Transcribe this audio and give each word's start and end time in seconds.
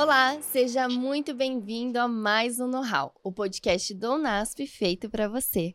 Olá, 0.00 0.40
seja 0.40 0.88
muito 0.88 1.34
bem-vindo 1.34 1.98
a 1.98 2.06
mais 2.06 2.60
um 2.60 2.68
Know-How, 2.68 3.12
o 3.20 3.32
podcast 3.32 3.92
do 3.94 4.16
NASP 4.16 4.64
feito 4.64 5.10
para 5.10 5.26
você. 5.28 5.74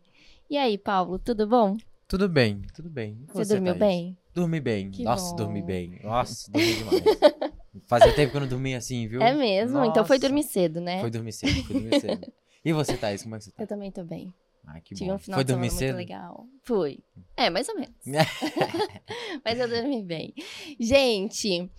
E 0.50 0.56
aí, 0.56 0.78
Paulo, 0.78 1.20
tudo 1.20 1.46
bom? 1.46 1.76
Tudo 2.08 2.30
bem, 2.30 2.62
tudo 2.74 2.90
bem. 2.90 3.18
E 3.22 3.34
você, 3.34 3.56
dormiu 3.56 3.74
Thaís? 3.78 3.80
bem? 3.80 4.18
Dormi 4.34 4.62
bem. 4.62 4.92
Que 4.92 5.04
Nossa, 5.04 5.32
bom. 5.32 5.36
dormi 5.36 5.62
bem. 5.62 6.00
Nossa, 6.02 6.50
dormi 6.50 6.74
demais. 6.74 7.04
Fazia 7.86 8.16
tempo 8.16 8.32
que 8.32 8.38
eu 8.38 8.42
não 8.42 8.48
dormia 8.48 8.78
assim, 8.78 9.10
viu? 9.10 9.22
É 9.22 9.34
mesmo? 9.34 9.84
Então 9.84 10.06
foi 10.06 10.16
Nossa. 10.16 10.30
dormir 10.30 10.44
cedo, 10.44 10.80
né? 10.80 11.02
Foi 11.02 11.12
dormir 11.12 11.34
cedo, 11.34 11.62
foi 11.66 11.82
dormir 11.82 12.00
cedo. 12.00 12.34
E 12.64 12.72
você, 12.72 12.96
Thaís, 12.96 13.24
como 13.24 13.36
é 13.36 13.40
que 13.40 13.44
você 13.44 13.52
tá? 13.52 13.62
Eu 13.64 13.68
também 13.68 13.92
tô 13.92 14.06
bem. 14.06 14.34
Ah, 14.66 14.80
que 14.80 14.96
Tive 14.96 15.10
bom. 15.10 15.16
um 15.18 15.20
final 15.20 15.38
foi 15.38 15.44
de 15.44 15.52
semana 15.52 15.68
muito 15.68 15.80
cedo? 15.80 15.96
legal. 15.98 16.48
Fui. 16.64 17.00
É, 17.36 17.50
mais 17.50 17.68
ou 17.68 17.76
menos. 17.76 17.94
Mas 19.44 19.60
eu 19.60 19.68
dormi 19.68 20.02
bem. 20.02 20.34
Gente, 20.80 21.70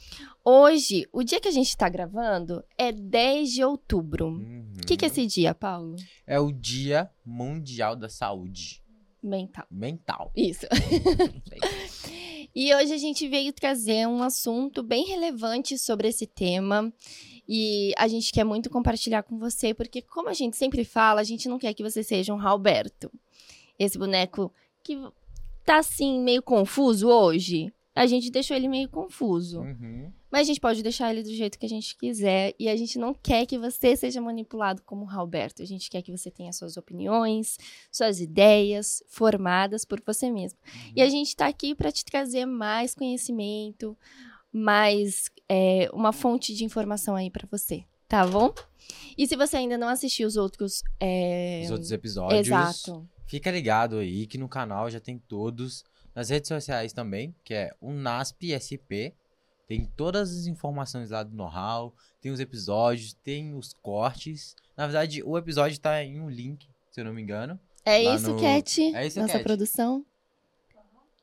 hoje, 0.44 1.08
o 1.12 1.22
dia 1.22 1.40
que 1.40 1.48
a 1.48 1.52
gente 1.52 1.76
tá 1.76 1.88
gravando 1.88 2.64
é 2.76 2.92
10 2.92 3.52
de 3.52 3.64
outubro. 3.64 4.26
Uhum. 4.26 4.72
O 4.82 4.86
que, 4.86 4.96
que 4.96 5.04
é 5.04 5.08
esse 5.08 5.26
dia, 5.26 5.54
Paulo? 5.54 5.96
É 6.26 6.38
o 6.38 6.52
Dia 6.52 7.10
Mundial 7.24 7.96
da 7.96 8.08
Saúde 8.08 8.82
Mental. 9.22 9.66
Mental. 9.70 10.32
Isso. 10.36 10.66
E 12.54 12.72
hoje 12.72 12.94
a 12.94 12.98
gente 12.98 13.26
veio 13.26 13.52
trazer 13.52 14.06
um 14.06 14.22
assunto 14.22 14.80
bem 14.80 15.04
relevante 15.06 15.76
sobre 15.76 16.06
esse 16.06 16.24
tema. 16.24 16.92
E 17.48 17.92
a 17.98 18.06
gente 18.06 18.32
quer 18.32 18.44
muito 18.44 18.70
compartilhar 18.70 19.24
com 19.24 19.36
você, 19.38 19.74
porque, 19.74 20.00
como 20.00 20.28
a 20.28 20.32
gente 20.32 20.56
sempre 20.56 20.84
fala, 20.84 21.20
a 21.20 21.24
gente 21.24 21.48
não 21.48 21.58
quer 21.58 21.74
que 21.74 21.82
você 21.82 22.04
seja 22.04 22.32
um 22.32 22.40
Roberto. 22.40 23.10
Esse 23.76 23.98
boneco 23.98 24.52
que 24.84 24.96
tá 25.64 25.78
assim, 25.78 26.20
meio 26.20 26.42
confuso 26.42 27.08
hoje. 27.08 27.72
A 27.94 28.06
gente 28.06 28.30
deixou 28.30 28.56
ele 28.56 28.66
meio 28.66 28.88
confuso. 28.88 29.60
Uhum. 29.60 30.12
Mas 30.30 30.42
a 30.42 30.44
gente 30.44 30.60
pode 30.60 30.82
deixar 30.82 31.12
ele 31.12 31.22
do 31.22 31.32
jeito 31.32 31.56
que 31.56 31.64
a 31.64 31.68
gente 31.68 31.96
quiser. 31.96 32.52
E 32.58 32.68
a 32.68 32.74
gente 32.74 32.98
não 32.98 33.14
quer 33.14 33.46
que 33.46 33.56
você 33.56 33.94
seja 33.94 34.20
manipulado 34.20 34.82
como 34.82 35.04
Roberto. 35.04 35.62
A 35.62 35.64
gente 35.64 35.88
quer 35.88 36.02
que 36.02 36.10
você 36.10 36.28
tenha 36.28 36.52
suas 36.52 36.76
opiniões, 36.76 37.56
suas 37.92 38.18
ideias 38.20 39.00
formadas 39.06 39.84
por 39.84 40.02
você 40.04 40.28
mesmo. 40.28 40.58
E 40.96 41.00
a 41.00 41.08
gente 41.08 41.36
tá 41.36 41.46
aqui 41.46 41.72
para 41.72 41.92
te 41.92 42.04
trazer 42.04 42.46
mais 42.46 42.96
conhecimento, 42.96 43.96
mais 44.52 45.30
é, 45.48 45.88
uma 45.92 46.12
fonte 46.12 46.52
de 46.52 46.64
informação 46.64 47.14
aí 47.14 47.30
para 47.30 47.46
você. 47.48 47.84
Tá 48.08 48.26
bom? 48.26 48.52
E 49.16 49.26
se 49.26 49.36
você 49.36 49.56
ainda 49.56 49.78
não 49.78 49.88
assistiu 49.88 50.26
os 50.26 50.36
outros. 50.36 50.82
é, 51.00 51.62
Os 51.64 51.70
outros 51.70 51.92
episódios. 51.92 52.46
Exato. 52.46 53.08
Fica 53.26 53.50
ligado 53.50 53.98
aí 53.98 54.26
que 54.26 54.36
no 54.36 54.48
canal 54.48 54.90
já 54.90 55.00
tem 55.00 55.18
todos. 55.18 55.84
Nas 56.14 56.28
redes 56.30 56.48
sociais 56.48 56.92
também, 56.92 57.34
que 57.44 57.52
é 57.54 57.72
o 57.80 57.92
NASP 57.92 58.52
SP. 58.54 59.12
Tem 59.66 59.84
todas 59.96 60.30
as 60.30 60.46
informações 60.46 61.10
lá 61.10 61.22
do 61.22 61.34
know-how. 61.34 61.94
Tem 62.20 62.30
os 62.30 62.38
episódios, 62.40 63.14
tem 63.24 63.54
os 63.54 63.72
cortes. 63.72 64.54
Na 64.76 64.86
verdade, 64.86 65.22
o 65.22 65.36
episódio 65.38 65.78
tá 65.80 66.02
em 66.04 66.20
um 66.20 66.28
link, 66.30 66.68
se 66.90 67.00
eu 67.00 67.04
não 67.04 67.12
me 67.14 67.22
engano. 67.22 67.58
É 67.84 68.02
isso, 68.02 68.30
no- 68.32 68.40
Cat? 68.40 68.80
É 68.94 69.06
isso, 69.06 69.18
Nossa 69.20 69.32
Cat. 69.34 69.42
produção? 69.44 70.04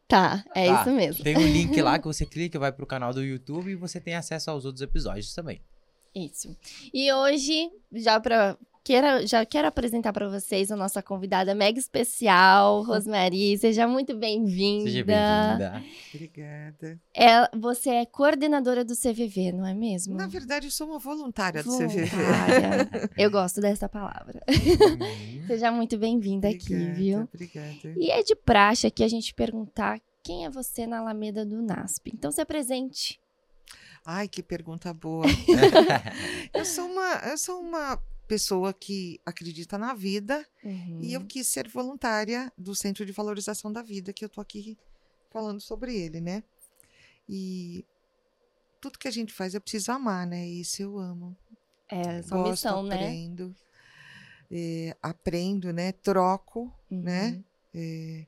Tá, 0.08 0.44
é 0.54 0.68
Tá. 0.68 0.82
isso 0.82 0.92
mesmo. 0.92 1.24
Tem 1.24 1.38
um 1.38 1.48
link 1.48 1.82
lá 1.82 1.98
que 1.98 2.06
você 2.08 2.26
clica, 2.26 2.60
vai 2.60 2.72
pro 2.72 2.86
canal 2.86 3.14
do 3.14 3.24
YouTube 3.24 3.72
e 3.72 3.76
você 3.76 4.00
tem 4.00 4.16
acesso 4.16 4.52
aos 4.52 4.66
outros 4.66 4.82
episódios 4.82 5.34
também. 5.34 5.62
Isso. 6.14 6.56
E 6.94 7.12
hoje, 7.14 7.72
já 7.94 8.20
para 8.20 8.58
quero, 8.84 9.26
já 9.26 9.46
quero 9.46 9.68
apresentar 9.68 10.12
para 10.14 10.28
vocês 10.28 10.72
a 10.72 10.76
nossa 10.76 11.02
convidada 11.02 11.54
mega 11.56 11.80
especial, 11.80 12.84
Rosmary. 12.84 13.58
Seja 13.58 13.88
muito 13.88 14.16
bem-vinda. 14.16 14.90
Seja 14.90 15.04
bem-vinda. 15.04 15.84
Obrigada. 16.14 17.00
É, 17.16 17.58
você 17.58 17.90
é 17.90 18.06
coordenadora 18.06 18.84
do 18.84 18.96
CVV, 18.96 19.52
não 19.52 19.66
é 19.66 19.74
mesmo? 19.74 20.16
Na 20.16 20.28
verdade, 20.28 20.68
eu 20.68 20.72
sou 20.72 20.88
uma 20.88 21.00
voluntária 21.00 21.64
do 21.64 21.70
CVV. 21.70 22.06
Voluntária. 22.06 23.10
Eu 23.18 23.30
gosto 23.30 23.62
dessa 23.62 23.88
palavra. 23.88 24.42
Uhum. 24.48 25.48
Seja 25.48 25.72
muito 25.72 25.98
bem-vinda 25.98 26.50
aqui, 26.50 26.76
viu? 26.92 27.28
Obrigada. 27.34 27.94
E 27.98 28.10
é 28.10 28.24
de 28.24 28.36
praxe 28.36 28.88
aqui 28.88 29.04
a 29.04 29.08
gente 29.08 29.34
perguntar 29.34 30.00
quem 30.24 30.46
é 30.46 30.50
você 30.50 30.88
na 30.88 31.00
Alameda 31.00 31.46
do 31.46 31.62
NASP. 31.62 32.12
Então 32.14 32.32
se 32.32 32.42
apresente. 32.42 33.20
Ai, 34.06 34.28
que 34.28 34.42
pergunta 34.42 34.94
boa. 34.94 35.26
eu, 36.54 36.66
sou 36.66 36.86
uma, 36.86 37.22
eu 37.30 37.38
sou 37.38 37.60
uma 37.60 38.02
pessoa 38.36 38.74
que 38.74 39.20
acredita 39.26 39.78
na 39.78 39.94
vida 39.94 40.48
Uhum. 40.64 41.00
e 41.02 41.12
eu 41.12 41.26
quis 41.26 41.48
ser 41.48 41.68
voluntária 41.68 42.50
do 42.58 42.74
Centro 42.74 43.06
de 43.06 43.12
Valorização 43.12 43.74
da 43.74 43.82
Vida, 43.82 44.14
que 44.14 44.24
eu 44.24 44.30
tô 44.30 44.40
aqui 44.40 44.78
falando 45.30 45.60
sobre 45.60 45.94
ele, 45.98 46.22
né? 46.22 46.42
E 47.28 47.84
tudo 48.80 48.98
que 48.98 49.10
a 49.10 49.12
gente 49.12 49.34
faz 49.34 49.54
eu 49.54 49.60
preciso 49.60 49.92
amar, 49.92 50.26
né? 50.26 50.48
Isso 50.48 50.82
eu 50.82 50.98
amo. 50.98 51.36
É 51.90 52.02
a 52.20 52.24
sua 52.24 52.38
Gosto, 52.38 52.52
missão, 52.52 52.84
né? 52.84 52.96
aprendo. 52.96 53.54
é, 54.50 54.96
aprendo, 55.02 55.72
né? 55.74 55.92
Troco, 55.92 56.74
Uhum. 56.90 57.02
né? 57.02 57.44
É, 57.74 58.26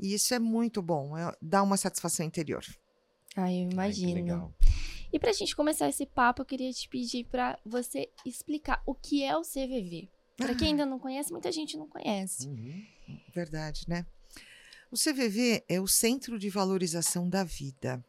e 0.00 0.14
isso 0.14 0.34
é 0.34 0.38
muito 0.40 0.82
bom, 0.82 1.16
é- 1.16 1.32
dá 1.40 1.62
uma 1.62 1.76
satisfação 1.76 2.26
interior. 2.26 2.64
Ai, 3.36 3.54
eu 3.58 3.62
Ai, 3.62 3.68
que 3.68 3.74
imagino. 3.74 4.14
legal. 4.14 4.52
E 5.14 5.18
pra 5.20 5.32
gente 5.32 5.54
começar 5.54 5.88
esse 5.88 6.04
papo, 6.06 6.42
eu 6.42 6.44
queria 6.44 6.72
te 6.72 6.88
pedir 6.88 7.22
pra 7.26 7.56
você 7.64 8.10
explicar 8.26 8.82
o 8.84 8.96
que 8.96 9.22
é 9.22 9.36
o 9.36 9.42
CVV. 9.42 10.08
Pra 10.36 10.56
quem 10.56 10.70
ainda 10.70 10.84
não 10.84 10.98
conhece, 10.98 11.30
muita 11.30 11.52
gente 11.52 11.76
não 11.76 11.86
conhece. 11.86 12.48
Uhum. 12.48 12.84
Verdade, 13.32 13.84
né? 13.86 14.04
O 14.90 14.96
CVV 14.96 15.62
é 15.68 15.80
o 15.80 15.86
Centro 15.86 16.36
de 16.36 16.50
Valorização 16.50 17.28
da 17.28 17.44
Vida. 17.44 18.04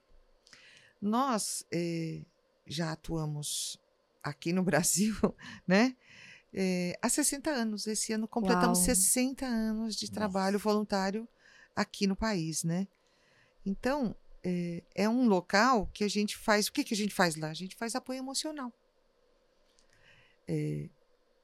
Nós 1.00 1.64
eh, 1.72 2.24
já 2.66 2.94
atuamos 2.94 3.80
aqui 4.24 4.52
no 4.52 4.64
Brasil, 4.66 5.14
né? 5.68 5.96
Eh, 6.52 6.98
há 7.00 7.08
60 7.08 7.52
anos. 7.52 7.86
Esse 7.86 8.14
ano 8.14 8.28
completamos 8.28 8.80
Uau. 8.80 8.86
60 8.86 9.46
anos 9.46 9.96
de 9.96 10.10
trabalho 10.10 10.54
Nossa. 10.54 10.64
voluntário 10.64 11.28
aqui 11.76 12.08
no 12.08 12.16
país, 12.16 12.64
né? 12.64 12.88
Então, 13.64 14.16
eh, 14.46 14.84
é 14.94 15.10
um 15.10 15.28
local 15.28 15.88
que 15.94 16.04
a 16.04 16.08
gente 16.08 16.38
faz. 16.38 16.68
O 16.68 16.72
que, 16.72 16.84
que 16.84 16.94
a 16.94 16.98
gente 16.98 17.14
faz 17.14 17.36
lá? 17.36 17.50
A 17.50 17.54
gente 17.54 17.76
faz 17.76 17.96
apoio 17.96 18.20
emocional. 18.20 18.72
É 20.48 20.90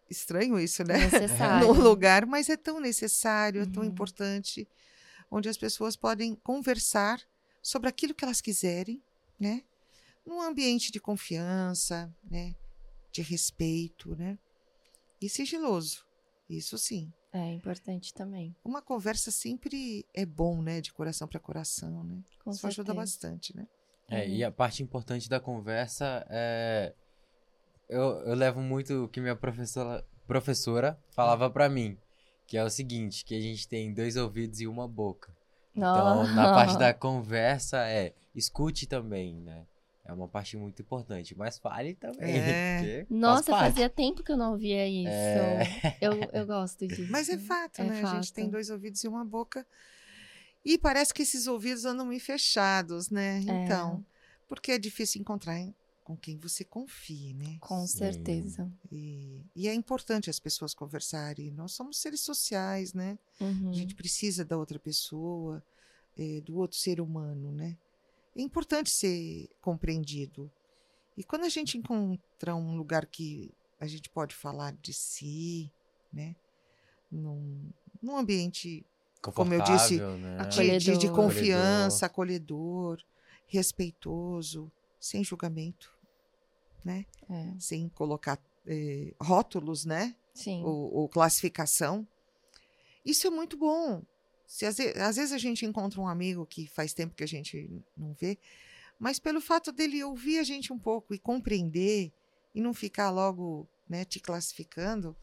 estranho 0.10 0.60
isso, 0.60 0.84
né? 0.84 0.98
Necessário. 0.98 1.68
no 1.74 1.82
lugar, 1.82 2.26
mas 2.26 2.50
é 2.50 2.58
tão 2.58 2.80
necessário, 2.80 3.62
é 3.62 3.66
tão 3.66 3.82
Uhum. 3.84 3.90
importante, 3.90 4.68
onde 5.32 5.48
as 5.48 5.58
pessoas 5.58 5.96
podem 5.96 6.36
conversar 6.36 7.22
sobre 7.64 7.88
aquilo 7.88 8.14
que 8.14 8.24
elas 8.26 8.42
quiserem, 8.42 9.02
né? 9.40 9.64
Num 10.26 10.42
ambiente 10.42 10.92
de 10.92 11.00
confiança, 11.00 12.14
né? 12.30 12.54
De 13.12 13.22
respeito, 13.22 14.16
né? 14.16 14.38
E 15.22 15.30
sigiloso. 15.30 16.06
Isso 16.50 16.78
sim. 16.78 17.12
É 17.34 17.54
importante 17.54 18.14
também. 18.14 18.56
Uma 18.64 18.82
conversa 18.82 19.32
sempre 19.32 20.06
é 20.14 20.26
bom, 20.26 20.62
né? 20.62 20.82
De 20.82 20.92
coração 20.92 21.28
para 21.28 21.40
coração, 21.40 22.04
né? 22.04 22.22
Com 22.44 22.52
Isso 22.52 22.68
ajuda 22.68 22.94
bastante, 22.94 23.56
né? 23.56 23.68
É, 24.10 24.28
e 24.28 24.44
a 24.44 24.52
parte 24.52 24.84
importante 24.84 25.30
da 25.30 25.40
conversa 25.40 26.26
é. 26.30 26.94
Eu, 27.88 28.22
eu 28.26 28.36
levo 28.36 28.62
muito 28.62 29.06
o 29.06 29.08
que 29.08 29.22
minha 29.22 29.36
professora, 29.36 30.06
professora 30.28 31.00
falava 31.12 31.50
pra 31.50 31.70
mim, 31.70 31.98
que 32.46 32.58
é 32.58 32.64
o 32.64 32.70
seguinte: 32.70 33.24
que 33.24 33.36
a 33.36 33.40
gente 33.40 33.68
tem 33.68 33.94
dois 33.94 34.18
ouvidos 34.18 34.60
e 34.60 34.68
uma 34.68 34.88
boca. 34.88 35.34
Então, 35.74 36.28
na 36.36 36.52
parte 36.54 36.78
da 36.78 36.94
conversa, 36.94 37.88
é 37.88 38.14
escute 38.36 38.86
também, 38.86 39.36
né? 39.36 39.66
É 40.12 40.14
uma 40.14 40.28
parte 40.28 40.58
muito 40.58 40.82
importante, 40.82 41.34
mas 41.38 41.58
fale 41.58 41.96
também. 41.96 42.36
É. 42.36 43.06
faz 43.08 43.10
Nossa, 43.10 43.52
parte. 43.52 43.72
fazia 43.72 43.90
tempo 43.90 44.22
que 44.22 44.32
eu 44.32 44.36
não 44.36 44.52
ouvia 44.52 44.86
isso. 44.86 45.08
É. 45.10 45.98
Eu, 46.02 46.12
eu 46.34 46.46
gosto 46.46 46.86
disso. 46.86 47.10
Mas 47.10 47.30
é 47.30 47.38
fato, 47.38 47.80
É 47.80 47.86
né? 47.86 48.04
A 48.04 48.16
gente 48.16 48.34
tem 48.34 48.44
fato. 48.46 48.52
dois 48.52 48.70
ouvidos 48.70 49.02
e 49.04 49.08
uma 49.08 49.24
boca. 49.24 49.66
E 50.66 50.78
parece 50.78 51.14
que 51.14 51.22
esses 51.22 51.48
ouvidos 51.48 51.86
andam 51.86 52.06
meio 52.06 52.20
fechados, 52.20 53.10
né? 53.10 53.38
É. 53.38 53.64
Então, 53.64 54.06
porque 54.50 54.74
é 54.74 54.78
difícil 54.78 55.22
encontrar 55.22 55.58
com 56.04 56.18
quem 56.18 56.38
você 56.38 56.66
confie, 56.66 57.34
né? 57.34 57.58
Com 57.62 57.88
certeza. 57.88 58.70
E, 58.92 59.46
e 59.56 59.70
é 59.70 59.74
importante 59.74 60.30
as 60.30 60.40
pessoas 60.40 60.74
conversarem. 60.74 61.52
Nós 61.52 61.72
somos 61.72 61.98
seres 61.98 62.20
sociais, 62.20 62.94
né? 62.94 63.18
Uhum. 63.40 63.70
A 63.70 63.74
gente 63.74 63.96
precisa 63.96 64.44
da 64.44 64.58
outra 64.58 64.78
pessoa, 64.78 65.64
eh, 66.18 66.42
do 66.42 66.58
outro 66.58 66.78
ser 66.78 67.00
humano, 67.00 67.52
né? 67.54 67.78
É 68.36 68.42
importante 68.42 68.90
ser 68.90 69.50
compreendido. 69.62 70.52
E 71.18 71.24
quando 71.24 71.44
a 71.44 71.50
gente 71.50 71.78
encontra 71.78 72.56
um 72.56 72.76
lugar 72.78 73.06
que 73.06 73.54
a 73.80 73.88
gente 73.88 74.10
pode 74.10 74.34
falar 74.36 74.74
de 74.74 74.94
si, 74.94 75.72
né? 76.14 76.36
Num, 77.12 77.70
num 78.02 78.16
ambiente 78.18 78.86
como 79.22 79.54
eu 79.54 79.62
disse, 79.62 80.00
Confortável, 80.00 80.18
né? 80.18 80.38
de, 80.48 80.78
de- 80.80 80.98
de 80.98 81.08
Acolhedor. 81.08 81.16
confiança, 81.16 82.06
acolhedor, 82.06 83.04
respeitoso, 83.46 84.72
sem 85.00 85.24
julgamento, 85.24 85.92
né? 86.84 87.06
É, 87.30 87.54
Sem 87.60 87.90
colocar 87.90 88.42
eh, 88.66 89.14
rótulos, 89.22 89.86
né? 89.86 90.16
sim. 90.34 90.64
ou, 90.64 90.94
ou 90.94 91.10
classificação. 91.10 92.08
Isso 93.06 93.28
é 93.28 93.30
muito 93.30 93.58
bom. 93.58 94.02
Se 94.54 94.66
às, 94.66 94.76
ve- 94.76 94.94
às 95.00 95.16
vezes 95.16 95.32
a 95.32 95.38
gente 95.38 95.66
encontra 95.66 96.02
um 96.02 96.08
amigo 96.10 96.46
que 96.46 96.68
faz 96.68 96.94
tempo 96.94 97.16
que 97.16 97.24
a 97.24 97.28
gente 97.28 97.70
não 97.96 98.14
vê, 98.20 98.38
mas 99.00 99.18
pelo 99.18 99.40
fato 99.40 99.72
dele 99.72 100.04
ouvir 100.04 100.40
a 100.40 100.44
gente 100.44 100.74
um 100.74 100.78
pouco 100.78 101.14
e 101.14 101.18
compreender 101.20 102.12
e 102.54 102.60
não 102.60 102.74
ficar 102.74 103.10
logo 103.12 103.66
né, 103.88 104.04
te 104.04 104.20
classificando. 104.20 105.16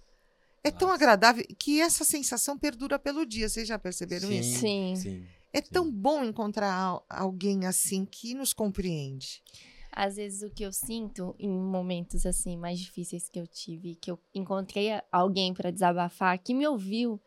É 0.64 0.70
tão 0.70 0.88
Nossa. 0.88 0.94
agradável 1.04 1.44
que 1.58 1.78
essa 1.78 2.04
sensação 2.06 2.58
perdura 2.58 2.98
pelo 2.98 3.26
dia. 3.26 3.50
Vocês 3.50 3.68
já 3.68 3.78
perceberam 3.78 4.32
isso? 4.32 4.60
Sim. 4.60 4.94
sim. 4.96 5.26
É 5.52 5.60
tão 5.60 5.92
bom 5.92 6.24
encontrar 6.24 6.72
al- 6.72 7.04
alguém 7.08 7.66
assim 7.66 8.06
que 8.06 8.32
nos 8.32 8.54
compreende. 8.54 9.42
Às 9.92 10.16
vezes 10.16 10.40
o 10.42 10.48
que 10.50 10.62
eu 10.62 10.72
sinto 10.72 11.34
em 11.38 11.50
momentos 11.50 12.24
assim 12.24 12.56
mais 12.56 12.78
difíceis 12.80 13.28
que 13.28 13.38
eu 13.38 13.46
tive, 13.46 13.94
que 13.94 14.10
eu 14.10 14.18
encontrei 14.34 14.88
alguém 15.12 15.52
pra 15.52 15.70
desabafar, 15.70 16.38
que 16.38 16.54
me 16.54 16.66
ouviu, 16.66 17.20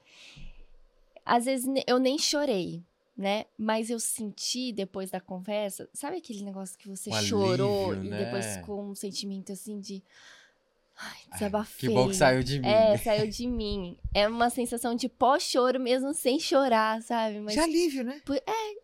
às 1.25 1.45
vezes 1.45 1.67
eu 1.87 1.99
nem 1.99 2.17
chorei, 2.17 2.83
né? 3.17 3.45
Mas 3.57 3.89
eu 3.89 3.99
senti 3.99 4.71
depois 4.73 5.09
da 5.11 5.19
conversa, 5.19 5.87
sabe 5.93 6.17
aquele 6.17 6.43
negócio 6.43 6.77
que 6.77 6.87
você 6.89 7.09
Um 7.09 7.21
chorou 7.21 7.91
alívio, 7.91 8.07
e 8.07 8.09
né? 8.09 8.25
depois 8.25 8.45
ficou 8.57 8.81
um 8.83 8.95
sentimento 8.95 9.51
assim 9.51 9.79
de 9.79 10.03
ai, 10.97 11.17
desabafei. 11.33 11.89
Que 11.89 11.95
bom 11.95 12.07
que 12.09 12.15
saiu 12.15 12.43
de 12.43 12.59
mim. 12.59 12.67
É, 12.67 12.97
saiu 12.97 13.27
de 13.29 13.47
mim. 13.47 13.97
É 14.13 14.27
uma 14.27 14.49
sensação 14.49 14.95
de 14.95 15.09
pós-choro 15.09 15.79
mesmo 15.79 16.13
sem 16.13 16.39
chorar, 16.39 17.01
sabe? 17.01 17.39
Mas 17.39 17.53
De 17.53 17.59
alívio, 17.59 18.03
né? 18.03 18.21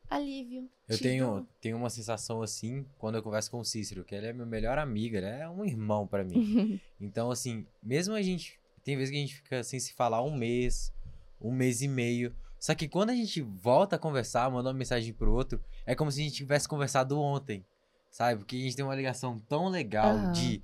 alívio. 0.10 0.70
Eu 0.88 0.98
tenho, 0.98 1.48
tenho 1.60 1.76
uma 1.78 1.90
sensação 1.90 2.42
assim 2.42 2.86
quando 2.98 3.16
eu 3.16 3.24
converso 3.24 3.52
com 3.52 3.60
o 3.60 3.66
Cícero, 3.66 4.06
que 4.06 4.16
ele 4.16 4.28
é 4.28 4.34
meu 4.34 4.46
melhor 4.46 4.78
amigo, 4.78 5.18
ele 5.18 5.26
é 5.26 5.48
um 5.50 5.66
irmão 5.66 6.08
pra 6.08 6.24
mim. 6.24 6.80
Então, 7.00 7.30
assim, 7.30 7.66
mesmo 7.84 8.16
a 8.16 8.22
gente. 8.22 8.60
Tem 8.84 8.96
vezes 8.96 9.12
que 9.12 9.18
a 9.18 9.20
gente 9.20 9.36
fica 9.36 9.64
sem 9.64 9.80
se 9.80 9.94
falar 9.94 10.24
um 10.24 10.34
mês, 10.36 10.92
um 11.40 11.52
mês 11.52 11.82
e 11.82 11.88
meio. 11.88 12.36
Só 12.60 12.74
que 12.74 12.88
quando 12.88 13.12
a 13.12 13.16
gente 13.16 13.42
volta 13.42 13.96
a 13.96 14.00
conversar, 14.00 14.50
manda 14.50 14.70
uma 14.70 14.76
mensagem 14.76 15.14
pro 15.14 15.34
outro, 15.34 15.64
é 15.86 15.94
como 15.94 16.12
se 16.12 16.22
a 16.22 16.24
gente 16.24 16.36
tivesse 16.36 16.68
conversado 16.68 17.20
ontem. 17.20 17.66
Sabe? 18.10 18.40
Porque 18.40 18.56
a 18.56 18.60
gente 18.60 18.76
tem 18.76 18.86
uma 18.86 18.96
ligação 18.96 19.38
tão 19.40 19.68
legal 19.68 20.16
Aham. 20.16 20.32
de 20.32 20.64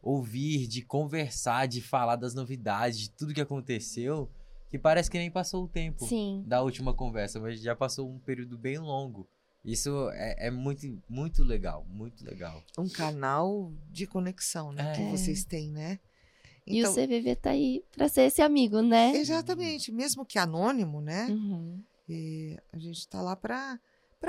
ouvir, 0.00 0.66
de 0.66 0.82
conversar, 0.82 1.66
de 1.66 1.80
falar 1.80 2.16
das 2.16 2.34
novidades, 2.34 2.98
de 2.98 3.10
tudo 3.10 3.34
que 3.34 3.40
aconteceu, 3.40 4.30
que 4.70 4.78
parece 4.78 5.10
que 5.10 5.18
nem 5.18 5.30
passou 5.30 5.64
o 5.64 5.68
tempo 5.68 6.06
Sim. 6.06 6.42
da 6.46 6.62
última 6.62 6.94
conversa, 6.94 7.40
mas 7.40 7.60
já 7.60 7.74
passou 7.74 8.10
um 8.10 8.18
período 8.18 8.58
bem 8.58 8.78
longo. 8.78 9.28
Isso 9.64 10.10
é, 10.12 10.48
é 10.48 10.50
muito, 10.50 11.02
muito 11.08 11.42
legal, 11.42 11.86
muito 11.88 12.22
legal. 12.24 12.62
Um 12.78 12.88
canal 12.88 13.72
de 13.90 14.06
conexão, 14.06 14.72
né? 14.72 14.92
É. 14.92 14.96
Que 14.96 15.10
vocês 15.10 15.42
têm, 15.44 15.70
né? 15.70 15.98
E 16.66 16.78
Então, 16.78 16.92
o 16.92 16.94
CVV 16.94 17.36
tá 17.36 17.50
aí 17.50 17.84
pra 17.92 18.08
ser 18.08 18.22
esse 18.22 18.40
amigo, 18.40 18.80
né? 18.80 19.14
exatamente, 19.16 19.92
mesmo 19.92 20.24
que 20.24 20.38
anônimo, 20.38 21.00
né? 21.00 21.26
Uhum. 21.26 21.82
A 22.72 22.78
gente 22.78 22.98
está 22.98 23.20
lá 23.20 23.36
para 23.36 23.78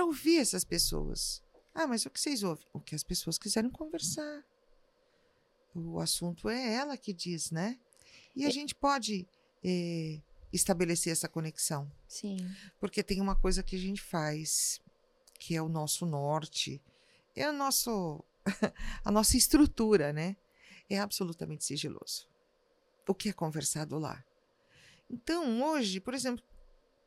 ouvir 0.03 0.37
essas 0.39 0.63
pessoas. 0.63 1.41
Ah, 1.73 1.87
mas 1.87 2.05
o 2.05 2.09
que 2.09 2.19
vocês 2.19 2.43
ouvem? 2.43 2.65
O 2.73 2.79
que 2.79 2.95
as 2.95 3.03
pessoas 3.03 3.37
quiserem 3.37 3.69
conversar. 3.69 4.43
O 5.73 5.99
assunto 5.99 6.47
é 6.49 6.73
ela 6.75 6.95
que 6.97 7.11
diz, 7.13 7.51
né? 7.51 7.77
E 8.35 8.45
a 8.45 8.47
É- 8.49 8.51
gente 8.51 8.73
pode 8.75 9.27
é, 9.67 10.19
estabelecer 10.53 11.11
essa 11.11 11.27
conexão. 11.27 11.91
Sim. 12.07 12.37
Porque 12.79 13.01
tem 13.01 13.19
uma 13.19 13.35
coisa 13.35 13.63
que 13.63 13.75
a 13.75 13.79
gente 13.79 13.99
faz, 14.01 14.79
que 15.39 15.55
é 15.55 15.61
o 15.61 15.67
nosso 15.67 16.05
norte, 16.05 16.79
é 17.35 17.49
o 17.49 17.53
nosso, 17.53 18.23
a 19.03 19.11
nossa 19.11 19.35
estrutura, 19.37 20.13
né? 20.13 20.35
É 20.89 20.99
absolutamente 20.99 21.63
sigiloso. 21.63 22.27
O 23.07 23.13
que 23.13 23.29
é 23.29 23.33
conversado 23.33 23.97
lá. 23.97 24.23
Então, 25.09 25.61
hoje, 25.63 25.99
por 25.99 26.13
exemplo, 26.13 26.43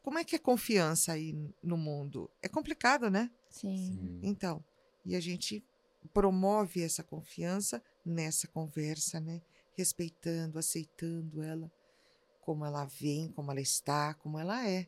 como 0.02 0.18
é 0.18 0.24
que 0.24 0.36
é 0.36 0.38
confiança 0.38 1.12
aí 1.12 1.34
no 1.62 1.76
mundo? 1.76 2.30
É 2.40 2.48
complicado, 2.48 3.10
né? 3.10 3.30
Sim. 3.50 4.20
Então, 4.22 4.64
e 5.04 5.16
a 5.16 5.20
gente 5.20 5.64
promove 6.12 6.82
essa 6.82 7.02
confiança 7.02 7.82
nessa 8.04 8.46
conversa, 8.48 9.20
né? 9.20 9.42
Respeitando, 9.76 10.58
aceitando 10.58 11.42
ela, 11.42 11.70
como 12.40 12.64
ela 12.64 12.84
vem, 12.84 13.30
como 13.32 13.50
ela 13.50 13.60
está, 13.60 14.14
como 14.14 14.38
ela 14.38 14.66
é, 14.66 14.86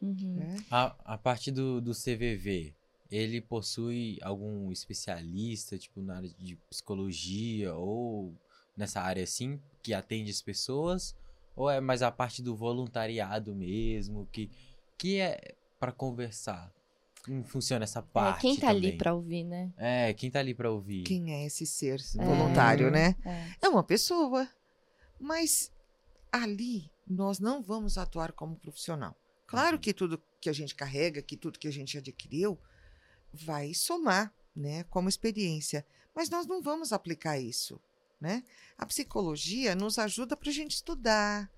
Uhum. 0.00 0.34
né? 0.34 0.56
A, 0.70 1.14
a 1.14 1.18
parte 1.18 1.50
do, 1.50 1.80
do 1.80 1.92
CVV, 1.92 2.74
ele 3.10 3.40
possui 3.40 4.18
algum 4.22 4.70
especialista, 4.72 5.78
tipo, 5.78 6.00
na 6.02 6.16
área 6.16 6.30
de 6.38 6.56
psicologia 6.68 7.74
ou 7.74 8.34
nessa 8.76 9.00
área 9.00 9.22
assim, 9.24 9.60
que 9.82 9.94
atende 9.94 10.30
as 10.30 10.42
pessoas? 10.42 11.14
Ou 11.54 11.70
é 11.70 11.80
mais 11.80 12.02
a 12.02 12.10
parte 12.10 12.42
do 12.42 12.54
voluntariado 12.54 13.54
mesmo, 13.54 14.26
que, 14.32 14.50
que 14.98 15.18
é 15.20 15.54
para 15.78 15.92
conversar? 15.92 16.72
Como 17.24 17.42
funciona 17.42 17.84
essa 17.84 18.00
É, 18.00 18.02
parte 18.02 18.40
quem 18.42 18.56
tá 18.56 18.68
ali 18.68 18.82
também? 18.82 18.98
pra 18.98 19.14
ouvir, 19.14 19.44
né? 19.44 19.72
É, 19.76 20.12
quem 20.14 20.30
tá 20.30 20.38
ali 20.38 20.54
pra 20.54 20.70
ouvir? 20.70 21.02
Quem 21.04 21.32
é 21.32 21.46
esse 21.46 21.66
ser 21.66 21.98
É. 22.18 22.24
voluntário, 22.24 22.90
né? 22.90 23.16
É. 23.24 23.66
É 23.66 23.68
uma 23.68 23.82
pessoa. 23.82 24.48
Mas 25.18 25.72
ali 26.30 26.90
nós 27.06 27.38
não 27.38 27.62
vamos 27.62 27.96
atuar 27.98 28.32
como 28.32 28.56
profissional. 28.56 29.16
Claro 29.46 29.76
Uhum. 29.76 29.80
que 29.80 29.94
tudo 29.94 30.22
que 30.40 30.48
a 30.48 30.52
gente 30.52 30.74
carrega, 30.74 31.22
que 31.22 31.36
tudo 31.36 31.58
que 31.58 31.66
a 31.68 31.72
gente 31.72 31.96
adquiriu, 31.98 32.58
vai 33.44 33.74
somar, 33.74 34.32
né, 34.54 34.84
como 34.84 35.08
experiência. 35.08 35.84
Mas 36.14 36.30
nós 36.30 36.46
não 36.46 36.62
vamos 36.62 36.92
aplicar 36.92 37.38
isso, 37.38 37.78
né? 38.20 38.42
A 38.78 38.86
psicologia 38.86 39.74
nos 39.74 39.98
ajuda 39.98 40.36
para 40.36 40.48
a 40.48 40.52
gente 40.52 40.72
estudar. 40.72 41.50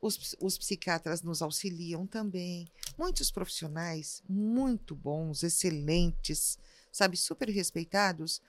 Os, 0.00 0.36
os 0.40 0.58
psiquiatras 0.58 1.22
nos 1.22 1.40
auxiliam 1.42 2.06
também. 2.06 2.66
Muitos 2.98 3.30
profissionais 3.30 4.22
muito 4.28 4.94
bons, 4.94 5.42
excelentes, 5.42 6.58
sabe, 6.90 7.16
super 7.16 7.48
respeitados. 7.48 8.42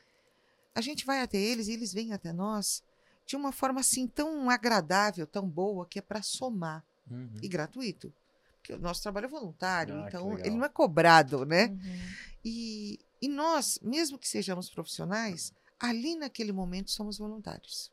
A 0.76 0.82
gente 0.82 1.06
vai 1.06 1.22
até 1.22 1.38
eles 1.38 1.68
e 1.68 1.74
eles 1.74 1.94
vêm 1.94 2.12
até 2.12 2.34
nós 2.34 2.84
de 3.26 3.36
uma 3.38 3.52
forma 3.54 3.80
assim 3.80 4.06
tão 4.08 4.50
agradável, 4.50 5.26
tão 5.26 5.48
boa, 5.48 5.86
que 5.86 6.00
é 6.00 6.02
para 6.02 6.22
somar 6.22 6.84
Uhum. 7.10 7.30
e 7.42 7.48
gratuito. 7.48 8.14
Porque 8.64 8.74
o 8.74 8.80
nosso 8.80 9.04
trabalho 9.04 9.26
é 9.26 9.30
voluntário, 9.30 9.94
Ah, 9.94 10.02
que 10.04 10.08
então 10.08 10.40
ele 10.40 10.52
não 10.52 10.64
é 10.64 10.70
cobrado, 10.70 11.46
né? 11.46 11.66
Uhum. 11.68 12.14
E, 12.46 12.98
e 13.22 13.28
nós, 13.28 13.78
mesmo 13.84 14.18
que 14.18 14.26
sejamos 14.26 14.70
profissionais, 14.70 15.52
ali 15.78 16.16
naquele 16.16 16.54
momento 16.54 16.90
somos 16.90 17.18
voluntários. 17.18 17.92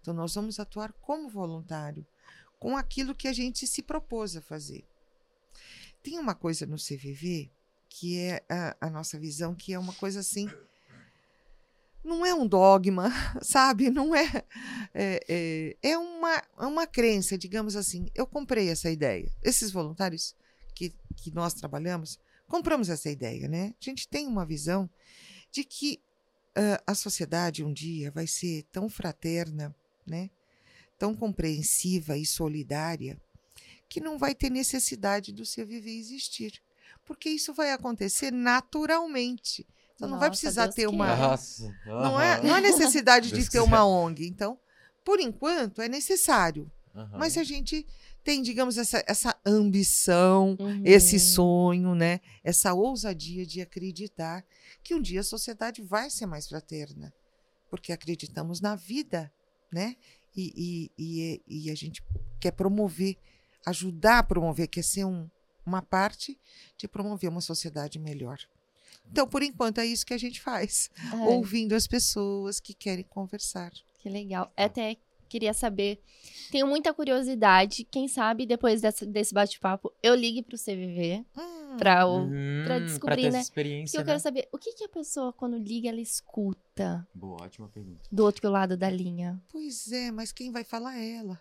Então 0.00 0.12
nós 0.12 0.34
vamos 0.34 0.58
atuar 0.58 0.92
como 0.94 1.28
voluntário, 1.28 2.04
com 2.58 2.76
aquilo 2.76 3.14
que 3.14 3.28
a 3.28 3.32
gente 3.32 3.64
se 3.64 3.80
propôs 3.80 4.36
a 4.36 4.42
fazer. 4.42 4.84
Tem 6.02 6.18
uma 6.18 6.34
coisa 6.34 6.66
no 6.66 6.76
CVV 6.76 7.48
que 7.88 8.18
é 8.18 8.44
a, 8.48 8.76
a 8.80 8.90
nossa 8.90 9.20
visão, 9.20 9.54
que 9.54 9.72
é 9.72 9.78
uma 9.78 9.92
coisa 9.94 10.18
assim. 10.18 10.50
Não 12.04 12.24
é 12.24 12.34
um 12.34 12.46
dogma, 12.46 13.10
sabe? 13.42 13.90
Não 13.90 14.14
é. 14.14 14.44
É, 14.94 15.24
é, 15.28 15.90
é 15.90 15.98
uma, 15.98 16.36
é 16.36 16.66
uma 16.66 16.86
crença, 16.86 17.36
digamos 17.36 17.76
assim. 17.76 18.08
Eu 18.14 18.26
comprei 18.26 18.68
essa 18.68 18.90
ideia. 18.90 19.30
Esses 19.42 19.70
voluntários 19.70 20.34
que, 20.74 20.94
que 21.16 21.30
nós 21.34 21.54
trabalhamos, 21.54 22.18
compramos 22.46 22.88
essa 22.88 23.10
ideia, 23.10 23.48
né? 23.48 23.74
A 23.80 23.84
gente 23.84 24.08
tem 24.08 24.26
uma 24.26 24.46
visão 24.46 24.88
de 25.50 25.64
que 25.64 26.00
ah, 26.58 26.82
a 26.88 26.94
sociedade 26.94 27.62
um 27.62 27.72
dia 27.72 28.10
vai 28.10 28.26
ser 28.26 28.64
tão 28.72 28.88
fraterna, 28.88 29.72
né? 30.04 30.28
Tão 30.98 31.14
compreensiva 31.14 32.16
e 32.16 32.26
solidária, 32.26 33.16
que 33.88 34.00
não 34.00 34.18
vai 34.18 34.34
ter 34.34 34.50
necessidade 34.50 35.32
do 35.32 35.46
seu 35.46 35.64
viver 35.64 35.96
existir. 35.96 36.60
Porque 37.04 37.30
isso 37.30 37.54
vai 37.54 37.70
acontecer 37.70 38.32
naturalmente. 38.32 39.64
Então 39.98 40.08
não 40.08 40.18
vai 40.20 40.28
Nossa, 40.28 40.40
precisar 40.40 40.62
Deus 40.66 40.74
ter 40.76 40.86
uma. 40.86 41.16
Nossa. 41.16 41.74
Não 41.84 42.20
é, 42.20 42.40
não 42.40 42.54
há 42.54 42.60
necessidade 42.60 43.32
de 43.32 43.50
ter 43.50 43.58
uma 43.58 43.84
ONG. 43.84 44.28
Então, 44.28 44.56
por 45.04 45.18
enquanto, 45.18 45.82
é 45.82 45.88
necessário. 45.88 46.70
Aham. 46.94 47.18
Mas 47.18 47.36
a 47.36 47.42
gente 47.42 47.84
tem, 48.22 48.40
digamos, 48.40 48.78
essa, 48.78 49.02
essa 49.08 49.36
ambição, 49.44 50.56
Uhum. 50.60 50.82
esse 50.84 51.18
sonho, 51.18 51.96
né? 51.96 52.20
Essa 52.44 52.74
ousadia 52.74 53.44
de 53.44 53.60
acreditar 53.60 54.44
que 54.84 54.94
um 54.94 55.02
dia 55.02 55.18
a 55.20 55.24
sociedade 55.24 55.82
vai 55.82 56.10
ser 56.10 56.26
mais 56.26 56.46
fraterna, 56.48 57.12
porque 57.68 57.92
acreditamos 57.92 58.60
na 58.60 58.76
vida, 58.76 59.32
né? 59.72 59.96
E, 60.36 60.90
e, 60.96 61.42
e, 61.48 61.64
e 61.66 61.70
a 61.70 61.74
gente 61.74 62.04
quer 62.38 62.52
promover, 62.52 63.16
ajudar 63.66 64.18
a 64.20 64.22
promover, 64.22 64.68
quer 64.68 64.84
ser 64.84 65.04
um, 65.04 65.28
uma 65.66 65.82
parte 65.82 66.38
de 66.76 66.86
promover 66.86 67.28
uma 67.28 67.40
sociedade 67.40 67.98
melhor. 67.98 68.38
Então, 69.10 69.26
por 69.26 69.42
enquanto, 69.42 69.78
é 69.78 69.86
isso 69.86 70.04
que 70.06 70.14
a 70.14 70.18
gente 70.18 70.40
faz, 70.40 70.90
É, 71.12 71.16
ouvindo 71.28 71.74
as 71.74 71.86
pessoas 71.86 72.60
que 72.60 72.74
querem 72.74 73.04
conversar. 73.04 73.70
Que 74.00 74.08
legal. 74.08 74.52
Até 74.56 74.96
queria 75.28 75.52
saber. 75.52 76.00
Tenho 76.50 76.66
muita 76.66 76.94
curiosidade. 76.94 77.84
Quem 77.84 78.08
sabe 78.08 78.46
depois 78.46 78.80
dessa- 78.80 79.04
desse 79.04 79.34
bate-papo 79.34 79.92
eu 80.02 80.14
ligue 80.14 80.42
pro 80.42 80.56
CVV 80.56 81.22
Hum, 81.36 81.76
pra, 81.76 82.06
o- 82.06 82.20
Uhum, 82.24 82.62
pra 82.64 82.78
descobrir, 82.78 83.16
ter 83.22 83.30
né? 83.32 83.38
essa 83.40 83.48
experiência, 83.48 83.92
que 83.92 83.96
eu 83.98 84.00
né? 84.00 84.06
quero 84.12 84.20
saber 84.20 84.48
o 84.52 84.56
que, 84.58 84.72
que 84.72 84.84
a 84.84 84.88
pessoa, 84.88 85.32
quando 85.32 85.58
liga, 85.58 85.88
ela 85.90 86.00
escuta 86.00 87.06
Boa, 87.14 87.42
ótima 87.42 87.68
pergunta. 87.68 88.00
do 88.10 88.24
outro 88.24 88.48
lado 88.50 88.74
da 88.76 88.88
linha. 88.88 89.38
Pois 89.50 89.92
é, 89.92 90.10
mas 90.10 90.32
quem 90.32 90.50
vai 90.50 90.64
falar 90.64 90.96
é 90.98 91.16
ela. 91.16 91.38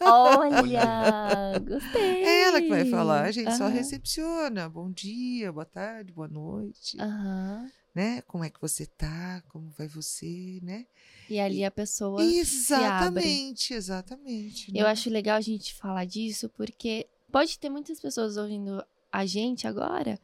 Olha, 0.00 1.58
gostei. 1.66 2.22
É 2.24 2.42
ela 2.44 2.60
que 2.62 2.68
vai 2.68 2.84
falar. 2.84 3.24
A 3.24 3.30
gente 3.32 3.54
só 3.56 3.64
Aham. 3.64 3.72
recepciona. 3.74 4.68
Bom 4.68 4.90
dia, 4.90 5.52
boa 5.52 5.64
tarde, 5.64 6.12
boa 6.12 6.28
noite. 6.28 6.96
Aham. 7.00 7.70
né? 7.94 8.20
Como 8.22 8.44
é 8.44 8.50
que 8.50 8.60
você 8.60 8.86
tá? 8.86 9.42
Como 9.48 9.70
vai 9.70 9.88
você, 9.88 10.60
né? 10.62 10.86
E 11.28 11.40
ali 11.40 11.64
a 11.64 11.70
pessoa 11.70 12.22
se 12.22 12.74
abre. 12.74 13.20
Exatamente, 13.22 13.74
exatamente. 13.74 14.70
Eu 14.76 14.84
né? 14.84 14.90
acho 14.90 15.10
legal 15.10 15.36
a 15.36 15.40
gente 15.40 15.74
falar 15.74 16.04
disso 16.04 16.48
porque 16.50 17.06
pode 17.32 17.58
ter 17.58 17.70
muitas 17.70 17.98
pessoas 17.98 18.36
ouvindo 18.36 18.84
a 19.10 19.24
gente 19.26 19.66
agora 19.66 20.20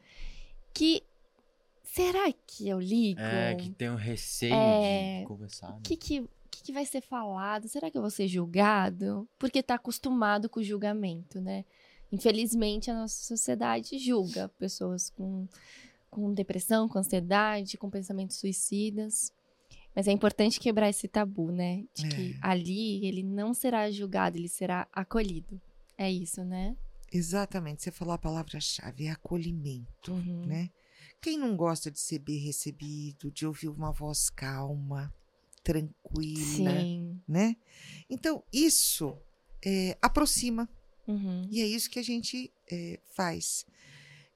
que 0.73 1.03
será 1.83 2.31
que 2.47 2.69
eu 2.69 2.79
ligo? 2.79 3.19
É, 3.19 3.55
que 3.55 3.69
tem 3.71 3.89
um 3.89 3.95
receio 3.95 4.53
É, 4.55 5.19
de 5.21 5.25
conversar. 5.27 5.71
né? 5.71 5.77
O 5.79 5.81
que 5.81 5.97
que, 5.97 6.23
que 6.55 6.63
que 6.63 6.71
vai 6.73 6.85
ser 6.85 7.01
falado? 7.01 7.67
Será 7.67 7.89
que 7.89 7.97
eu 7.97 8.01
vou 8.01 8.11
ser 8.11 8.27
julgado? 8.27 9.27
Porque 9.39 9.61
tá 9.63 9.75
acostumado 9.75 10.49
com 10.49 10.59
o 10.59 10.63
julgamento, 10.63 11.39
né? 11.41 11.65
Infelizmente, 12.11 12.91
a 12.91 12.93
nossa 12.93 13.23
sociedade 13.23 13.97
julga 13.97 14.49
pessoas 14.59 15.09
com, 15.09 15.47
com 16.09 16.33
depressão, 16.33 16.87
com 16.87 16.99
ansiedade, 16.99 17.77
com 17.77 17.89
pensamentos 17.89 18.37
suicidas. 18.37 19.31
Mas 19.95 20.07
é 20.07 20.11
importante 20.11 20.59
quebrar 20.59 20.89
esse 20.89 21.07
tabu, 21.07 21.51
né? 21.51 21.85
De 21.93 22.07
que 22.07 22.31
É. 22.33 22.37
ali 22.41 23.05
ele 23.05 23.23
não 23.23 23.53
será 23.53 23.89
julgado, 23.91 24.37
ele 24.37 24.47
será 24.49 24.87
acolhido. 24.93 25.59
É 25.97 26.11
isso, 26.11 26.43
né? 26.43 26.75
Exatamente, 27.11 27.83
você 27.83 27.91
falou 27.91 28.13
a 28.13 28.17
palavra-chave, 28.17 29.05
é 29.05 29.11
acolhimento, 29.11 30.11
Uhum. 30.11 30.45
né? 30.47 30.69
Quem 31.21 31.37
não 31.37 31.55
gosta 31.55 31.89
de 31.91 31.99
ser 31.99 32.19
bem 32.19 32.39
recebido, 32.39 33.31
de 33.31 33.45
ouvir 33.45 33.69
uma 33.69 33.91
voz 33.91 34.29
calma, 34.31 35.13
tranquila, 35.63 36.71
Sim. 36.71 37.21
né? 37.27 37.55
Então, 38.09 38.43
isso 38.51 39.17
é, 39.65 39.97
aproxima, 40.01 40.69
Uhum. 41.07 41.47
e 41.49 41.61
é 41.61 41.65
isso 41.65 41.89
que 41.89 41.99
a 41.99 42.03
gente 42.03 42.51
é, 42.71 42.99
faz. 43.05 43.65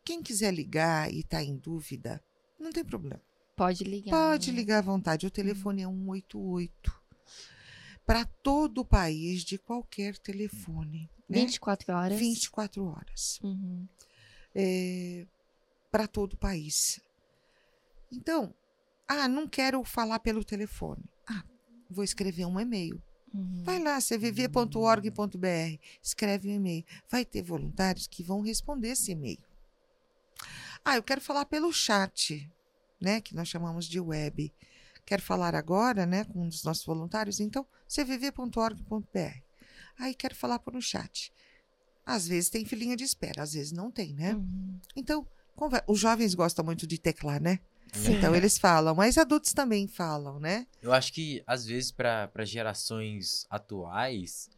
Quem 0.04 0.24
quiser 0.24 0.54
ligar 0.54 1.14
e 1.14 1.20
está 1.20 1.44
em 1.44 1.58
dúvida, 1.58 2.24
não 2.60 2.72
tem 2.72 2.84
problema. 2.84 3.22
Pode 3.56 3.84
ligar. 3.84 4.12
Pode 4.12 4.52
né? 4.52 4.58
ligar 4.58 4.78
à 4.80 4.82
vontade. 4.82 5.26
O 5.26 5.32
telefone 5.32 5.82
é 5.82 5.88
188. 5.88 6.94
Para 8.06 8.24
todo 8.24 8.82
o 8.82 8.86
país, 8.86 9.44
de 9.44 9.58
qualquer 9.58 10.18
telefone. 10.18 11.10
Né? 11.28 11.40
24 11.40 11.94
horas. 11.94 12.20
24 12.20 12.86
horas. 12.86 13.40
Uhum. 13.44 13.86
Para 15.92 16.08
todo 16.08 16.34
o 16.34 16.38
país. 16.38 17.02
Então, 18.12 18.54
ah, 19.08 19.28
não 19.28 19.48
quero 19.48 19.84
falar 19.84 20.20
pelo 20.20 20.44
telefone. 20.44 21.04
Ah, 21.28 21.44
vou 21.90 22.04
escrever 22.04 22.46
um 22.46 22.60
e-mail. 22.60 23.02
Uhum. 23.34 23.64
Vai 23.64 23.80
lá, 23.80 24.00
cvv.org.br, 24.00 25.80
escreve 26.02 26.50
um 26.50 26.54
e-mail. 26.54 26.86
Vai 27.10 27.26
ter 27.26 27.42
voluntários 27.42 28.08
que 28.08 28.24
vão 28.24 28.42
responder 28.42 28.90
esse 28.90 29.12
e-mail. 29.12 29.40
Ah, 30.84 30.96
eu 30.96 31.04
quero 31.04 31.20
falar 31.20 31.46
pelo 31.46 31.72
chat, 31.74 32.50
né, 33.02 33.20
que 33.20 33.36
nós 33.36 33.48
chamamos 33.48 33.86
de 33.86 34.00
web. 34.00 34.54
Quero 35.06 35.22
falar 35.22 35.56
agora, 35.56 36.06
né, 36.06 36.24
com 36.26 36.44
um 36.44 36.48
dos 36.48 36.64
nossos 36.64 36.86
voluntários, 36.86 37.40
então 37.40 37.66
cvv.org.br. 37.88 39.42
Aí 40.00 40.14
quero 40.14 40.36
falar 40.36 40.60
por 40.60 40.76
um 40.76 40.82
chat. 40.82 41.34
Às 42.06 42.28
vezes 42.28 42.50
tem 42.50 42.66
filinha 42.66 42.96
de 42.96 43.04
espera, 43.04 43.44
às 43.44 43.54
vezes 43.54 43.72
não 43.72 43.92
tem, 43.92 44.14
né? 44.14 44.34
Uhum. 44.36 44.80
Então, 44.96 45.28
os 45.88 46.00
jovens 46.00 46.34
gostam 46.34 46.64
muito 46.64 46.88
de 46.88 46.98
teclar, 46.98 47.42
né? 47.42 47.60
Sim. 47.94 48.18
Então 48.18 48.36
eles 48.36 48.58
falam, 48.58 48.94
mas 48.96 49.18
adultos 49.18 49.54
também 49.54 49.88
falam, 49.88 50.40
né? 50.40 50.68
Eu 50.82 50.94
acho 50.94 51.14
que, 51.14 51.44
às 51.48 51.66
vezes, 51.66 51.92
para 51.92 52.44
gerações 52.44 53.46
atuais, 53.50 54.50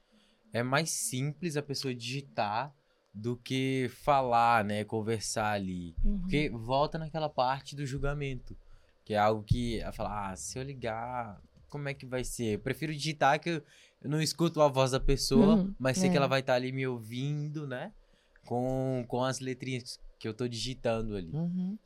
é 0.51 0.63
mais 0.63 0.89
simples 0.89 1.55
a 1.57 1.62
pessoa 1.62 1.93
digitar 1.93 2.74
do 3.13 3.36
que 3.38 3.89
falar, 4.03 4.63
né? 4.63 4.83
Conversar 4.83 5.51
ali. 5.53 5.95
Uhum. 6.03 6.19
Porque 6.19 6.50
volta 6.50 6.98
naquela 6.98 7.29
parte 7.29 7.75
do 7.75 7.86
julgamento. 7.86 8.55
Que 9.03 9.13
é 9.13 9.17
algo 9.17 9.43
que 9.43 9.79
ela 9.79 9.91
fala, 9.91 10.29
ah, 10.29 10.36
se 10.36 10.59
eu 10.59 10.63
ligar, 10.63 11.41
como 11.69 11.89
é 11.89 11.93
que 11.93 12.05
vai 12.05 12.24
ser? 12.24 12.55
Eu 12.55 12.59
prefiro 12.59 12.93
digitar 12.93 13.39
que 13.39 13.50
eu, 13.50 13.63
eu 14.01 14.09
não 14.09 14.21
escuto 14.21 14.62
a 14.62 14.67
voz 14.67 14.91
da 14.91 15.00
pessoa, 15.00 15.55
Uhum, 15.55 15.74
mas 15.79 15.98
sei 15.98 16.09
é. 16.09 16.12
que 16.12 16.17
ela 16.17 16.27
vai 16.27 16.41
estar 16.41 16.53
ali 16.53 16.71
me 16.71 16.86
ouvindo, 16.86 17.65
né? 17.67 17.91
Com, 18.45 19.03
com 19.07 19.24
as 19.24 19.39
letrinhas 19.39 20.00
que 20.19 20.27
eu 20.27 20.33
tô 20.33 20.47
digitando 20.47 21.15
ali. 21.15 21.31
Uhum. 21.31 21.77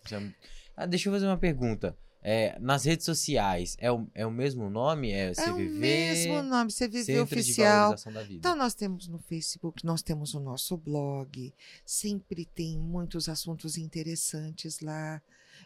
Ah, 0.76 0.86
deixa 0.86 1.08
eu 1.08 1.14
fazer 1.14 1.28
uma 1.28 1.38
pergunta. 1.38 1.96
É, 2.26 2.58
nas 2.60 2.86
redes 2.86 3.06
sociais, 3.06 3.76
é 3.80 3.92
o, 3.92 4.08
é 4.16 4.26
o 4.26 4.32
mesmo 4.32 4.70
nome? 4.70 5.12
É 5.12 5.26
É 5.32 5.34
CVV? 5.34 5.52
o 5.52 5.70
mesmo 5.72 6.44
nome, 6.44 6.72
CVV 6.72 7.04
Centro 7.04 7.14
de 7.14 7.20
Oficial. 7.20 7.80
Valorização 7.82 8.14
da 8.14 8.24
Vida. 8.24 8.36
Então, 8.36 8.56
nós 8.56 8.74
temos 8.74 9.08
no 9.10 9.20
Facebook, 9.20 9.86
nós 9.86 10.02
temos 10.02 10.34
o 10.34 10.40
nosso 10.40 10.78
blog, 10.78 11.54
sempre 11.86 12.46
tem 12.46 12.80
muitos 12.80 13.28
assuntos 13.28 13.78
interessantes 13.78 14.80
lá, 14.80 15.22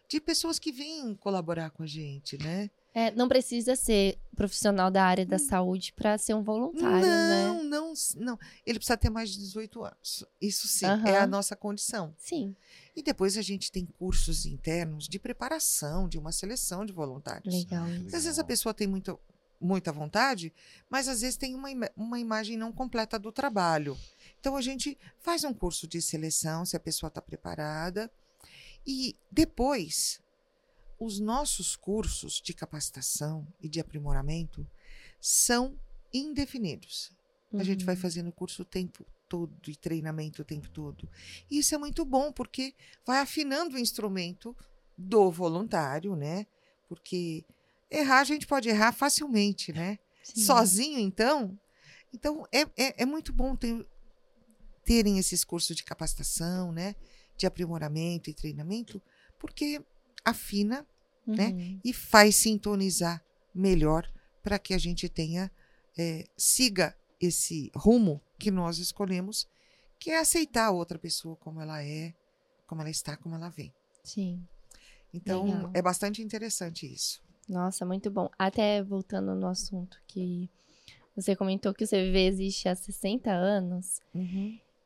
de 0.10 0.20
pessoas 0.20 0.58
que 0.58 0.72
vêm 0.72 1.14
colaborar 1.16 1.70
com 1.70 1.84
a 1.84 1.88
gente, 1.88 2.38
né? 2.42 2.72
É, 2.98 3.12
não 3.12 3.28
precisa 3.28 3.76
ser 3.76 4.18
profissional 4.36 4.90
da 4.90 5.04
área 5.04 5.24
da 5.24 5.38
saúde 5.38 5.94
para 5.94 6.18
ser 6.18 6.34
um 6.34 6.42
voluntário, 6.42 7.06
né? 7.06 7.48
não, 7.48 7.64
não, 7.64 7.94
não. 8.16 8.40
Ele 8.66 8.80
precisa 8.80 8.98
ter 8.98 9.12
mais 9.12 9.30
de 9.30 9.38
18 9.38 9.84
anos. 9.84 10.26
Isso 10.42 10.68
sim, 10.68 10.88
é 10.88 10.90
Aham. 10.90 11.22
a 11.22 11.28
nossa 11.28 11.56
condição. 11.56 12.16
Sim, 12.18 12.56
E 12.96 13.04
depois 13.04 13.38
a 13.38 13.44
gente 13.44 13.72
tem 13.72 13.86
cursos 13.86 14.48
internos 14.48 15.08
de 15.08 15.20
preparação, 15.20 16.10
de 16.10 16.18
uma 16.18 16.32
seleção 16.32 16.84
de 16.84 16.92
voluntários. 16.92 17.54
legal. 17.54 17.86
Às 18.08 18.24
vezes 18.24 18.40
a 18.40 18.44
pessoa 18.44 18.74
tem 18.74 18.88
muita, 18.88 19.16
muita 19.62 19.92
vontade, 19.92 20.52
mas 20.90 21.08
às 21.08 21.22
vezes 21.22 21.38
tem 21.38 21.54
uma, 21.54 21.70
uma 21.96 22.20
imagem 22.20 22.58
não 22.58 22.72
completa 22.72 23.20
do 23.20 23.32
trabalho. 23.32 23.96
Então 24.40 24.56
a 24.56 24.62
gente 24.62 24.98
faz 25.20 25.44
um 25.44 25.54
curso 25.54 25.88
de 25.88 26.02
seleção, 26.02 26.66
se 26.66 26.76
a 26.76 26.80
pessoa 26.80 27.10
está 27.10 27.22
preparada. 27.22 28.12
E 28.84 29.16
depois, 29.32 30.20
os 31.00 31.20
nossos 31.20 31.76
cursos 31.76 32.42
de 32.42 32.54
capacitação 32.54 33.48
e 33.62 33.70
de 33.70 33.80
aprimoramento 33.80 34.66
são 35.20 35.78
indefinidos. 36.14 37.12
A 37.54 37.64
gente 37.64 37.86
vai 37.86 37.96
Uhum. 37.96 38.02
fazendo 38.02 38.32
curso 38.32 38.62
o 38.64 38.66
tempo 38.66 39.06
todo 39.30 39.70
e 39.70 39.76
treinamento 39.76 40.42
o 40.42 40.46
tempo 40.46 40.70
todo. 40.70 41.10
E 41.50 41.60
isso 41.60 41.76
é 41.76 41.78
muito 41.78 42.04
bom, 42.06 42.32
porque 42.32 42.74
vai 43.06 43.20
afinando 43.20 43.76
o 43.76 43.80
instrumento 43.80 44.56
do 44.98 45.30
voluntário, 45.32 46.16
né? 46.16 46.46
Porque 46.88 47.46
errar, 47.92 48.22
a 48.22 48.24
gente 48.24 48.48
pode 48.48 48.70
errar 48.70 48.92
facilmente, 48.94 49.72
né? 49.74 50.00
Sim. 50.24 50.42
Sozinho, 50.42 51.00
então. 51.00 51.58
Então, 52.14 52.46
é, 52.52 52.62
é, 52.78 53.04
é 53.04 53.06
muito 53.06 53.32
bom 53.34 53.56
ter, 53.56 53.86
terem 54.84 55.20
esses 55.20 55.44
cursos 55.44 55.76
de 55.76 55.84
capacitação, 55.84 56.72
né? 56.72 56.96
De 57.38 57.46
aprimoramento 57.46 58.30
e 58.30 58.34
treinamento, 58.34 59.02
porque 59.38 59.82
afina 60.30 60.86
né? 61.26 61.50
Uhum. 61.50 61.80
e 61.84 61.94
faz 61.94 62.36
sintonizar 62.36 63.24
melhor 63.54 64.10
para 64.44 64.60
que 64.60 64.74
a 64.74 64.78
gente 64.78 65.10
tenha, 65.10 65.52
eh, 65.98 66.26
siga 66.38 66.96
esse 67.20 67.72
rumo 67.76 68.22
que 68.40 68.52
nós 68.52 68.78
escolhemos, 68.78 69.48
que 70.00 70.12
é 70.12 70.20
aceitar 70.20 70.68
a 70.68 70.72
outra 70.72 70.98
pessoa 70.98 71.36
como 71.38 71.62
ela 71.62 71.84
é, 71.84 72.14
como 72.66 72.82
ela 72.82 72.90
está, 72.90 73.18
como 73.18 73.36
ela 73.36 73.50
vem. 73.50 73.74
Sim. 74.04 74.46
Então, 75.14 75.46
Legal. 75.46 75.72
é 75.74 75.82
bastante 75.82 76.22
interessante 76.22 76.86
isso. 76.86 77.22
Nossa, 77.50 77.86
muito 77.86 78.12
bom. 78.12 78.30
Até 78.38 78.84
voltando 78.84 79.34
no 79.34 79.48
assunto 79.48 79.98
que 80.08 80.50
você 81.16 81.36
comentou 81.36 81.74
que 81.74 81.84
o 81.84 81.88
CVV 81.88 82.28
existe 82.28 82.70
há 82.70 82.76
60 82.76 83.32
anos. 83.32 84.02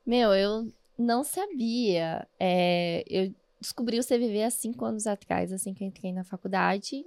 Meu, 0.06 0.34
eu 0.34 0.72
não 0.98 1.24
sabia. 1.24 2.28
É, 2.40 3.04
eu 3.08 3.34
descobri 3.62 4.00
o 4.00 4.04
CVV 4.04 4.44
há 4.44 4.50
cinco 4.50 4.84
anos 4.84 5.06
atrás, 5.08 5.54
assim 5.54 5.74
que 5.74 5.84
eu 5.84 5.88
entrei 5.88 6.12
na 6.12 6.24
faculdade. 6.24 7.06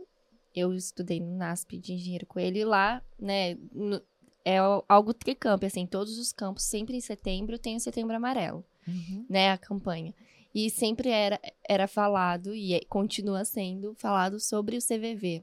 Eu 0.55 0.73
estudei 0.73 1.21
no 1.21 1.37
NASP 1.37 1.77
de 1.77 1.93
Engenheiro 1.95 2.27
Coelho 2.27 2.57
e 2.59 2.65
lá, 2.65 3.03
né, 3.19 3.57
no- 3.73 4.01
é 4.45 4.59
al- 4.59 4.85
algo 4.89 5.13
tricamp, 5.13 5.65
assim, 5.65 5.85
todos 5.87 6.17
os 6.19 6.33
campos, 6.33 6.63
sempre 6.65 6.97
em 6.97 7.01
setembro 7.01 7.59
tem 7.59 7.77
o 7.77 7.81
Setembro 7.81 8.15
Amarelo, 8.15 8.65
Uhum. 8.87 9.27
né, 9.29 9.51
a 9.51 9.59
campanha. 9.59 10.15
E 10.55 10.71
sempre 10.71 11.09
era, 11.09 11.41
era 11.69 11.89
falado, 11.89 12.55
e 12.55 12.75
é- 12.75 12.85
continua 12.89 13.45
sendo 13.45 13.95
falado 13.97 14.39
sobre 14.39 14.77
o 14.77 14.81
CVV. 14.81 15.43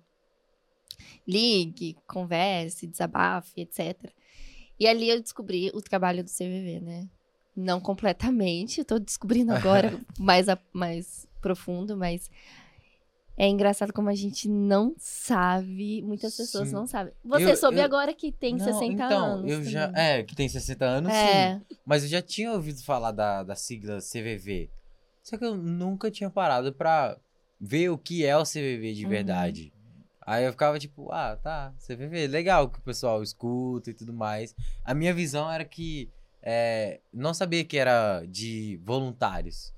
Ligue, 1.28 1.98
converse, 2.08 2.88
desabafe, 2.88 3.62
etc. 3.62 4.12
E 4.80 4.88
ali 4.88 5.10
eu 5.10 5.22
descobri 5.22 5.70
o 5.74 5.82
trabalho 5.82 6.24
do 6.24 6.30
CVV, 6.30 6.80
né? 6.80 7.08
Não 7.56 7.80
completamente, 7.82 8.80
eu 8.80 8.86
tô 8.86 8.98
descobrindo 9.00 9.54
agora 9.54 10.00
mais, 10.18 10.48
a- 10.48 10.58
mais 10.74 11.28
profundo, 11.42 11.98
mas 11.98 12.30
é 13.38 13.48
engraçado 13.48 13.92
como 13.92 14.10
a 14.10 14.16
gente 14.16 14.48
não 14.48 14.94
sabe, 14.98 16.02
muitas 16.04 16.36
pessoas 16.38 16.70
Sim. 16.70 16.76
não 16.76 16.86
sabem. 16.86 17.14
Você 17.26 17.52
Eu- 17.52 17.58
soube 17.58 17.78
eu- 17.78 17.84
agora 17.84 18.14
que 18.14 18.32
tem 18.32 18.56
Não, 18.56 18.66
60 18.66 18.94
então, 19.06 19.26
anos. 19.34 19.52
eu 19.52 19.64
já. 19.64 19.92
É, 19.96 20.22
que 20.24 20.36
tem 20.36 20.48
60 20.48 20.86
anos, 20.86 21.12
É. 21.12 21.56
sim. 21.58 21.76
Mas 21.86 22.04
eu 22.04 22.10
já 22.10 22.22
tinha 22.22 22.52
ouvido 22.54 22.84
falar 22.84 23.12
da, 23.12 23.44
da 23.44 23.56
sigla 23.56 24.00
CVV. 24.00 24.70
Só 25.24 25.38
que 25.38 25.46
eu 25.46 25.56
nunca 25.56 26.10
tinha 26.12 26.30
parado 26.30 26.72
pra 26.74 27.18
ver 27.60 27.90
o 27.90 27.98
que 27.98 28.26
é 28.26 28.36
o 28.38 28.44
CVV 28.46 28.94
de 28.94 29.04
Uhum. 29.06 29.10
verdade. 29.10 29.74
Aí 30.26 30.46
eu 30.46 30.52
ficava 30.52 30.78
tipo, 30.80 31.12
ah, 31.12 31.36
tá, 31.36 31.74
CVV, 31.80 32.28
legal 32.28 32.70
que 32.70 32.80
o 32.80 32.82
pessoal 32.84 33.22
escuta 33.24 33.90
e 33.90 33.94
tudo 33.94 34.14
mais. 34.14 34.56
A 34.86 34.94
minha 34.94 35.14
visão 35.14 35.52
era 35.52 35.66
que 35.66 36.10
é, 36.42 37.00
não 37.14 37.34
sabia 37.34 37.64
que 37.64 37.78
era 37.78 38.26
de 38.26 38.80
voluntários. 38.84 39.74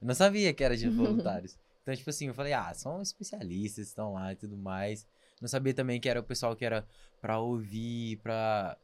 Eu 0.00 0.06
não 0.08 0.14
sabia 0.14 0.52
que 0.52 0.62
era 0.64 0.76
de 0.76 0.88
voluntários. 0.90 1.58
Então, 1.82 1.94
tipo 1.94 2.08
assim, 2.10 2.28
eu 2.28 2.34
falei, 2.34 2.52
ah, 2.52 2.72
são 2.74 3.02
especialistas, 3.02 3.88
estão 3.88 4.14
lá 4.14 4.32
e 4.32 4.36
tudo 4.36 4.56
mais. 4.56 5.06
Não 5.40 5.48
sabia 5.48 5.74
também 5.74 6.00
que 6.00 6.08
era 6.08 6.20
o 6.20 6.24
pessoal 6.24 6.54
que 6.56 6.64
era 6.64 6.86
pra 7.20 7.38
ouvir, 7.38 8.16
pra. 8.18 8.76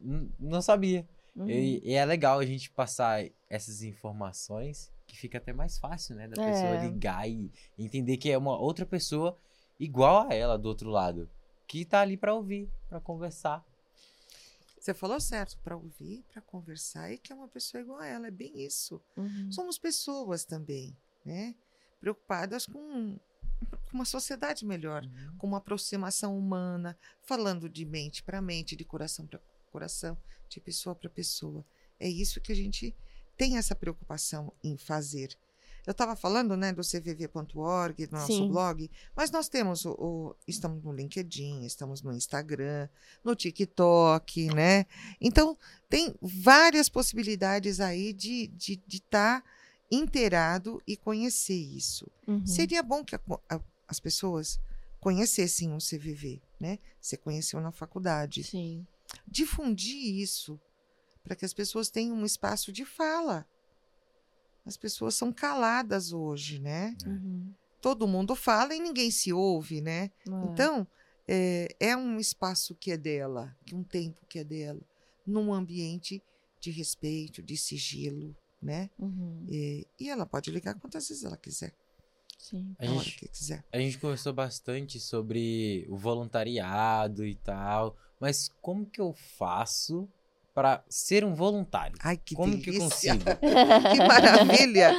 N- 0.00 0.30
Não 0.38 0.62
sabia. 0.62 1.06
Uhum. 1.34 1.48
E, 1.50 1.80
e 1.84 1.94
é 1.94 2.04
legal 2.04 2.38
a 2.38 2.46
gente 2.46 2.70
passar 2.70 3.24
essas 3.50 3.82
informações 3.82 4.90
que 5.06 5.16
fica 5.16 5.38
até 5.38 5.52
mais 5.52 5.78
fácil, 5.78 6.14
né? 6.16 6.28
Da 6.28 6.36
pessoa 6.42 6.76
É. 6.76 6.86
ligar 6.86 7.28
e 7.28 7.50
entender 7.78 8.16
que 8.16 8.30
é 8.30 8.38
uma 8.38 8.56
outra 8.58 8.86
pessoa 8.86 9.36
igual 9.78 10.28
a 10.28 10.34
ela 10.34 10.56
do 10.58 10.66
outro 10.68 10.88
lado. 10.90 11.28
Que 11.66 11.84
tá 11.84 12.00
ali 12.00 12.16
pra 12.16 12.32
ouvir, 12.34 12.68
pra 12.88 13.00
conversar. 13.00 13.64
Você 14.86 14.94
falou 14.94 15.18
certo, 15.18 15.58
para 15.64 15.76
ouvir, 15.76 16.24
para 16.32 16.40
conversar 16.40 17.12
e 17.12 17.18
que 17.18 17.32
é 17.32 17.34
uma 17.34 17.48
pessoa 17.48 17.80
igual 17.80 17.98
a 17.98 18.06
ela, 18.06 18.28
é 18.28 18.30
bem 18.30 18.64
isso. 18.64 19.02
Uhum. 19.16 19.50
Somos 19.50 19.80
pessoas 19.80 20.44
também, 20.44 20.96
né? 21.24 21.56
Preocupadas 21.98 22.66
com 22.66 23.18
com 23.58 23.94
uma 23.94 24.04
sociedade 24.04 24.64
melhor, 24.64 25.02
com 25.38 25.48
uma 25.48 25.58
aproximação 25.58 26.38
humana, 26.38 26.96
falando 27.22 27.68
de 27.68 27.84
mente 27.84 28.22
para 28.22 28.40
mente, 28.40 28.76
de 28.76 28.84
coração 28.84 29.26
para 29.26 29.40
coração, 29.72 30.16
de 30.48 30.60
pessoa 30.60 30.94
para 30.94 31.10
pessoa. 31.10 31.66
É 31.98 32.08
isso 32.08 32.40
que 32.40 32.52
a 32.52 32.56
gente 32.56 32.94
tem 33.36 33.56
essa 33.56 33.74
preocupação 33.74 34.52
em 34.62 34.76
fazer. 34.76 35.36
Eu 35.86 35.92
estava 35.92 36.16
falando, 36.16 36.56
né, 36.56 36.72
do 36.72 36.82
cvv.org, 36.82 38.06
do 38.06 38.12
nosso 38.12 38.26
Sim. 38.26 38.48
blog, 38.48 38.90
mas 39.14 39.30
nós 39.30 39.48
temos 39.48 39.84
o, 39.84 39.92
o- 39.92 40.36
estamos 40.46 40.82
no 40.82 40.92
LinkedIn, 40.92 41.64
estamos 41.64 42.02
no 42.02 42.12
Instagram, 42.12 42.88
no 43.22 43.36
TikTok, 43.36 44.52
né? 44.52 44.84
Então 45.20 45.56
tem 45.88 46.12
várias 46.20 46.88
possibilidades 46.88 47.78
aí 47.80 48.12
de 48.12 48.44
estar 48.44 48.56
de, 48.58 48.76
de 48.86 49.00
tá 49.00 49.42
inteirado 49.90 50.82
e 50.86 50.96
conhecer 50.96 51.54
isso. 51.54 52.10
Uhum. 52.26 52.44
Seria 52.46 52.82
bom 52.82 53.04
que 53.04 53.14
a 53.14 53.20
a- 53.48 53.60
as 53.88 54.00
pessoas 54.00 54.58
conhecessem 54.98 55.72
o 55.72 55.78
CVV, 55.78 56.42
né? 56.58 56.78
Você 57.00 57.16
conheceu 57.16 57.60
na 57.60 57.70
faculdade. 57.70 58.42
Sim. 58.42 58.84
Difundir 59.26 60.16
isso 60.20 60.60
para 61.22 61.36
que 61.36 61.44
as 61.44 61.54
pessoas 61.54 61.88
tenham 61.88 62.16
um 62.16 62.24
espaço 62.24 62.72
de 62.72 62.84
fala. 62.84 63.46
As 64.66 64.76
pessoas 64.76 65.14
são 65.14 65.32
caladas 65.32 66.12
hoje, 66.12 66.58
né? 66.58 66.96
Uhum. 67.06 67.54
Todo 67.80 68.08
mundo 68.08 68.34
fala 68.34 68.74
e 68.74 68.80
ninguém 68.80 69.10
se 69.10 69.32
ouve, 69.32 69.80
né? 69.80 70.10
É. 70.26 70.44
Então, 70.44 70.86
é, 71.28 71.68
é 71.78 71.96
um 71.96 72.18
espaço 72.18 72.74
que 72.74 72.90
é 72.90 72.96
dela, 72.96 73.56
que 73.64 73.74
um 73.74 73.84
tempo 73.84 74.26
que 74.28 74.40
é 74.40 74.44
dela, 74.44 74.80
num 75.26 75.54
ambiente 75.54 76.22
de 76.60 76.70
respeito, 76.70 77.42
de 77.42 77.56
sigilo, 77.56 78.36
né? 78.60 78.90
Uhum. 78.98 79.46
E, 79.48 79.86
e 80.00 80.10
ela 80.10 80.26
pode 80.26 80.50
ligar 80.50 80.74
quantas 80.74 81.08
vezes 81.08 81.24
ela 81.24 81.36
quiser, 81.36 81.72
Sim. 82.38 82.74
A 82.78 82.86
a 82.86 82.90
hora 82.90 83.02
gente, 83.02 83.18
que 83.18 83.28
quiser. 83.28 83.64
a 83.72 83.78
gente 83.78 83.98
conversou 83.98 84.32
bastante 84.32 85.00
sobre 85.00 85.86
o 85.88 85.96
voluntariado 85.96 87.24
e 87.24 87.34
tal. 87.34 87.96
Mas 88.20 88.50
como 88.60 88.86
que 88.86 89.00
eu 89.00 89.12
faço 89.12 90.08
pra 90.56 90.82
ser 90.88 91.22
um 91.22 91.34
voluntário? 91.34 91.98
Ai, 92.00 92.16
que 92.16 92.34
como 92.34 92.58
que 92.58 92.70
delícia! 92.70 93.12
consigo? 93.12 93.24
que 93.92 93.98
maravilha! 94.08 94.90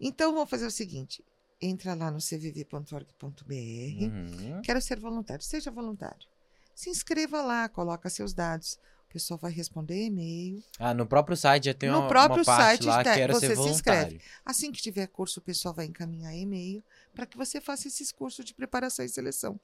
Então, 0.00 0.34
vamos 0.34 0.50
fazer 0.50 0.66
o 0.66 0.70
seguinte: 0.70 1.24
entra 1.62 1.94
lá 1.94 2.10
no 2.10 2.18
cvv.org.br. 2.20 3.54
Uhum. 3.54 4.60
Quero 4.62 4.80
ser 4.80 4.98
voluntário. 4.98 5.44
Seja 5.44 5.70
voluntário. 5.70 6.26
Se 6.74 6.90
inscreva 6.90 7.40
lá, 7.40 7.68
coloca 7.68 8.10
seus 8.10 8.34
dados. 8.34 8.80
O 9.08 9.12
pessoal 9.12 9.38
vai 9.38 9.52
responder 9.52 10.06
e-mail. 10.06 10.60
Ah, 10.78 10.92
no 10.92 11.06
próprio 11.06 11.36
site 11.36 11.66
já 11.66 11.74
tem 11.74 11.88
No 11.88 12.00
uma, 12.00 12.08
próprio 12.08 12.38
uma 12.40 12.44
parte 12.44 12.82
site 12.84 12.86
lá, 12.86 13.04
tá- 13.04 13.14
quero 13.14 13.32
você 13.32 13.46
ser 13.46 13.56
se 13.56 13.68
inscreve. 13.68 14.00
voluntário. 14.00 14.20
Assim 14.44 14.72
que 14.72 14.82
tiver 14.82 15.06
curso, 15.06 15.38
o 15.38 15.42
pessoal 15.42 15.72
vai 15.72 15.86
encaminhar 15.86 16.34
e-mail 16.36 16.82
para 17.14 17.24
que 17.24 17.36
você 17.36 17.60
faça 17.60 17.86
esses 17.86 18.10
cursos 18.10 18.44
de 18.44 18.52
preparação 18.52 19.04
e 19.04 19.08
seleção, 19.08 19.58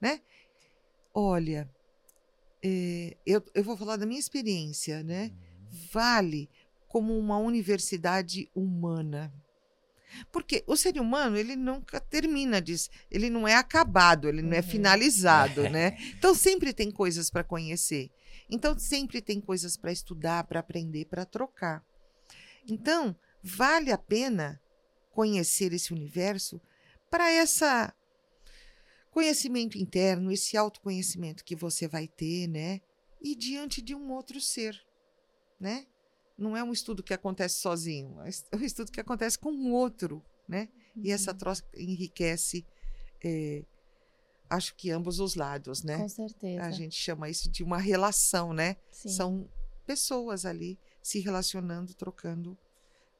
né? 0.00 0.20
Olha, 1.14 1.70
é, 2.62 3.16
eu, 3.26 3.42
eu 3.54 3.64
vou 3.64 3.76
falar 3.76 3.96
da 3.96 4.06
minha 4.06 4.20
experiência, 4.20 5.02
né? 5.02 5.32
Vale 5.92 6.48
como 6.88 7.16
uma 7.18 7.38
universidade 7.38 8.48
humana. 8.54 9.32
Porque 10.32 10.64
o 10.66 10.76
ser 10.76 10.98
humano, 11.00 11.36
ele 11.36 11.54
nunca 11.54 12.00
termina 12.00 12.60
disso, 12.60 12.90
ele 13.08 13.30
não 13.30 13.46
é 13.46 13.54
acabado, 13.54 14.28
ele 14.28 14.42
não 14.42 14.52
é 14.52 14.56
Uhum. 14.56 14.62
finalizado, 14.64 15.62
né? 15.70 15.96
Então 16.18 16.34
sempre 16.34 16.72
tem 16.72 16.90
coisas 16.90 17.30
para 17.30 17.44
conhecer. 17.44 18.10
Então 18.50 18.76
sempre 18.78 19.22
tem 19.22 19.40
coisas 19.40 19.76
para 19.76 19.92
estudar, 19.92 20.44
para 20.44 20.58
aprender, 20.60 21.04
para 21.04 21.24
trocar. 21.24 21.84
Então, 22.68 23.16
vale 23.42 23.92
a 23.92 23.98
pena 23.98 24.60
conhecer 25.12 25.72
esse 25.72 25.92
universo 25.92 26.60
para 27.08 27.30
essa 27.30 27.94
conhecimento 29.10 29.76
interno, 29.76 30.30
esse 30.30 30.56
autoconhecimento 30.56 31.44
que 31.44 31.56
você 31.56 31.88
vai 31.88 32.06
ter, 32.06 32.46
né? 32.46 32.80
E 33.20 33.34
diante 33.34 33.82
de 33.82 33.94
um 33.94 34.12
outro 34.12 34.40
ser, 34.40 34.80
né? 35.58 35.86
Não 36.38 36.56
é 36.56 36.64
um 36.64 36.72
estudo 36.72 37.02
que 37.02 37.12
acontece 37.12 37.60
sozinho, 37.60 38.16
é 38.20 38.56
um 38.56 38.64
estudo 38.64 38.90
que 38.90 39.00
acontece 39.00 39.38
com 39.38 39.50
um 39.50 39.72
outro, 39.72 40.24
né? 40.48 40.68
E 40.96 41.10
essa 41.10 41.34
troca 41.34 41.62
enriquece, 41.76 42.66
eh, 43.22 43.64
acho 44.48 44.74
que 44.74 44.90
ambos 44.90 45.20
os 45.20 45.34
lados, 45.34 45.82
né? 45.82 45.98
Com 45.98 46.08
certeza. 46.08 46.62
A 46.62 46.70
gente 46.70 46.96
chama 46.96 47.28
isso 47.28 47.50
de 47.50 47.62
uma 47.62 47.78
relação, 47.78 48.52
né? 48.52 48.76
Sim. 48.90 49.08
São 49.08 49.48
pessoas 49.86 50.44
ali 50.46 50.78
se 51.02 51.20
relacionando, 51.20 51.94
trocando 51.94 52.56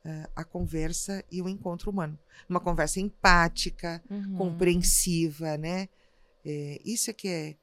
eh, 0.04 0.28
a 0.34 0.44
conversa 0.44 1.24
e 1.30 1.40
o 1.42 1.48
encontro 1.48 1.90
humano. 1.90 2.18
Uma 2.48 2.60
conversa 2.60 3.00
empática, 3.00 4.02
Uhum. 4.10 4.36
compreensiva, 4.36 5.56
né? 5.56 5.88
Eh, 6.44 6.80
isso 6.84 7.10
é 7.10 7.12
que 7.12 7.28
é, 7.28 7.56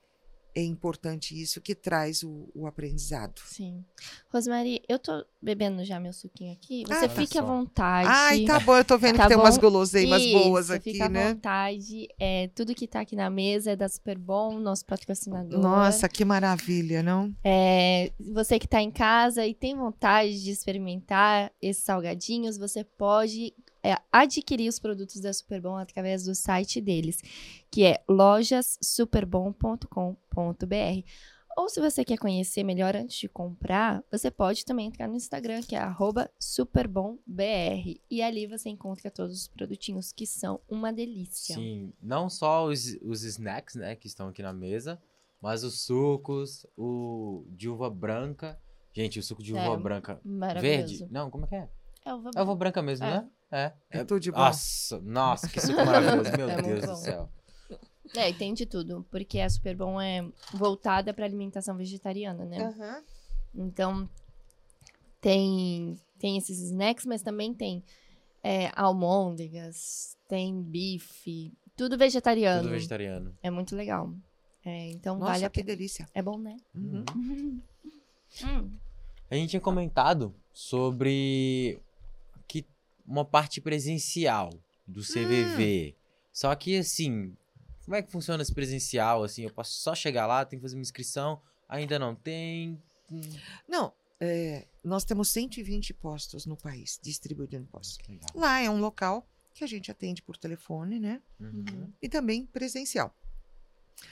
é 0.57 0.63
importante, 0.63 1.39
isso 1.39 1.61
que 1.61 1.75
traz 1.75 2.23
o, 2.23 2.49
o 2.55 2.65
aprendizado. 2.65 3.39
Sim. 3.45 3.85
Rosemary, 4.33 4.81
eu 4.89 4.97
tô 4.97 5.23
bebendo 5.39 5.85
já 5.85 5.99
meu 5.99 6.11
suquinho 6.11 6.51
aqui. 6.51 6.83
Você 6.87 7.05
Ah, 7.05 7.07
tá. 7.07 7.09
fique 7.09 7.37
à 7.37 7.41
Só. 7.41 7.47
vontade. 7.47 8.09
Ai, 8.11 8.43
tá 8.45 8.59
bom, 8.59 8.75
eu 8.75 8.83
tô 8.83 8.97
vendo 8.97 9.17
Tá 9.17 9.23
que 9.23 9.27
tem 9.29 9.37
umas 9.37 9.55
bom? 9.55 9.61
guloseimas 9.61 10.25
boas 10.31 10.65
Isso, 10.65 10.73
aqui, 10.73 10.93
fica 10.93 11.05
à 11.05 11.09
né? 11.09 11.33
vontade. 11.33 12.07
É, 12.19 12.47
tudo 12.55 12.73
que 12.73 12.87
tá 12.87 13.01
aqui 13.01 13.15
na 13.15 13.29
mesa 13.29 13.71
é 13.71 13.75
da 13.75 13.87
Superbom, 13.87 14.59
nosso 14.59 14.83
patrocinador. 14.85 15.59
Nossa, 15.59 16.09
que 16.09 16.25
maravilha, 16.25 17.03
não? 17.03 17.31
É, 17.43 18.11
você 18.19 18.57
que 18.57 18.65
está 18.65 18.81
em 18.81 18.89
casa 18.89 19.45
e 19.45 19.53
tem 19.53 19.75
vontade 19.75 20.43
de 20.43 20.49
experimentar 20.49 21.51
esses 21.61 21.83
salgadinhos, 21.83 22.57
você 22.57 22.83
pode 22.83 23.53
é, 23.87 23.95
adquirir 24.11 24.67
os 24.67 24.79
produtos 24.79 25.21
da 25.21 25.31
Superbom 25.31 25.77
através 25.77 26.25
do 26.25 26.35
site 26.35 26.81
deles, 26.81 27.21
que 27.71 27.85
é 27.85 28.03
lojassuperbom.com.br. 28.09 31.03
Ou 31.55 31.69
se 31.69 31.79
você 31.79 32.05
quer 32.05 32.17
conhecer 32.19 32.63
melhor 32.63 32.95
antes 32.95 33.17
de 33.17 33.27
comprar, 33.27 34.03
você 34.11 34.29
pode 34.29 34.63
também 34.63 34.85
entrar 34.87 35.07
no 35.07 35.15
Instagram, 35.15 35.63
que 35.63 35.75
é 35.75 35.81
superbombr. 36.37 37.99
E 38.11 38.21
ali 38.21 38.45
você 38.45 38.69
encontra 38.69 39.09
todos 39.09 39.41
os 39.41 39.47
produtinhos 39.47 40.11
que 40.11 40.27
são 40.27 40.59
uma 40.69 40.93
delícia. 40.93 41.55
Sim, 41.55 41.91
não 41.99 42.29
só 42.29 42.67
os, 42.67 42.95
os 43.01 43.23
snacks, 43.23 43.73
né, 43.73 43.95
que 43.95 44.05
estão 44.05 44.27
aqui 44.27 44.43
na 44.43 44.53
mesa, 44.53 45.01
mas 45.41 45.63
os 45.63 45.81
sucos, 45.81 46.63
o 46.77 47.43
de 47.49 47.67
uva 47.67 47.89
branca. 47.89 48.59
Gente, 48.93 49.17
o 49.17 49.23
suco 49.23 49.41
de 49.41 49.53
uva 49.53 49.73
É, 49.73 49.77
branca 49.77 50.21
Maravilhoso. 50.23 50.99
verde. 50.99 51.07
Não, 51.11 51.31
como 51.31 51.45
é 51.45 51.47
que 51.47 51.55
é? 51.55 51.69
É 52.05 52.13
uva 52.13 52.29
É 52.35 52.41
uva 52.41 52.55
branca 52.55 52.81
mesmo, 52.83 53.05
É. 53.05 53.21
né? 53.21 53.29
É. 53.51 53.71
É 53.89 54.03
tudo 54.03 54.19
de 54.19 54.31
bom. 54.31 54.37
Nossa, 54.39 54.99
nossa, 55.01 55.47
que 55.47 55.59
suco 55.61 55.77
maravilhoso, 55.85 56.31
meu 56.37 56.49
É 56.49 56.61
Deus 56.61 56.81
do 56.81 56.87
bom. 56.87 56.95
céu. 56.95 57.29
É, 58.15 58.29
e 58.29 58.33
tem 58.33 58.53
de 58.53 58.65
tudo, 58.65 59.05
porque 59.11 59.39
a 59.39 59.49
Superbom 59.49 59.99
é 59.99 60.25
voltada 60.53 61.13
para 61.13 61.25
alimentação 61.25 61.75
vegetariana, 61.75 62.45
né? 62.45 62.57
Aham. 62.63 63.03
Então, 63.53 64.09
tem, 65.19 65.99
tem 66.19 66.37
esses 66.37 66.59
snacks, 66.61 67.05
mas 67.05 67.21
também 67.21 67.53
tem 67.53 67.83
é, 68.43 68.71
almôndegas, 68.75 70.15
tem 70.27 70.61
bife, 70.61 71.53
tudo 71.75 71.97
vegetariano. 71.97 72.61
Tudo 72.63 72.71
vegetariano. 72.71 73.37
É 73.43 73.49
muito 73.49 73.75
legal. 73.75 74.13
É, 74.65 74.89
então, 74.91 75.17
Nossa, 75.17 75.31
vale 75.33 75.45
a 75.45 75.49
que 75.49 75.63
pena. 75.63 75.75
delícia. 75.75 76.07
É 76.13 76.21
bom, 76.21 76.37
né? 76.37 76.55
Uhum. 76.75 77.03
Hum. 78.43 78.71
A 79.29 79.35
gente 79.35 79.49
tinha 79.51 79.61
comentado 79.61 80.33
sobre 80.53 81.79
uma 83.07 83.23
parte 83.23 83.61
presencial 83.61 84.49
do 84.85 85.01
CVV. 85.01 85.95
Hum. 85.95 86.01
Só 86.33 86.53
que 86.55 86.77
assim, 86.77 87.35
como 87.85 87.95
é 87.95 88.01
que 88.01 88.11
funciona 88.11 88.43
esse 88.43 88.53
presencial? 88.53 89.23
Assim, 89.23 89.43
eu 89.43 89.53
posso 89.53 89.71
só 89.79 89.95
chegar 89.95 90.27
lá, 90.27 90.43
tem 90.43 90.59
que 90.59 90.63
fazer 90.63 90.75
uma 90.75 90.81
inscrição, 90.81 91.41
ainda 91.69 91.97
não 91.97 92.13
tem. 92.13 92.81
Não, 93.67 93.93
é, 94.19 94.67
nós 94.83 95.05
temos 95.05 95.29
120 95.29 95.93
postos 95.93 96.45
no 96.45 96.57
país, 96.57 96.99
distribuídos 97.01 97.59
em 97.59 97.63
postos. 97.63 98.05
Legal. 98.07 98.29
Lá 98.35 98.59
é 98.59 98.69
um 98.69 98.79
local 98.79 99.25
que 99.53 99.63
a 99.63 99.67
gente 99.67 99.89
atende 99.89 100.21
por 100.21 100.37
telefone, 100.37 100.99
né? 100.99 101.21
Uhum. 101.39 101.91
E 102.01 102.09
também 102.09 102.45
presencial. 102.45 103.15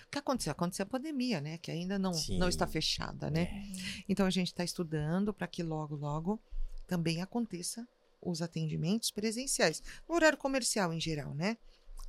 O 0.08 0.10
que 0.10 0.18
aconteceu? 0.18 0.52
Aconteceu 0.52 0.84
a 0.84 0.88
pandemia, 0.88 1.40
né? 1.40 1.58
Que 1.60 1.70
ainda 1.70 2.00
não, 2.00 2.14
Sim. 2.14 2.40
não 2.40 2.50
está 2.50 2.66
fechada, 2.66 3.30
né? 3.30 3.70
Então 4.10 4.26
a 4.26 4.32
gente 4.32 4.48
está 4.48 4.64
estudando 4.64 5.34
para 5.34 5.48
que 5.48 5.62
logo, 5.62 5.96
logo 5.96 6.40
também 6.88 7.22
aconteça 7.22 7.88
os 8.26 8.42
atendimentos 8.42 9.12
presenciais, 9.12 9.82
no 10.10 10.16
horário 10.16 10.38
comercial 10.38 10.92
em 10.92 11.00
geral, 11.00 11.34
né? 11.34 11.58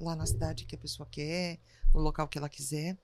lá 0.00 0.14
na 0.14 0.26
cidade 0.26 0.64
que 0.64 0.74
a 0.74 0.78
pessoa 0.78 1.08
quer, 1.10 1.58
no 1.94 2.00
local 2.00 2.28
que 2.28 2.38
ela 2.38 2.48
quiser, 2.48 2.96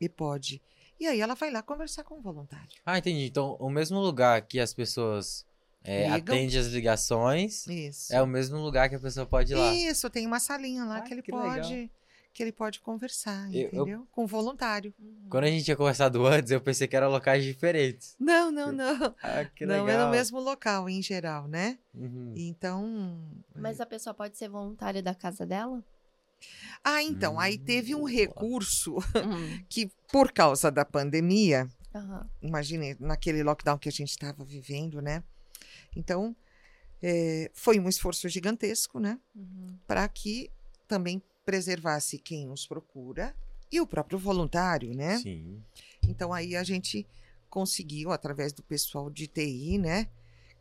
e 0.00 0.08
pode. 0.08 0.60
E 0.98 1.06
aí 1.06 1.20
ela 1.20 1.34
vai 1.34 1.50
lá 1.50 1.62
conversar 1.62 2.04
com 2.04 2.18
o 2.18 2.20
voluntário. 2.20 2.68
Ah, 2.84 2.98
entendi. 2.98 3.26
Então, 3.26 3.56
o 3.60 3.68
mesmo 3.68 3.98
lugar 4.00 4.42
que 4.42 4.58
as 4.58 4.72
pessoas 4.72 5.44
é, 5.84 6.04
Ligam. 6.04 6.34
atendem 6.34 6.58
as 6.58 6.66
ligações 6.66 7.66
Isso. 7.66 8.14
é 8.14 8.20
o 8.20 8.26
mesmo 8.26 8.58
lugar 8.58 8.88
que 8.88 8.94
a 8.94 9.00
pessoa 9.00 9.26
pode 9.26 9.52
ir 9.52 9.56
lá. 9.56 9.72
Isso, 9.74 10.08
tem 10.10 10.26
uma 10.26 10.40
salinha 10.40 10.84
lá 10.84 10.98
Ah, 10.98 11.00
que 11.02 11.14
ele 11.14 11.22
que 11.22 11.32
legal. 11.32 11.70
Que 12.36 12.42
ele 12.42 12.52
pode 12.52 12.80
conversar, 12.80 13.48
Eu- 13.50 13.62
eu- 13.62 13.66
entendeu? 13.68 14.06
Com 14.12 14.26
voluntário. 14.26 14.92
Quando 15.30 15.44
a 15.44 15.48
gente 15.48 15.64
tinha 15.64 15.76
conversado 15.76 16.24
antes, 16.26 16.50
eu 16.52 16.60
pensei 16.60 16.86
que 16.86 16.94
eram 16.94 17.08
locais 17.10 17.42
diferentes. 17.42 18.14
Não, 18.20 18.50
não, 18.52 18.70
não. 18.72 19.14
Ah, 19.22 19.44
que 19.46 19.64
não 19.64 19.88
é 19.88 19.96
no 20.04 20.10
mesmo 20.10 20.38
local 20.38 20.86
em 20.88 21.00
geral, 21.00 21.48
né? 21.48 21.78
Uhum. 21.94 22.34
Então, 22.36 23.32
Mas 23.54 23.80
a 23.80 23.86
pessoa 23.86 24.12
pode 24.12 24.36
ser 24.36 24.50
voluntária 24.50 25.02
da 25.02 25.14
casa 25.14 25.46
dela? 25.46 25.82
ah, 26.84 27.02
então, 27.02 27.40
aí 27.40 27.56
Hum, 27.56 27.62
teve 27.64 27.94
um 27.94 28.00
boa. 28.00 28.10
recurso 28.10 28.96
Hum. 28.96 29.64
que 29.70 29.90
por 30.12 30.30
causa 30.30 30.70
da 30.70 30.84
pandemia, 30.84 31.66
Aham. 31.94 32.28
imagine 32.42 32.94
naquele 33.00 33.42
lockdown 33.42 33.78
que 33.78 33.88
a 33.88 33.92
gente 33.92 34.10
estava 34.10 34.44
vivendo, 34.44 35.00
né? 35.00 35.24
Então, 35.96 36.36
é, 37.02 37.50
foi 37.54 37.78
um 37.80 37.88
esforço 37.88 38.28
gigantesco, 38.28 39.00
né? 39.00 39.18
Uhum. 39.34 39.78
Para 39.86 40.06
que 40.06 40.50
também 40.86 41.22
preservasse 41.46 42.18
quem 42.18 42.44
nos 42.44 42.66
procura 42.66 43.34
e 43.70 43.80
o 43.80 43.86
próprio 43.86 44.18
voluntário, 44.18 44.92
né? 44.94 45.16
Sim. 45.18 45.62
Então 46.02 46.32
aí 46.32 46.56
a 46.56 46.64
gente 46.64 47.06
conseguiu, 47.48 48.10
através 48.10 48.52
do 48.52 48.62
pessoal 48.62 49.08
de 49.08 49.28
TI, 49.28 49.78
né? 49.78 50.08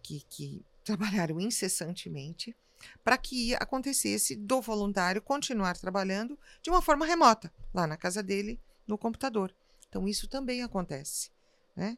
Que, 0.01 0.23
que 0.29 0.63
trabalharam 0.83 1.41
incessantemente, 1.41 2.55
para 3.03 3.17
que 3.17 3.55
acontecesse 3.55 4.35
do 4.35 4.61
voluntário 4.61 5.21
continuar 5.21 5.75
trabalhando 5.75 6.37
de 6.61 6.69
uma 6.69 6.81
forma 6.81 7.05
remota, 7.05 7.51
lá 7.73 7.87
na 7.87 7.97
casa 7.97 8.21
dele, 8.21 8.59
no 8.87 8.97
computador. 8.97 9.53
Então 9.89 10.07
isso 10.07 10.27
também 10.27 10.61
acontece, 10.61 11.31
né? 11.75 11.97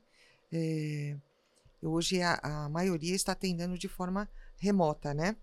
É, 0.50 1.18
hoje 1.82 2.22
a, 2.22 2.40
a 2.42 2.70
maioria 2.70 3.14
está 3.14 3.34
atendendo 3.34 3.78
de 3.78 3.90
forma 3.90 4.30
remota, 4.58 5.14
né? 5.14 5.36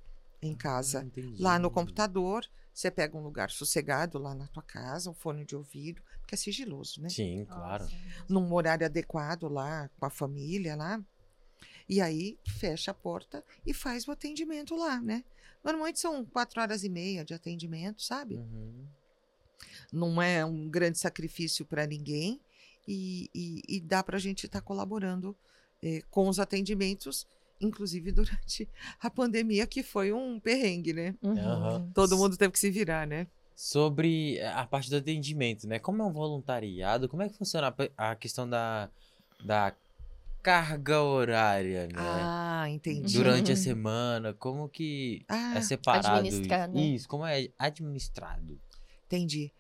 Em 0.47 0.55
casa. 0.55 1.03
Entendi. 1.03 1.43
Lá 1.43 1.59
no 1.59 1.71
computador, 1.71 2.47
você 2.73 2.91
pega 2.91 3.17
um 3.17 3.23
lugar 3.23 3.51
sossegado 3.51 4.19
lá 4.19 4.35
na 4.35 4.47
tua 4.49 4.63
casa, 4.63 5.11
um 5.11 5.15
fone 5.15 5.45
de 5.45 5.55
ouvido, 5.57 6.03
porque 6.21 6.35
é 6.35 6.39
sigiloso, 6.39 7.01
né? 7.01 7.09
Sim, 7.09 7.45
claro. 7.45 7.85
Nossa. 7.85 7.97
Num 8.29 8.53
horário 8.53 8.85
adequado 8.85 9.49
lá, 9.49 9.89
com 9.99 10.07
a 10.07 10.11
família 10.11 10.75
lá. 10.75 11.03
E 11.89 12.01
aí 12.01 12.39
fecha 12.59 12.91
a 12.91 12.95
porta 12.95 13.45
e 13.67 13.75
faz 13.75 14.09
o 14.09 14.11
atendimento 14.11 14.75
lá, 14.75 15.01
né? 15.01 15.25
Normalmente 15.63 15.99
são 15.99 16.25
quatro 16.25 16.61
horas 16.61 16.85
e 16.85 16.89
meia 16.89 17.25
de 17.25 17.33
atendimento, 17.33 18.03
sabe? 18.03 18.37
Uhum. 18.37 18.87
Não 19.93 20.21
é 20.21 20.45
um 20.45 20.69
grande 20.69 20.99
sacrifício 20.99 21.65
para 21.65 21.87
ninguém 21.87 22.41
e, 22.87 23.31
e, 23.35 23.63
e 23.69 23.81
dá 23.81 24.03
para 24.03 24.17
a 24.17 24.21
gente 24.21 24.47
estar 24.47 24.61
colaborando 24.61 25.37
eh, 25.83 26.03
com 26.11 26.29
os 26.29 26.39
atendimentos, 26.39 27.27
inclusive 27.65 28.13
durante 28.13 28.69
a 29.01 29.11
pandemia, 29.11 29.67
que 29.67 29.83
foi 29.83 30.13
um 30.13 30.39
perrengue, 30.41 30.93
né? 30.93 31.15
Uhum. 31.23 31.91
Todo 31.93 32.17
mundo 32.17 32.37
teve 32.37 32.53
que 32.53 32.59
se 32.59 32.71
virar, 32.71 33.07
né? 33.07 33.27
Sobre 33.57 34.41
a 34.41 34.67
parte 34.67 34.91
do 34.91 34.97
atendimento, 34.97 35.67
né? 35.69 35.79
Como 35.79 36.03
é 36.03 36.05
um 36.05 36.13
voluntariado, 36.13 37.09
como 37.09 37.23
é 37.23 37.29
que 37.29 37.37
funciona 37.39 37.75
a 37.97 38.15
questão 38.17 38.49
da, 38.49 38.91
da 39.45 39.75
carga 40.43 41.01
horária, 41.03 41.87
né? 41.87 41.93
Ah, 41.97 42.67
entendi. 42.69 43.17
Durante 43.17 43.53
a 43.53 43.55
Uhum. 43.55 43.61
semana, 43.63 44.35
como 44.35 44.69
que 44.69 45.25
Ah, 45.29 45.55
é 45.57 45.61
separado 45.61 46.19
administrar, 46.19 46.69
né? 46.69 46.81
Isso, 46.83 47.09
como 47.09 47.25
é 47.25 47.49
administrado? 47.59 48.61
Entendi. 49.07 49.53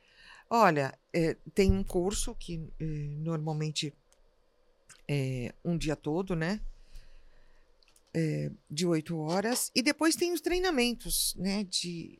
Olha, 0.51 0.93
é, 1.13 1.37
tem 1.55 1.73
um 1.73 1.83
curso 1.85 2.35
que 2.35 2.61
é, 2.79 2.85
normalmente 3.19 3.95
é 5.09 5.55
um 5.65 5.77
dia 5.77 5.97
todo, 5.97 6.35
né? 6.35 6.61
É, 8.15 8.51
de 8.71 8.87
oito 8.87 9.19
horas. 9.19 9.71
E 9.75 9.83
depois 9.83 10.15
tem 10.15 10.33
os 10.33 10.41
treinamentos, 10.41 11.35
né? 11.37 11.65
De 11.65 12.19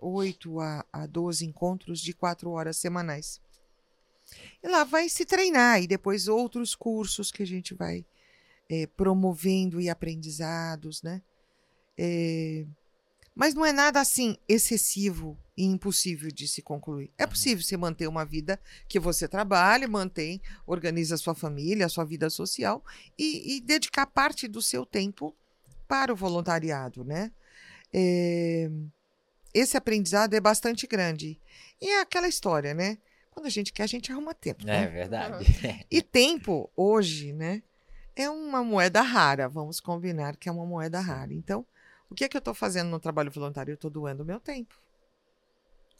oito 0.00 0.58
a, 0.60 0.84
a 0.92 1.06
12 1.06 1.44
encontros 1.44 2.00
de 2.00 2.14
quatro 2.14 2.50
horas 2.50 2.78
semanais. 2.78 3.40
E 4.62 4.68
lá 4.68 4.84
vai 4.84 5.08
se 5.08 5.24
treinar. 5.24 5.82
E 5.82 5.86
depois 5.86 6.28
outros 6.28 6.74
cursos 6.74 7.30
que 7.30 7.42
a 7.42 7.46
gente 7.46 7.74
vai 7.74 8.06
é, 8.70 8.86
promovendo 8.86 9.80
e 9.80 9.90
aprendizados, 9.90 11.02
né? 11.02 11.22
É, 11.96 12.66
mas 13.34 13.54
não 13.54 13.64
é 13.64 13.72
nada 13.72 14.00
assim 14.00 14.36
excessivo 14.48 15.38
e 15.56 15.64
impossível 15.64 16.30
de 16.30 16.48
se 16.48 16.62
concluir. 16.62 17.12
É 17.16 17.26
possível 17.26 17.62
você 17.62 17.76
manter 17.76 18.08
uma 18.08 18.24
vida 18.24 18.60
que 18.88 18.98
você 18.98 19.28
trabalhe, 19.28 19.86
mantém, 19.86 20.40
organiza 20.66 21.14
a 21.14 21.18
sua 21.18 21.34
família, 21.34 21.86
a 21.86 21.88
sua 21.88 22.04
vida 22.04 22.28
social 22.28 22.84
e, 23.18 23.56
e 23.56 23.60
dedicar 23.60 24.06
parte 24.06 24.48
do 24.48 24.60
seu 24.60 24.84
tempo 24.84 25.34
para 25.86 26.12
o 26.12 26.16
voluntariado, 26.16 27.04
né? 27.04 27.30
É, 27.92 28.68
esse 29.52 29.76
aprendizado 29.76 30.34
é 30.34 30.40
bastante 30.40 30.86
grande. 30.86 31.40
E 31.80 31.88
é 31.88 32.00
aquela 32.00 32.26
história, 32.26 32.74
né? 32.74 32.98
Quando 33.30 33.46
a 33.46 33.50
gente 33.50 33.72
quer, 33.72 33.84
a 33.84 33.86
gente 33.88 34.10
arruma 34.10 34.34
tempo. 34.34 34.62
É 34.62 34.66
né? 34.66 34.86
verdade. 34.86 35.44
E 35.90 36.02
tempo, 36.02 36.70
hoje, 36.76 37.32
né, 37.32 37.62
é 38.16 38.28
uma 38.30 38.62
moeda 38.64 39.00
rara. 39.02 39.48
Vamos 39.48 39.80
combinar 39.80 40.36
que 40.36 40.48
é 40.48 40.52
uma 40.52 40.66
moeda 40.66 41.00
rara. 41.00 41.32
Então, 41.32 41.66
o 42.08 42.14
que 42.14 42.24
é 42.24 42.28
que 42.28 42.36
eu 42.36 42.40
estou 42.40 42.54
fazendo 42.54 42.90
no 42.90 43.00
trabalho 43.00 43.30
voluntário? 43.30 43.72
Eu 43.72 43.76
estou 43.76 43.90
doando 43.90 44.22
o 44.22 44.26
meu 44.26 44.40
tempo. 44.40 44.83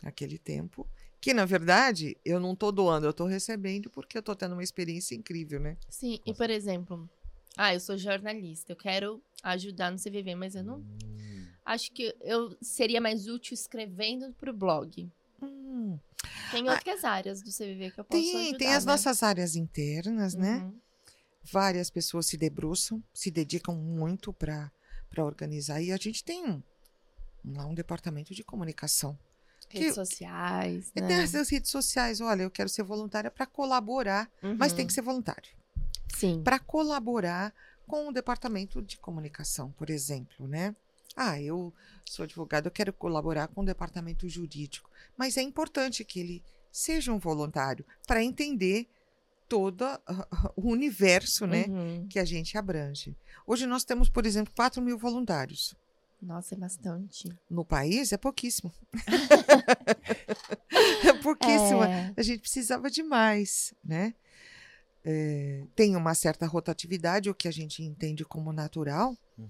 Aquele 0.05 0.39
tempo 0.39 0.87
que, 1.21 1.33
na 1.35 1.45
verdade, 1.47 2.17
eu 2.25 2.39
não 2.39 2.53
estou 2.53 2.71
doando, 2.71 3.07
eu 3.07 3.11
estou 3.11 3.27
recebendo 3.27 3.91
porque 3.91 4.17
eu 4.19 4.21
estou 4.21 4.37
tendo 4.37 4.53
uma 4.53 4.63
experiência 4.63 5.15
incrível, 5.15 5.59
né? 5.61 5.77
Sim, 5.89 6.21
e 6.27 6.35
por 6.35 6.51
exemplo, 6.51 7.09
ah, 7.57 7.75
eu 7.75 7.81
sou 7.81 7.97
jornalista, 7.97 8.73
eu 8.73 8.77
quero 8.77 9.23
ajudar 9.43 9.91
no 9.91 9.99
CVV, 9.99 10.35
mas 10.35 10.55
eu 10.55 10.65
não 10.65 10.83
Hum, 10.83 11.47
acho 11.65 11.93
que 11.93 12.15
eu 12.23 12.57
seria 12.63 13.01
mais 13.01 13.29
útil 13.29 13.55
escrevendo 13.55 14.33
pro 14.35 14.53
blog. 14.53 15.11
Hum, 15.43 15.99
Tem 16.51 16.69
Ah, 16.69 16.73
outras 16.73 17.05
áreas 17.05 17.43
do 17.43 17.51
CVV 17.53 17.91
que 17.91 18.01
eu 18.01 18.05
posso 18.05 18.21
tem, 18.21 18.37
ajudar, 18.37 18.59
tem 18.59 18.75
as 18.75 18.85
né? 18.85 18.93
nossas 18.93 19.23
áreas 19.23 19.57
internas, 19.57 20.35
né? 20.35 20.65
Uhum. 20.65 20.81
Várias 21.53 21.91
pessoas 21.91 22.27
se 22.27 22.37
debruçam, 22.37 23.03
se 23.15 23.31
dedicam 23.31 23.75
muito 23.77 24.33
para 24.33 24.71
organizar. 25.19 25.81
E 25.83 25.93
a 25.93 25.97
gente 25.97 26.25
tem 26.25 26.45
um, 26.47 26.63
lá 27.45 27.67
um 27.67 27.75
departamento 27.75 28.35
de 28.35 28.45
comunicação. 28.45 29.19
Redes 29.75 29.89
que- 29.89 29.95
sociais, 29.95 30.93
né? 30.97 31.07
tem 31.07 31.17
as 31.41 31.49
redes 31.51 31.71
sociais. 31.71 32.21
Olha, 32.21 32.43
eu 32.43 32.51
quero 32.51 32.69
ser 32.69 32.83
voluntária 32.83 33.31
para 33.31 33.47
colaborar, 33.47 34.31
mas 34.59 34.73
tem 34.73 34.83
Uhum. 34.83 34.87
que 34.87 34.93
ser 34.93 35.03
voluntário. 35.03 35.51
Sim. 36.17 36.43
para 36.45 36.59
colaborar 36.61 37.53
com 37.89 38.09
o 38.09 38.13
departamento 38.13 38.81
de 38.81 38.97
comunicação, 38.99 39.73
por 39.73 39.91
exemplo, 39.91 40.47
né? 40.47 40.75
Ah, 41.17 41.41
eu 41.41 41.73
sou 42.05 42.23
advogado, 42.23 42.67
eu 42.67 42.71
quero 42.71 42.93
colaborar 42.93 43.49
com 43.49 43.63
o 43.63 43.65
departamento 43.65 44.29
jurídico, 44.29 44.89
mas 45.17 45.37
é 45.37 45.43
importante 45.43 46.05
que 46.05 46.21
ele 46.21 46.43
seja 46.71 47.13
um 47.13 47.19
voluntário 47.19 47.85
para 48.07 48.23
entender 48.23 48.89
todo 49.49 49.85
o 50.57 50.69
universo, 50.71 51.47
né, 51.47 51.67
Uhum. 51.69 52.07
que 52.09 52.19
a 52.19 52.25
gente 52.25 52.57
abrange. 52.57 53.17
Hoje 53.47 53.67
nós 53.67 53.85
temos, 53.85 54.09
por 54.09 54.25
exemplo, 54.25 54.53
4 54.57 54.81
mil 54.81 54.97
voluntários. 54.97 55.75
Nossa, 56.25 56.55
é 56.55 56.59
bastante. 56.59 57.29
No 57.51 57.65
país 57.65 58.13
é 58.13 58.17
pouquíssimo. 58.17 58.73
é 61.07 61.13
pouquíssimo. 61.23 61.85
É. 61.85 62.15
A 62.17 62.23
gente 62.23 62.41
precisava 62.41 62.91
de 62.91 63.03
mais, 63.03 63.75
né? 63.85 64.15
É, 65.05 65.65
tem 65.77 65.95
uma 65.97 66.15
certa 66.15 66.47
rotatividade, 66.47 67.29
o 67.29 67.35
que 67.35 67.47
a 67.47 67.51
gente 67.51 67.83
entende 67.83 68.25
como 68.25 68.55
natural, 68.55 69.15
uhum. 69.37 69.49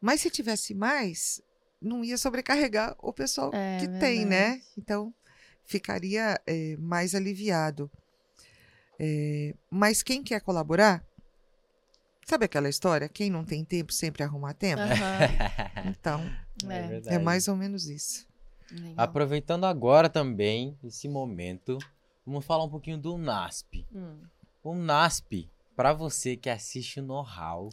mas 0.00 0.20
se 0.20 0.28
tivesse 0.28 0.74
mais, 0.74 1.40
não 1.80 2.04
ia 2.04 2.18
sobrecarregar 2.18 2.96
o 2.98 3.12
pessoal 3.12 3.52
É 3.54 3.78
que 3.78 3.86
tem, 4.00 4.26
né? 4.26 4.48
verdade. 4.48 4.64
Então, 4.76 5.14
ficaria 5.64 6.40
é, 6.44 6.76
mais 6.78 7.14
aliviado. 7.14 7.88
É, 8.98 9.54
mas 9.70 10.02
quem 10.02 10.24
quer 10.24 10.40
colaborar, 10.40 11.06
sabe 12.28 12.44
aquela 12.44 12.68
história? 12.68 13.08
Quem 13.08 13.30
não 13.30 13.44
tem 13.44 13.64
tempo 13.64 13.92
sempre 13.92 14.22
arruma 14.22 14.52
tempo? 14.54 14.82
Aham. 14.82 15.88
Então, 15.90 16.20
É. 16.68 16.78
é 16.78 16.88
verdade. 16.88 17.24
mais 17.24 17.48
ou 17.48 17.56
menos 17.56 17.86
isso. 17.88 18.26
Legal. 18.70 18.92
Aproveitando 18.96 19.64
agora 19.64 20.08
também 20.10 20.76
esse 20.84 21.08
momento, 21.08 21.78
vamos 22.26 22.44
falar 22.44 22.64
um 22.64 22.68
pouquinho 22.68 22.98
do 22.98 23.16
NASP. 23.16 23.86
Hum. 23.94 24.18
O 24.62 24.74
NASP, 24.74 25.48
pra 25.74 25.92
você 25.94 26.36
que 26.36 26.50
assiste 26.50 27.00
o 27.00 27.02
Know-How, 27.02 27.70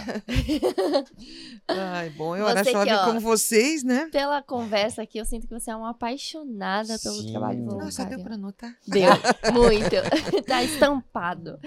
Ai, 1.68 2.10
bom, 2.12 2.36
eu 2.36 2.48
era 2.48 2.64
jovem 2.64 2.94
ó, 2.94 3.06
como 3.06 3.20
vocês, 3.20 3.84
né? 3.84 4.08
Pela 4.12 4.42
conversa 4.42 5.02
aqui, 5.02 5.18
eu 5.18 5.26
sinto 5.26 5.48
que 5.48 5.54
você 5.54 5.70
é 5.72 5.76
uma 5.76 5.90
apaixonada 5.92 6.98
pelo 7.00 7.22
Sim. 7.22 7.32
trabalho 7.32 7.58
voluntário. 7.60 7.86
Nossa, 7.86 8.06
deu 8.06 8.20
pra 8.22 8.38
notar. 8.38 8.76
Deu, 8.88 9.10
muito. 9.54 9.96
tá 10.48 10.64
estampado. 10.64 11.60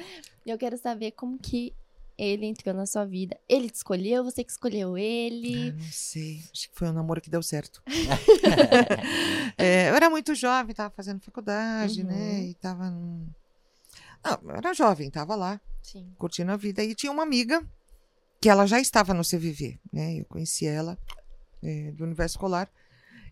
Eu 0.47 0.57
quero 0.57 0.79
saber 0.79 1.11
como 1.13 1.39
que 1.39 1.75
ele 2.17 2.47
entrou 2.47 2.75
na 2.75 2.87
sua 2.87 3.05
vida. 3.05 3.39
Ele 3.49 3.69
te 3.71 3.77
escolheu? 3.77 4.25
Você 4.25 4.43
que 4.45 4.51
escolheu 4.51 4.95
Ah, 4.95 5.01
ele? 5.01 5.73
não 5.73 5.85
sei. 5.91 6.41
Acho 6.53 6.69
que 6.71 6.75
foi 6.79 6.89
um 6.89 6.93
namoro 6.93 7.21
que 7.21 7.31
deu 7.31 7.43
certo. 7.43 7.83
É, 9.57 9.91
eu 9.91 9.95
era 9.95 10.09
muito 10.11 10.35
jovem, 10.35 10.75
tava 10.75 10.91
fazendo 10.95 11.21
faculdade, 11.21 12.01
Uhum. 12.03 12.09
né? 12.09 12.43
E 12.45 12.55
tava. 12.55 12.91
num- 12.91 13.27
Eu 14.25 14.51
era 14.51 14.75
jovem, 14.75 15.11
tava 15.11 15.35
lá, 15.35 15.61
Sim. 15.83 16.13
curtindo 16.19 16.53
a 16.53 16.57
vida. 16.57 16.83
E 16.83 16.95
tinha 16.95 17.13
uma 17.13 17.23
amiga 17.23 17.63
que 18.41 18.49
ela 18.49 18.67
já 18.67 18.81
estava 18.81 19.13
no 19.15 19.23
CVV, 19.23 19.79
né? 19.93 20.21
Eu 20.21 20.25
conheci 20.25 20.67
ela 20.67 20.99
é, 21.63 21.93
do 21.93 22.05
universo 22.05 22.37
escolar. 22.37 22.71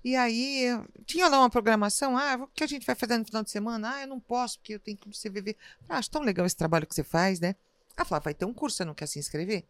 E 0.05 0.15
aí, 0.15 0.67
tinha 1.05 1.29
lá 1.29 1.41
uma 1.41 1.51
programação, 1.51 2.17
ah, 2.17 2.37
o 2.37 2.47
que 2.49 2.63
a 2.63 2.67
gente 2.67 2.87
vai 2.87 2.95
fazer 2.95 3.19
no 3.19 3.25
final 3.25 3.43
de 3.43 3.51
semana? 3.51 3.95
Ah, 3.95 4.03
eu 4.03 4.07
não 4.07 4.21
posso, 4.21 4.59
porque 4.59 4.75
eu 4.75 4.79
tenho 4.79 4.97
que 4.97 5.09
ir 5.09 5.11
pro 5.11 5.31
CVV. 5.31 5.57
Ah, 5.89 5.99
acho 5.99 6.11
tão 6.11 6.23
legal 6.23 6.47
esse 6.47 6.57
trabalho 6.57 6.87
que 6.87 6.95
você 6.95 7.03
faz, 7.03 7.41
né? 7.41 7.57
Ela 7.97 8.05
falou, 8.05 8.23
vai 8.23 8.35
ter 8.35 8.45
um 8.45 8.55
curso, 8.55 8.77
você 8.77 8.85
não 8.85 8.95
quer 8.95 9.07
se 9.07 9.19
inscrever? 9.19 9.65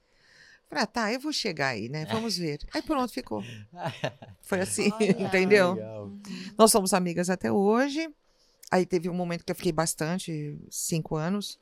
Falei, 0.68 0.84
ah, 0.84 0.86
tá, 0.86 1.12
eu 1.12 1.18
vou 1.18 1.32
chegar 1.32 1.68
aí, 1.68 1.88
né? 1.88 2.04
Vamos 2.04 2.36
ver. 2.36 2.58
Aí 2.74 2.82
pronto, 2.82 3.10
ficou. 3.10 3.42
Foi 4.42 4.60
assim, 4.60 4.92
Olha. 4.92 5.10
entendeu? 5.24 5.74
Legal. 5.74 6.12
Nós 6.58 6.70
somos 6.70 6.92
amigas 6.92 7.30
até 7.30 7.50
hoje. 7.50 8.12
Aí 8.70 8.84
teve 8.84 9.08
um 9.08 9.14
momento 9.14 9.44
que 9.44 9.50
eu 9.50 9.56
fiquei 9.56 9.72
bastante, 9.72 10.58
cinco 10.70 11.16
anos. 11.16 11.58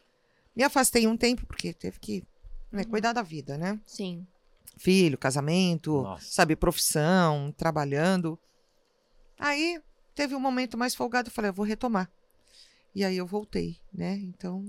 Me 0.55 0.62
afastei 0.64 1.07
um 1.07 1.16
tempo, 1.16 1.47
porque 1.47 1.73
teve 1.73 1.99
que 2.01 2.25
né, 2.73 2.83
Uhum. 2.83 2.90
cuidar 2.90 3.12
da 3.12 3.23
vida, 3.23 3.57
né? 3.57 3.81
Sim. 3.87 4.27
Filho, 4.79 5.16
casamento, 5.16 6.03
Nossa. 6.03 6.27
sabe, 6.29 6.57
profissão, 6.57 7.53
trabalhando. 7.57 8.38
Aí 9.38 9.81
teve 10.14 10.35
um 10.35 10.40
momento 10.40 10.77
mais 10.77 10.95
folgado, 10.95 11.29
eu 11.29 11.33
falei, 11.33 11.51
eu 11.51 11.55
vou 11.55 11.64
retomar. 11.64 12.11
E 12.95 13.05
aí 13.05 13.16
eu 13.16 13.27
voltei, 13.27 13.79
né? 13.92 14.16
Então 14.16 14.64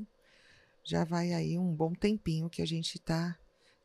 já 0.84 1.04
vai 1.04 1.34
aí 1.34 1.58
um 1.58 1.74
bom 1.74 1.94
tempinho 1.94 2.50
que 2.50 2.62
a 2.62 2.66
gente 2.68 3.00
tá 3.00 3.38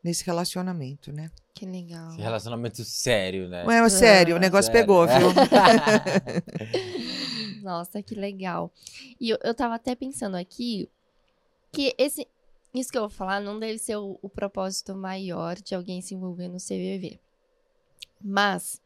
nesse 0.03 0.25
relacionamento, 0.25 1.13
né? 1.13 1.31
Que 1.55 1.65
legal. 1.65 2.11
Esse 2.11 2.21
relacionamento 2.21 2.85
sério, 2.85 3.49
né? 3.49 3.65
Não 3.65 3.71
é 3.73 3.89
sério, 3.89 4.35
o 4.35 4.37
Ah, 4.37 4.41
negócio 4.41 4.71
Sério. 4.71 4.87
pegou, 4.87 5.07
viu? 5.07 5.29
Nossa, 7.63 8.03
que 8.03 8.15
legal. 8.15 8.73
E 9.21 9.31
eu, 9.31 9.39
eu 9.43 9.55
tava 9.55 9.75
até 9.75 9.95
pensando 9.95 10.37
aqui 10.37 10.89
que 11.71 11.95
esse, 11.97 12.27
isso 12.75 12.91
que 12.91 12.99
eu 12.99 13.03
vou 13.03 13.11
falar 13.11 13.41
não 13.41 13.59
deve 13.59 13.79
ser 13.79 13.97
o, 13.97 14.19
o 14.21 14.29
propósito 14.29 14.95
maior 14.95 15.57
de 15.57 15.75
alguém 15.75 16.01
se 16.03 16.15
envolver 16.15 16.49
no 16.49 16.59
CVV. 16.59 17.19
Mas 18.21 18.81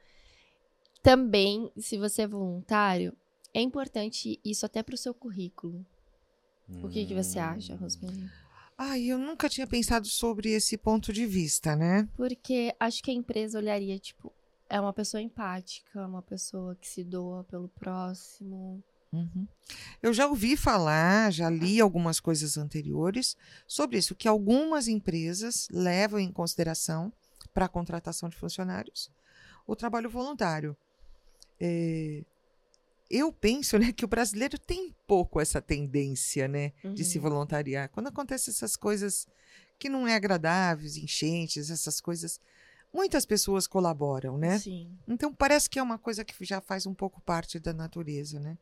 também, 1.03 1.71
se 1.77 1.99
você 1.99 2.23
é 2.23 2.27
voluntário, 2.27 3.17
é 3.55 3.61
importante 3.61 4.41
isso 4.45 4.67
até 4.67 4.83
pro 4.83 4.97
seu 4.97 5.15
currículo. 5.15 5.85
O 6.83 6.89
que, 6.89 7.07
que 7.07 7.15
você 7.15 7.39
acha, 7.39 7.75
Hum. 7.75 7.79
Rosmeli? 7.79 8.31
Ai, 8.77 9.05
eu 9.05 9.17
nunca 9.19 9.49
tinha 9.49 9.67
pensado 9.67 10.07
sobre 10.07 10.51
esse 10.51 10.77
ponto 10.77 11.13
de 11.13 11.25
vista, 11.25 11.75
né? 11.75 12.07
Porque 12.17 12.75
acho 12.79 13.03
que 13.03 13.11
a 13.11 13.15
empresa 13.15 13.59
olharia, 13.59 13.99
tipo, 13.99 14.33
é 14.69 14.81
uma 14.81 14.93
pessoa 14.93 15.21
empática, 15.21 16.07
uma 16.07 16.23
pessoa 16.23 16.75
que 16.77 16.89
se 16.89 17.05
doa 17.05 17.45
pelo 17.45 17.69
próximo. 17.69 18.83
Uhum. 19.13 19.47
Eu 20.03 20.13
já 20.13 20.27
ouvi 20.27 20.57
falar, 20.57 21.33
já 21.33 21.49
li 21.49 21.81
algumas 21.81 22.21
coisas 22.21 22.59
anteriores 22.59 23.37
sobre 23.67 23.99
isso, 23.99 24.15
que 24.15 24.29
algumas 24.29 24.89
empresas 24.89 25.69
levam 25.71 26.19
em 26.19 26.33
consideração 26.33 27.13
para 27.55 27.67
a 27.67 27.69
contratação 27.69 28.29
de 28.29 28.37
funcionários 28.37 29.11
o 29.67 29.75
trabalho 29.75 30.09
voluntário. 30.09 30.77
É, 31.59 32.23
eu 33.11 33.33
penso 33.33 33.79
né, 33.79 33.93
que 33.93 34.05
o 34.05 34.09
brasileiro 34.09 34.59
tem 34.59 34.95
pouco 35.07 35.41
essa 35.41 35.61
tendência 35.61 36.47
né, 36.47 36.73
de 36.95 37.05
se 37.05 37.19
Uhum. 37.19 37.25
voluntariar. 37.25 37.89
Quando 37.91 38.09
acontecem 38.09 38.53
essas 38.53 38.77
coisas 38.77 39.27
que 39.79 39.89
não 39.89 40.07
é 40.07 40.15
agradáveis, 40.15 40.97
enchentes, 40.97 41.71
essas 41.71 42.01
coisas, 42.01 42.41
muitas 42.97 43.27
pessoas 43.27 43.67
colaboram, 43.67 44.39
né? 44.39 44.59
Sim. 44.59 44.89
Então 45.07 45.33
parece 45.33 45.69
que 45.69 45.79
é 45.79 45.83
uma 45.83 45.99
coisa 45.99 46.25
que 46.25 46.35
já 46.45 46.61
faz 46.61 46.87
um 46.87 46.95
pouco 46.95 47.21
parte 47.21 47.61
da 47.61 47.73
natureza, 47.73 48.41
né? 48.41 48.57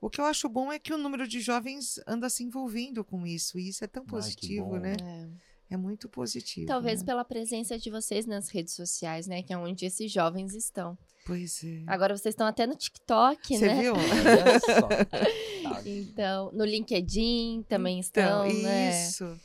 O 0.00 0.10
que 0.10 0.20
eu 0.20 0.24
acho 0.24 0.48
bom 0.48 0.72
é 0.72 0.78
que 0.78 0.92
o 0.92 0.98
número 0.98 1.26
de 1.26 1.40
jovens 1.40 2.00
anda 2.06 2.28
se 2.28 2.44
envolvendo 2.44 3.04
com 3.04 3.26
isso, 3.26 3.58
e 3.58 3.68
isso 3.68 3.84
é 3.84 3.86
tão 3.86 4.04
positivo, 4.04 4.66
bom. 4.70 4.78
né? 4.78 4.96
É. 5.02 5.48
É 5.70 5.76
muito 5.76 6.08
positivo. 6.08 6.66
Talvez 6.66 7.00
né? 7.00 7.06
pela 7.06 7.24
presença 7.24 7.78
de 7.78 7.90
vocês 7.90 8.24
nas 8.24 8.48
redes 8.48 8.72
sociais, 8.72 9.26
né? 9.26 9.42
Que 9.42 9.52
é 9.52 9.58
onde 9.58 9.84
esses 9.84 10.10
jovens 10.10 10.54
estão. 10.54 10.96
Pois 11.26 11.62
é. 11.62 11.82
Agora 11.86 12.16
vocês 12.16 12.32
estão 12.32 12.46
até 12.46 12.66
no 12.66 12.74
TikTok, 12.74 13.58
Você 13.58 13.66
né? 13.66 13.82
viu? 13.82 13.92
Olha 14.00 14.60
só. 14.60 14.88
Tá. 14.88 15.82
Então, 15.84 16.50
no 16.52 16.64
LinkedIn 16.64 17.66
também 17.68 18.00
estão, 18.00 18.46
Então, 18.46 18.62
né? 18.62 19.02
isso. 19.08 19.38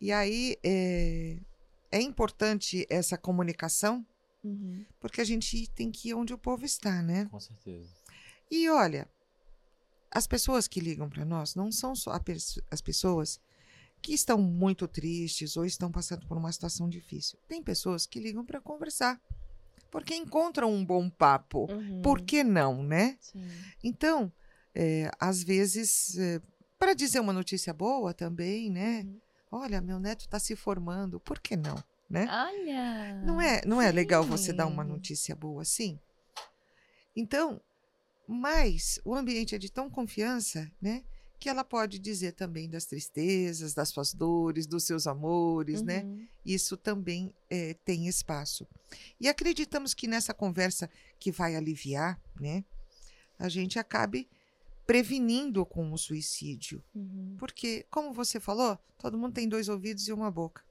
E 0.00 0.12
aí 0.12 0.56
é, 0.62 1.36
é 1.96 2.02
importante 2.02 2.86
essa 2.88 3.16
comunicação, 3.18 4.04
Uhum. 4.44 4.84
porque 5.00 5.20
a 5.20 5.24
gente 5.24 5.66
tem 5.70 5.90
que 5.90 6.10
ir 6.10 6.14
onde 6.14 6.32
o 6.32 6.38
povo 6.38 6.64
está, 6.64 7.02
né? 7.02 7.26
Com 7.30 7.40
certeza. 7.40 7.88
E 8.50 8.68
olha, 8.68 9.08
as 10.10 10.26
pessoas 10.26 10.68
que 10.68 10.78
ligam 10.78 11.08
para 11.08 11.24
nós 11.24 11.54
não 11.56 11.72
são 11.72 11.96
só 11.96 12.12
as 12.70 12.80
pessoas 12.80 13.40
que 14.00 14.12
estão 14.12 14.38
muito 14.40 14.86
tristes 14.86 15.56
ou 15.56 15.64
estão 15.64 15.90
passando 15.90 16.26
por 16.28 16.36
uma 16.36 16.52
situação 16.52 16.88
difícil. 16.88 17.38
Tem 17.48 17.60
pessoas 17.62 18.06
que 18.06 18.20
ligam 18.20 18.44
para 18.44 18.60
conversar, 18.60 19.20
porque 19.90 20.14
encontram 20.14 20.72
um 20.72 20.84
bom 20.84 21.10
papo. 21.10 21.66
Uhum. 21.72 22.02
Por 22.02 22.20
que 22.20 22.44
não, 22.44 22.84
né? 22.84 23.18
Sim. 23.20 23.48
Então, 23.82 24.32
é, 24.74 25.10
às 25.18 25.42
vezes, 25.42 26.16
para 26.78 26.94
dizer 26.94 27.18
uma 27.18 27.32
notícia 27.32 27.72
boa 27.74 28.14
também, 28.14 28.70
né? 28.70 29.00
Uhum. 29.02 29.20
Olha, 29.50 29.80
meu 29.80 29.98
neto 29.98 30.20
está 30.20 30.38
se 30.38 30.56
formando, 30.56 31.20
por 31.20 31.38
que 31.38 31.56
não, 31.56 31.82
né? 32.10 32.26
Olha! 32.30 33.14
Não 33.24 33.40
é, 33.40 33.62
não 33.64 33.80
é 33.80 33.90
legal 33.90 34.24
você 34.24 34.52
dar 34.52 34.66
uma 34.66 34.84
notícia 34.84 35.34
boa 35.34 35.62
assim? 35.62 35.98
Então, 37.14 37.60
mas 38.26 39.00
o 39.04 39.14
ambiente 39.14 39.54
é 39.54 39.58
de 39.58 39.70
tão 39.70 39.88
confiança, 39.88 40.70
né? 40.80 41.04
Que 41.38 41.48
ela 41.48 41.62
pode 41.62 41.98
dizer 41.98 42.32
também 42.32 42.68
das 42.68 42.86
tristezas, 42.86 43.72
das 43.72 43.90
suas 43.90 44.12
dores, 44.12 44.66
dos 44.66 44.84
seus 44.84 45.06
amores, 45.06 45.82
né? 45.82 46.02
Uhum. 46.02 46.26
Isso 46.44 46.76
também 46.76 47.32
eh, 47.48 47.76
tem 47.84 48.08
espaço. 48.08 48.66
E 49.20 49.28
acreditamos 49.28 49.94
que 49.94 50.08
nessa 50.08 50.34
conversa 50.34 50.90
que 51.18 51.30
vai 51.30 51.54
aliviar, 51.54 52.20
né? 52.40 52.64
A 53.38 53.48
gente 53.48 53.78
acabe 53.78 54.28
prevenindo 54.86 55.66
com 55.66 55.92
o 55.92 55.98
suicídio. 55.98 56.82
Uhum. 56.94 57.34
Porque, 57.38 57.84
como 57.90 58.12
você 58.12 58.38
falou, 58.38 58.78
todo 58.98 59.18
mundo 59.18 59.34
tem 59.34 59.48
dois 59.48 59.68
ouvidos 59.68 60.06
e 60.06 60.12
uma 60.12 60.30
boca. 60.30 60.62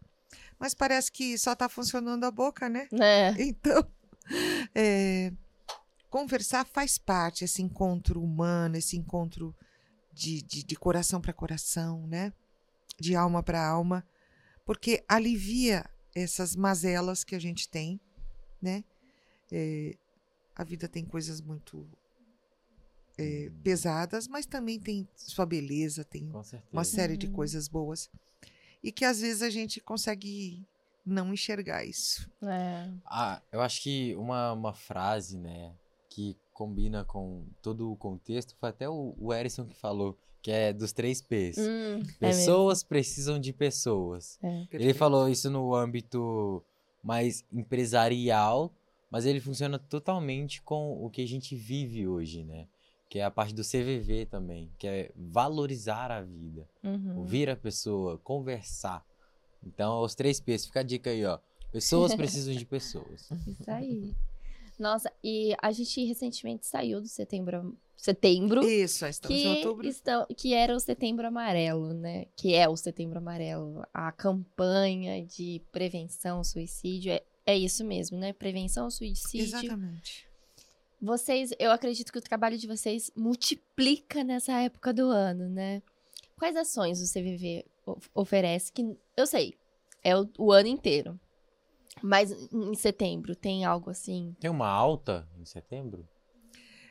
Mas 0.58 0.74
parece 0.74 1.12
que 1.12 1.38
só 1.38 1.54
está 1.54 1.68
funcionando 1.68 2.24
a 2.24 2.32
boca, 2.32 2.70
né? 2.70 2.88
Né? 2.92 3.36
Então, 3.38 3.86
é, 4.74 5.32
conversar 6.10 6.66
faz 6.66 6.98
parte, 6.98 7.44
esse 7.44 7.62
encontro 7.62 8.22
humano, 8.22 8.78
esse 8.78 8.96
encontro 8.96 9.54
de, 10.14 10.42
de, 10.42 10.64
de 10.64 10.76
coração 10.76 11.20
para 11.20 11.34
coração, 11.34 12.08
né? 12.08 12.32
De 12.98 13.16
alma 13.16 13.44
para 13.44 13.66
alma, 13.68 14.08
porque 14.66 15.04
alivia 15.10 15.86
essas 16.16 16.56
mazelas 16.56 17.26
que 17.26 17.36
a 17.36 17.40
gente 17.40 17.68
tem, 17.68 18.00
né? 18.62 18.86
É, 19.52 19.98
a 20.56 20.64
vida 20.64 20.88
tem 20.88 21.04
coisas 21.04 21.42
muito 21.42 21.86
é, 23.18 23.52
pesadas, 23.64 24.28
mas 24.28 24.46
também 24.46 24.80
tem 24.80 25.08
sua 25.16 25.46
beleza, 25.46 26.04
tem 26.04 26.30
uma 26.72 26.84
série 26.84 27.16
de 27.18 27.28
Uhum. 27.28 27.34
coisas 27.34 27.68
boas. 27.68 28.10
E 28.84 28.92
que 28.92 29.04
às 29.06 29.20
vezes 29.22 29.42
a 29.42 29.50
gente 29.50 29.80
consegue 29.80 30.64
não 31.06 31.34
enxergar 31.34 31.84
isso. 31.86 32.30
É. 32.44 32.90
Ah, 33.06 33.42
eu 33.52 33.62
acho 33.62 33.82
que 33.82 34.16
uma, 34.16 34.54
uma 34.54 34.74
frase, 34.74 35.38
né, 35.38 35.72
que 36.10 36.36
combina 36.54 37.04
com 37.04 37.44
todo 37.62 37.92
o 37.92 37.96
contexto, 37.96 38.56
foi 38.60 38.70
até 38.70 38.88
o, 38.90 39.14
o 39.20 39.34
Erison 39.34 39.66
que 39.66 39.76
falou, 39.76 40.18
que 40.42 40.52
é 40.52 40.72
dos 40.72 40.92
três 40.94 41.22
P's. 41.22 41.58
Hum, 41.58 42.04
Pessoas 42.20 42.84
precisam 42.84 43.40
de 43.40 43.52
pessoas. 43.54 44.38
é. 44.44 44.62
É. 44.62 44.68
Ele 44.72 44.94
falou 44.94 45.28
isso 45.30 45.50
no 45.50 45.74
âmbito 45.76 46.64
mais 47.04 47.44
empresarial, 47.52 48.72
mas 49.10 49.26
ele 49.26 49.40
funciona 49.40 49.78
totalmente 49.80 50.62
com 50.62 51.04
o 51.04 51.10
que 51.10 51.22
a 51.22 51.28
gente 51.28 51.56
vive 51.56 52.08
hoje, 52.08 52.44
né? 52.44 52.68
Que 53.16 53.20
é 53.20 53.24
a 53.24 53.32
parte 53.32 53.54
do 53.54 53.62
CVV 53.64 54.26
também, 54.26 54.70
que 54.78 54.86
é 54.86 55.10
valorizar 55.16 56.12
a 56.12 56.22
vida, 56.22 56.68
Uhum. 56.84 57.20
ouvir 57.20 57.50
a 57.50 57.56
pessoa, 57.56 58.18
conversar. 58.18 59.06
Então, 59.66 60.02
os 60.02 60.14
três 60.16 60.42
P's, 60.42 60.66
fica 60.66 60.82
a 60.82 60.84
dica 60.84 61.10
aí, 61.12 61.24
ó. 61.24 61.40
Pessoas 61.72 62.14
precisam 62.44 62.54
de 62.54 62.66
pessoas. 62.66 63.32
Isso 63.48 63.72
aí. 63.72 64.14
Nossa, 64.78 65.10
e 65.24 65.56
a 65.62 65.72
gente 65.72 66.04
recentemente 66.04 66.68
saiu 66.68 67.00
do 67.00 67.08
setembro, 67.08 67.78
setembro 67.96 68.68
Isso, 68.68 69.06
estamos 69.06 69.38
em 69.38 69.42
que, 69.44 69.48
outubro. 69.60 69.88
estão, 69.88 70.28
que 70.36 70.54
era 70.54 70.76
o 70.76 70.80
Setembro 70.82 71.26
Amarelo, 71.26 71.94
né? 71.94 72.26
Que 72.36 72.54
é 72.54 72.68
o 72.68 72.76
Setembro 72.76 73.20
Amarelo. 73.20 73.82
A 73.94 74.12
campanha 74.12 75.26
de 75.26 75.62
prevenção 75.72 76.40
ao 76.40 76.44
suicídio 76.44 77.14
é, 77.14 77.24
é 77.46 77.58
isso 77.58 77.86
mesmo, 77.86 78.18
né? 78.18 78.34
Prevenção 78.34 78.84
ao 78.84 78.92
suicídio. 78.92 79.58
Exatamente. 79.58 80.28
Vocês, 81.02 81.52
eu 81.60 81.72
acredito 81.72 82.12
que 82.12 82.18
o 82.18 82.22
trabalho 82.22 82.58
de 82.58 82.68
vocês 82.68 83.12
multiplica 83.16 84.24
nessa 84.24 84.54
época 84.62 84.94
do 84.94 85.10
ano, 85.10 85.50
né? 85.50 85.82
Quais 86.38 86.56
ações 86.56 87.00
o 87.02 87.08
CVV 87.08 87.66
of- 87.86 88.10
oferece? 88.14 88.72
Que 88.72 88.98
eu 89.16 89.28
sei, 89.28 89.56
é 90.04 90.16
o, 90.18 90.30
o 90.38 90.52
ano 90.52 90.68
inteiro. 90.68 91.20
Mas 92.02 92.32
em 92.32 92.76
setembro 92.76 93.36
tem 93.36 93.64
algo 93.66 93.90
assim? 93.90 94.36
Tem 94.40 94.50
uma 94.50 94.68
alta 94.68 95.28
em 95.38 95.46
setembro? 95.46 96.08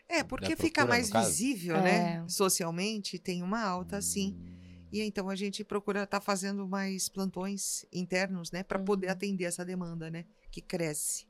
É, 0.08 0.22
porque 0.22 0.50
Da 0.50 0.56
fica 0.56 0.84
procura, 0.86 0.86
mais 0.86 1.10
visível, 1.10 1.76
É. 1.76 1.82
né? 2.20 2.24
Socialmente, 2.28 3.18
tem 3.18 3.42
uma 3.42 3.62
alta, 3.62 4.00
sim. 4.02 4.34
Hum, 4.38 4.54
E 4.92 5.00
então 5.02 5.28
a 5.28 5.34
gente 5.34 5.64
procura 5.64 6.04
estar 6.04 6.20
fazendo 6.20 6.68
mais 6.68 7.08
plantões 7.08 7.84
internos, 7.92 8.52
né, 8.52 8.62
para 8.62 8.78
poder 8.78 9.06
Uhum. 9.08 9.12
atender 9.12 9.44
essa 9.44 9.64
demanda, 9.64 10.08
né, 10.10 10.24
que 10.52 10.60
cresce. 10.62 11.26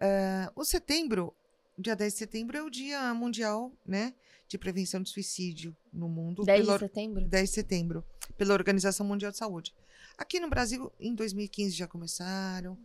Ah, 0.00 0.52
o 0.54 0.64
setembro, 0.64 1.34
dia 1.78 1.96
10 1.96 2.12
de 2.12 2.18
setembro, 2.18 2.56
é 2.56 2.62
o 2.62 2.70
Dia 2.70 3.12
Mundial, 3.14 3.72
né, 3.84 4.14
de 4.46 4.58
Prevenção 4.58 5.02
de 5.02 5.10
Suicídio 5.10 5.76
no 5.92 6.08
mundo. 6.08 6.44
10 6.44 6.60
pela 6.60 6.74
de 6.74 6.84
setembro? 6.84 7.28
10 7.28 7.48
de 7.48 7.54
setembro, 7.54 8.04
pela 8.36 8.54
Organização 8.54 9.06
Mundial 9.06 9.32
de 9.32 9.38
Saúde. 9.38 9.74
Aqui 10.16 10.38
no 10.38 10.48
Brasil, 10.48 10.92
em 11.00 11.14
2015 11.14 11.74
já 11.74 11.88
começaram, 11.88 12.78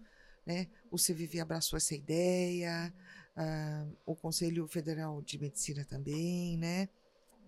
né? 0.46 0.68
O 0.90 0.98
CVV 0.98 1.40
abraçou 1.40 1.78
essa 1.78 1.94
ideia, 1.94 2.92
ah, 3.36 3.86
o 4.06 4.16
Conselho 4.16 4.68
Federal 4.68 5.22
de 5.22 5.38
Medicina 5.38 5.86
também, 5.86 6.58
né? 6.58 6.90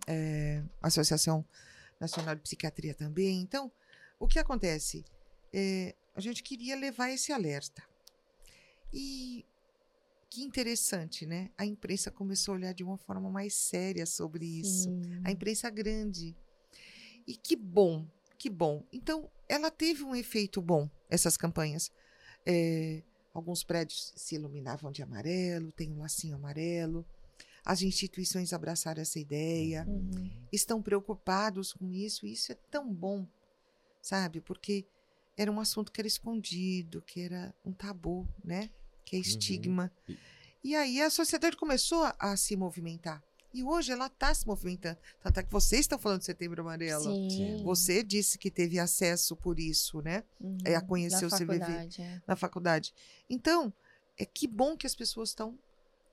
É, 0.08 0.63
a 0.82 0.88
Associação 0.88 1.45
Nacional 1.99 2.36
de 2.36 2.41
Psiquiatria 2.41 2.93
também. 2.93 3.41
Então, 3.41 3.71
o 4.19 4.27
que 4.27 4.39
acontece? 4.39 5.04
É, 5.54 5.95
a 6.15 6.21
gente 6.21 6.43
queria 6.43 6.75
levar 6.75 7.10
esse 7.10 7.32
alerta. 7.32 7.84
E 8.93 9.45
que 10.32 10.41
interessante, 10.44 11.26
né? 11.26 11.52
A 11.58 11.65
imprensa 11.65 12.10
começou 12.10 12.54
a 12.54 12.56
olhar 12.56 12.74
de 12.74 12.86
uma 12.86 12.98
forma 12.98 13.30
mais 13.30 13.54
séria 13.54 14.06
sobre 14.06 14.46
isso 14.46 14.86
Sim. 14.89 15.22
a 15.26 15.30
imprensa 15.32 15.70
grande. 15.70 16.34
E 17.28 17.36
que 17.36 17.54
bom, 17.54 18.08
que 18.38 18.50
bom. 18.50 18.82
Então, 18.94 19.30
ela 19.50 19.70
teve 19.70 20.04
um 20.06 20.15
efeito 20.15 20.62
bom, 20.62 20.89
essas 21.10 21.36
campanhas. 21.36 21.91
É, 22.46 23.04
alguns 23.34 23.62
prédios 23.62 24.13
se 24.15 24.36
iluminavam 24.36 24.89
de 24.89 25.04
amarelo, 25.04 25.70
tem 25.74 25.91
um 25.91 26.00
lacinho 26.00 26.36
amarelo. 26.36 27.06
As 27.65 27.82
instituições 27.82 28.54
abraçaram 28.54 29.02
essa 29.02 29.20
ideia, 29.20 29.86
Uhum. 29.86 30.32
estão 30.50 30.82
preocupados 30.82 31.74
com 31.74 31.91
isso, 31.91 32.26
e 32.26 32.32
isso 32.32 32.54
é 32.54 32.56
tão 32.72 32.91
bom, 32.91 33.28
sabe? 34.02 34.39
Porque 34.39 34.88
era 35.38 35.52
um 35.52 35.60
assunto 35.60 35.91
que 35.91 36.00
era 36.00 36.08
escondido, 36.08 37.02
que 37.02 37.20
era 37.20 37.54
um 37.65 37.74
tabu, 37.74 38.26
né? 38.44 38.70
Que 39.12 39.17
é 39.17 39.19
Uhum. 39.19 39.21
estigma. 39.26 39.91
E- 40.08 40.17
E 40.63 40.76
aí 40.76 41.02
a 41.02 41.10
sociedade 41.10 41.58
começou 41.58 42.04
a, 42.04 42.15
a 42.19 42.38
se 42.38 42.56
movimentar. 42.56 43.21
E 43.54 43.63
hoje 43.63 43.91
ela 43.91 44.06
está 44.08 44.34
se 44.34 44.45
movimentando. 44.47 44.97
Tanto 45.19 45.39
é 45.39 45.43
que 45.43 45.52
vocês 45.52 45.82
estão 45.82 45.97
falando 46.00 46.19
de 46.19 46.26
Setembro 46.26 46.62
Amarelo. 46.62 47.04
Sim. 47.04 47.30
Sim. 47.30 47.63
Você 47.63 48.02
disse 48.04 48.38
que 48.38 48.50
teve 48.52 48.78
acesso 48.80 49.36
por 49.36 49.60
isso, 49.60 50.02
né? 50.02 50.24
Uhum. 50.39 50.58
é 50.63 50.76
a 50.76 50.82
conhecer 50.82 51.21
Na 51.21 51.28
o 51.28 51.32
CVV. 51.32 51.60
faculdade, 51.60 52.02
é. 52.02 52.21
Na 52.28 52.36
faculdade. 52.38 52.93
Então, 53.30 53.74
é 54.17 54.24
que 54.26 54.47
bom 54.47 54.78
que 54.78 54.86
as 54.88 54.95
pessoas 54.95 55.30
estão 55.30 55.58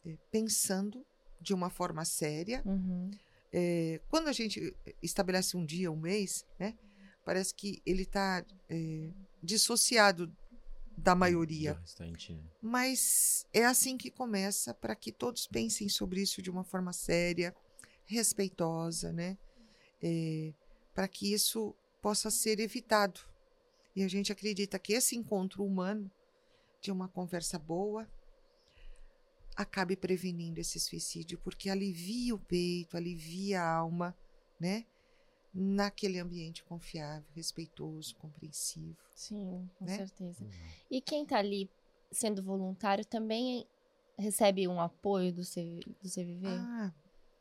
é, 0.06 0.16
pensando 0.32 1.04
de 1.40 1.52
uma 1.54 1.68
forma 1.70 2.04
séria. 2.06 2.62
Uhum. 2.64 3.10
É, 3.52 4.00
quando 4.08 4.28
a 4.28 4.32
gente 4.32 4.74
estabelece 5.02 5.56
um 5.56 5.64
dia, 5.64 5.92
um 5.92 5.96
mês, 5.96 6.44
né? 6.58 6.74
Parece 7.24 7.54
que 7.54 7.80
ele 7.86 8.02
está 8.02 8.44
dissociado 9.42 10.32
da 10.98 11.14
maioria. 11.14 11.74
né? 12.34 12.50
Mas 12.60 13.46
é 13.52 13.64
assim 13.64 13.96
que 13.96 14.10
começa 14.10 14.74
para 14.74 14.94
que 14.94 15.12
todos 15.12 15.46
pensem 15.46 15.88
sobre 15.88 16.20
isso 16.20 16.42
de 16.42 16.50
uma 16.50 16.64
forma 16.64 16.92
séria, 16.92 17.54
respeitosa, 18.04 19.12
né? 19.12 19.38
para 20.94 21.08
que 21.08 21.32
isso 21.32 21.74
possa 22.02 22.30
ser 22.30 22.60
evitado. 22.60 23.20
E 23.94 24.02
a 24.02 24.08
gente 24.08 24.32
acredita 24.32 24.78
que 24.78 24.92
esse 24.92 25.16
encontro 25.16 25.64
humano, 25.64 26.10
de 26.80 26.92
uma 26.92 27.08
conversa 27.08 27.58
boa, 27.58 28.08
acabe 29.56 29.96
prevenindo 29.96 30.60
esse 30.60 30.78
suicídio, 30.78 31.38
porque 31.38 31.68
alivia 31.68 32.34
o 32.34 32.38
peito, 32.38 32.96
alivia 32.96 33.60
a 33.60 33.74
alma, 33.74 34.16
né? 34.58 34.86
Naquele 35.52 36.18
ambiente 36.18 36.62
confiável, 36.64 37.26
respeitoso, 37.34 38.14
compreensivo. 38.16 38.96
Sim, 39.14 39.68
com 39.78 39.84
Né? 39.84 39.96
certeza. 39.96 40.44
Uhum. 40.44 40.50
E 40.90 41.00
quem 41.00 41.24
tá 41.24 41.38
ali 41.38 41.70
sendo 42.10 42.42
voluntário 42.42 43.04
também 43.04 43.66
recebe 44.18 44.68
um 44.68 44.80
apoio 44.80 45.32
do, 45.32 45.44
C, 45.44 45.80
do 46.02 46.08
CVV? 46.08 46.46
Ah, 46.46 46.92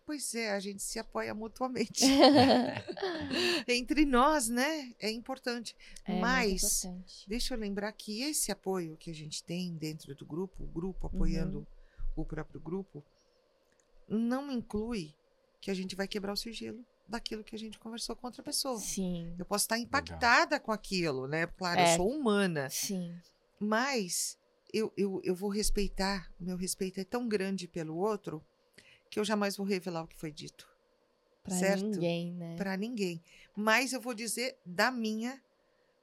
pois 0.06 0.34
é, 0.36 0.52
a 0.52 0.60
gente 0.60 0.82
se 0.82 1.00
apoia 1.00 1.34
mutuamente. 1.34 2.04
Entre 3.68 4.06
nós, 4.06 4.48
né? 4.48 4.94
É 5.00 5.12
importante. 5.12 5.76
É 6.06 6.20
Mas, 6.20 6.84
importante. 6.84 7.28
deixa 7.28 7.54
eu 7.54 7.60
lembrar 7.60 7.92
que 7.92 8.22
esse 8.22 8.52
apoio 8.52 8.98
que 8.98 9.12
a 9.12 9.16
gente 9.16 9.44
tem 9.44 9.76
dentro 9.76 10.16
do 10.16 10.26
grupo, 10.26 10.64
o 10.64 10.68
grupo 10.68 11.08
apoiando 11.08 11.68
o 12.16 12.26
próprio 12.26 12.60
grupo, 12.60 13.04
não 14.08 14.50
inclui 14.52 15.14
que 15.60 15.70
a 15.70 15.74
gente 15.74 15.96
vai 15.96 16.08
quebrar 16.08 16.34
o 16.34 16.38
sigilo 16.38 16.84
daquilo 17.08 17.44
que 17.44 17.56
a 17.56 17.60
gente 17.60 17.80
conversou 17.80 18.16
com 18.16 18.28
outra 18.28 18.44
pessoa. 18.44 18.80
Sim, 18.80 19.34
Eu 19.38 19.46
posso 19.46 19.64
estar 19.64 19.78
impactada 19.78 20.60
com 20.60 20.72
aquilo, 20.72 21.28
né? 21.28 21.48
Claro, 21.48 21.80
É. 21.80 21.94
eu 21.94 21.98
sou 21.98 22.10
humana, 22.12 22.70
sim. 22.70 23.16
mas 23.60 24.38
eu, 24.74 24.92
eu, 24.98 25.22
eu 25.24 25.34
vou 25.36 25.50
respeitar, 25.50 26.32
o 26.40 26.44
meu 26.44 26.58
respeito 26.58 27.00
é 27.00 27.04
tão 27.04 27.28
grande 27.28 27.68
pelo 27.68 27.96
outro 27.96 28.44
que 29.10 29.20
eu 29.20 29.24
jamais 29.26 29.56
vou 29.56 29.66
revelar 29.66 30.04
o 30.04 30.08
que 30.08 30.18
foi 30.18 30.32
dito. 30.32 30.68
Pra 31.44 31.56
certo? 31.56 31.86
ninguém, 31.86 32.34
né? 32.34 32.56
para 32.58 32.76
ninguém. 32.76 33.24
Mas 33.56 33.94
eu 33.94 34.02
vou 34.02 34.14
dizer 34.14 34.58
da 34.66 34.92
minha, 34.92 35.42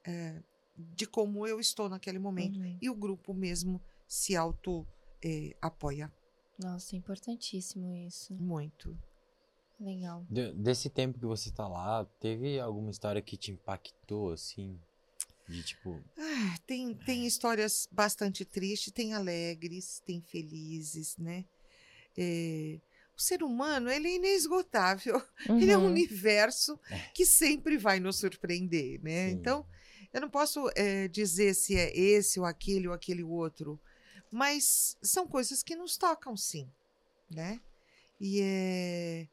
eh, 0.03 0.41
de 0.75 1.05
como 1.05 1.45
eu 1.45 1.59
estou 1.59 1.87
naquele 1.87 2.17
momento. 2.17 2.57
Uhum. 2.59 2.77
E 2.81 2.89
o 2.89 2.95
grupo 2.95 3.31
mesmo 3.31 3.79
se 4.07 4.35
auto 4.35 4.87
eh, 5.23 5.55
apoia 5.61 6.11
Nossa, 6.57 6.95
é 6.95 6.97
importantíssimo 6.97 7.93
isso. 7.93 8.33
muito. 8.33 8.97
Legal. 9.79 10.25
De- 10.29 10.53
desse 10.53 10.89
tempo 10.89 11.19
que 11.19 11.25
você 11.25 11.51
tá 11.51 11.67
lá, 11.67 12.05
teve 12.19 12.59
alguma 12.59 12.89
história 12.91 13.21
que 13.21 13.37
te 13.37 13.51
impactou, 13.51 14.31
assim? 14.31 14.79
De 15.47 15.61
tipo, 15.63 16.01
Ah, 16.17 16.57
tem, 16.65 16.93
tem 16.95 17.25
histórias 17.25 17.87
bastante 17.91 18.45
tristes, 18.45 18.91
tem 18.91 19.13
alegres, 19.13 20.01
tem 20.05 20.21
felizes, 20.21 21.17
né? 21.17 21.45
Eh, 22.17 22.79
o 23.17 23.21
ser 23.21 23.43
humano, 23.43 23.89
ele 23.89 24.07
é 24.07 24.15
inesgotável. 24.15 25.21
Ele 25.61 25.71
é 25.71 25.77
um 25.77 25.81
Uhum. 25.81 25.91
universo 25.91 26.77
que 27.13 27.25
sempre 27.25 27.77
vai 27.77 27.99
nos 27.99 28.17
surpreender, 28.17 29.01
né? 29.01 29.29
Sim. 29.29 29.35
Então, 29.37 29.65
eu 30.13 30.19
não 30.21 30.29
posso 30.29 30.69
eh, 30.75 31.07
dizer 31.07 31.53
se 31.53 31.75
é 31.77 31.95
esse 31.97 32.39
ou 32.39 32.45
aquele 32.45 32.87
ou 32.87 32.93
aquele 32.93 33.23
outro, 33.23 33.79
mas 34.31 34.97
são 35.01 35.27
coisas 35.27 35.63
que 35.63 35.75
nos 35.75 35.97
tocam, 35.97 36.35
sim, 36.35 36.69
né? 37.29 37.59
E 38.19 38.41
é, 38.41 39.27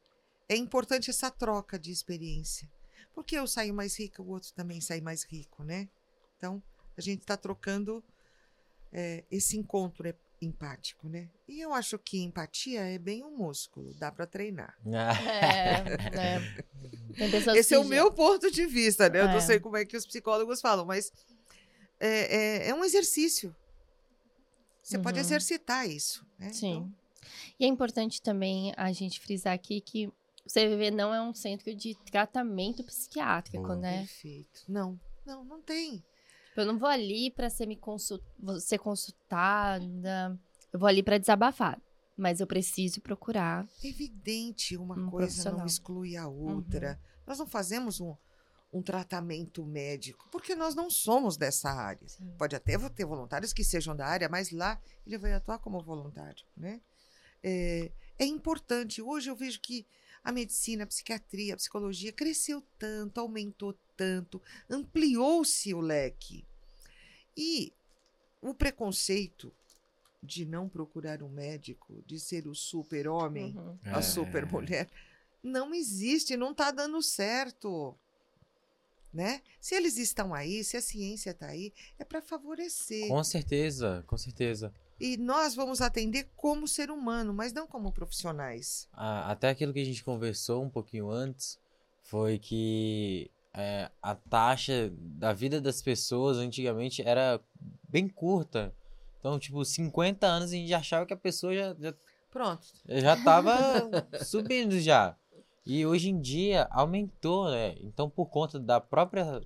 é 0.49 0.57
importante 0.57 1.11
essa 1.11 1.30
troca 1.30 1.78
de 1.78 1.90
experiência, 1.90 2.68
porque 3.14 3.36
eu 3.36 3.47
saio 3.47 3.72
mais 3.74 3.99
rica, 3.99 4.22
o 4.22 4.28
outro 4.28 4.53
também 4.55 4.80
sai 4.80 5.01
mais 5.01 5.22
rico, 5.24 5.62
né? 5.64 5.88
Então, 6.36 6.62
a 6.97 7.01
gente 7.01 7.20
está 7.20 7.36
trocando 7.36 8.03
eh, 8.93 9.24
esse 9.30 9.57
encontro 9.57 10.07
é 10.09 10.14
empático, 10.40 11.09
né? 11.09 11.30
E 11.47 11.61
eu 11.61 11.72
acho 11.72 11.97
que 11.99 12.20
empatia 12.20 12.80
é 12.82 12.99
bem 12.99 13.22
um 13.24 13.36
músculo, 13.36 13.95
dá 13.95 14.11
para 14.11 14.26
treinar. 14.26 14.76
É, 14.84 16.36
é. 16.36 16.40
Pessoas 17.30 17.57
Esse 17.59 17.74
é 17.74 17.78
o 17.78 17.84
meu 17.84 18.11
ponto 18.12 18.51
de 18.51 18.66
vista, 18.66 19.09
né? 19.09 19.20
Eu 19.20 19.26
não 19.28 19.36
É. 19.36 19.40
sei 19.40 19.61
como 19.61 19.76
é 19.76 19.84
que 19.84 19.97
os 19.97 20.07
psicólogos 20.07 20.61
falam, 20.61 20.84
mas 20.86 21.12
é, 22.01 22.64
é, 22.64 22.68
é 22.70 22.74
um 22.74 22.82
exercício. 22.84 23.55
Você 24.82 24.99
pode 24.99 25.18
Uhum. 25.18 25.24
exercitar 25.24 25.88
isso. 25.88 26.26
Né? 26.38 26.53
Sim. 26.53 26.72
Então, 26.76 26.95
E 27.61 27.64
é 27.64 27.68
importante 27.68 28.20
também 28.20 28.72
a 28.76 28.90
gente 28.93 29.20
frisar 29.20 29.53
aqui 29.55 29.80
que 29.80 30.11
o 30.45 30.49
CVV 30.49 30.90
não 30.90 31.14
é 31.14 31.20
um 31.22 31.34
centro 31.34 31.74
de 31.74 31.95
tratamento 32.11 32.82
psiquiátrico, 32.84 33.64
Boa. 33.64 33.76
né? 33.76 33.99
Perfeito. 34.01 34.64
Não, 34.68 34.99
não, 35.24 35.45
não 35.45 35.61
tem. 35.62 35.99
Tipo, 36.49 36.61
Eu 36.61 36.66
não 36.66 36.78
vou 36.78 36.88
ali 36.88 37.30
pra 37.30 37.49
ser, 37.49 37.66
me 37.66 37.76
consul... 37.76 38.20
vou 38.38 38.61
ser 38.61 38.78
consultada, 38.78 40.38
eu 40.72 40.78
vou 40.78 40.88
ali 40.88 41.03
pra 41.03 41.18
desabafar. 41.18 41.80
Mas 42.16 42.40
eu 42.40 42.47
preciso 42.47 43.01
procurar. 43.01 43.66
É 43.82 43.88
evidente, 43.88 44.76
uma 44.76 44.95
Um 44.99 45.11
coisa. 45.11 45.51
Uhum. 45.51 45.59
não 45.59 45.66
exclui 45.66 46.16
a 46.16 46.28
outra. 46.28 47.01
Nós 47.26 47.38
não 47.38 47.47
fazemos 47.47 48.01
um, 48.01 48.14
um 48.72 48.82
tratamento 48.82 49.64
médico, 49.64 50.28
porque 50.30 50.55
nós 50.55 50.74
não 50.74 50.90
somos 50.90 51.36
dessa 51.38 51.70
área. 51.70 52.07
Pode 52.36 52.55
até 52.55 52.76
ter 52.90 53.07
voluntários 53.07 53.53
que 53.53 53.64
sejam 53.64 53.97
da 53.97 54.07
área, 54.07 54.28
mas 54.28 54.51
lá 54.51 54.78
ele 55.07 55.16
vai 55.16 55.32
atuar 55.32 55.59
como 55.59 55.82
voluntário, 55.82 56.45
né? 56.57 56.80
É, 57.43 57.90
é 58.18 58.26
importante. 58.26 59.01
Hoje 59.01 59.30
eu 59.30 59.34
vejo 59.34 59.59
que 59.61 59.86
a 60.25 60.31
medicina, 60.33 60.85
a 60.85 60.87
psiquiatria, 60.87 61.55
a 61.55 61.57
psicologia 61.57 62.12
cresceu 62.12 62.62
tanto, 62.79 63.18
aumentou 63.20 63.77
tanto, 63.97 64.41
ampliou-se 64.70 65.73
o 65.75 65.81
leque. 65.81 66.47
E 67.37 67.73
o 68.41 68.55
preconceito 68.55 69.53
de 70.23 70.45
não 70.45 70.68
procurar 70.68 71.23
um 71.23 71.29
médico, 71.29 72.03
de 72.07 72.20
ser 72.20 72.47
o 72.47 72.55
super-homem, 72.55 73.57
Uhum. 73.57 73.79
a 73.87 74.01
super 74.03 74.47
mulher, 74.47 74.89
não 75.43 75.75
existe, 75.75 76.37
não 76.37 76.53
está 76.53 76.70
dando 76.70 77.03
certo. 77.03 77.99
Né? 79.12 79.43
Se 79.61 79.75
eles 79.75 79.99
estão 79.99 80.33
aí, 80.33 80.64
se 80.64 80.77
a 80.77 80.81
ciência 80.81 81.31
está 81.33 81.47
aí, 81.49 81.73
é 81.99 82.05
para 82.05 82.23
favorecer. 82.23 83.09
Com 83.09 83.23
certeza, 83.25 84.03
com 84.07 84.16
certeza. 84.16 84.73
E 85.03 85.17
nós 85.17 85.57
vamos 85.57 85.81
atender 85.81 86.29
como 86.37 86.69
ser 86.69 86.89
humano, 86.89 87.35
mas 87.35 87.53
não 87.53 87.67
como 87.67 87.91
profissionais. 87.91 88.89
Ah, 88.93 89.33
até 89.33 89.49
aquilo 89.49 89.73
que 89.73 89.81
a 89.81 89.85
gente 89.85 90.05
conversou 90.05 90.63
um 90.63 90.71
pouquinho 90.71 91.11
antes 91.11 91.59
foi 92.05 92.39
que 92.39 93.29
é, 93.53 93.91
a 94.01 94.15
taxa 94.15 94.93
da 94.97 95.33
vida 95.33 95.61
das 95.61 95.83
pessoas 95.83 96.37
antigamente 96.37 97.03
era 97.03 97.41
bem 97.89 98.09
curta. 98.09 98.73
Então, 99.19 99.41
tipo, 99.41 99.65
50 99.65 100.25
anos 100.25 100.53
a 100.53 100.55
gente 100.55 100.73
achava 100.73 101.05
que 101.05 101.13
a 101.13 101.17
pessoa 101.17 101.53
já, 101.53 101.75
já, 101.81 101.95
Pronto. 102.31 102.65
já 102.89 103.21
tava 103.25 103.57
subindo 104.25 104.79
já. 104.79 105.17
E 105.67 105.85
hoje 105.85 106.11
em 106.11 106.21
dia 106.21 106.69
aumentou, 106.71 107.51
né? 107.51 107.75
Então, 107.81 108.09
por 108.09 108.27
conta 108.27 108.57
da 108.61 108.81
própria 108.81 109.43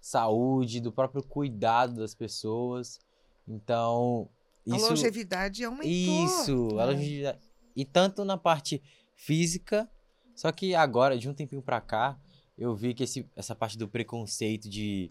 saúde, 0.00 0.80
do 0.80 0.90
próprio 0.90 1.22
cuidado 1.22 1.94
das 1.94 2.12
pessoas. 2.12 2.98
Então, 3.46 4.28
A 4.70 4.76
isso. 4.76 4.88
longevidade 4.88 5.64
aumentou. 5.64 5.88
Isso, 6.24 6.78
a 6.78 6.82
É. 6.82 6.86
longevidade. 6.86 7.38
E 7.74 7.84
tanto 7.84 8.24
na 8.24 8.36
parte 8.36 8.82
física, 9.14 9.88
só 10.34 10.50
que 10.52 10.74
agora, 10.74 11.16
de 11.18 11.28
um 11.28 11.34
tempinho 11.34 11.62
pra 11.62 11.80
cá, 11.80 12.18
eu 12.56 12.74
vi 12.74 12.94
que 12.94 13.04
esse, 13.04 13.28
essa 13.36 13.54
parte 13.54 13.76
do 13.78 13.86
preconceito 13.88 14.68
de 14.68 15.10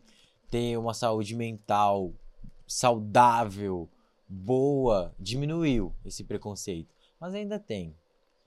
ter 0.50 0.78
uma 0.78 0.94
saúde 0.94 1.36
mental 1.36 2.14
saudável, 2.68 3.90
boa, 4.28 5.14
diminuiu 5.20 5.94
esse 6.04 6.24
preconceito. 6.24 6.94
Mas 7.20 7.34
ainda 7.34 7.58
tem. 7.60 7.96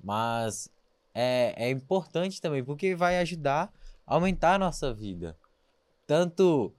Mas 0.03 0.71
é, 1.15 1.55
é 1.57 1.71
importante 1.71 2.41
também, 2.41 2.63
porque 2.63 2.95
vai 2.95 3.19
ajudar 3.19 3.73
a 4.07 4.15
aumentar 4.15 4.55
a 4.55 4.59
nossa 4.59 4.93
vida. 4.93 5.37
Tanto 6.07 6.73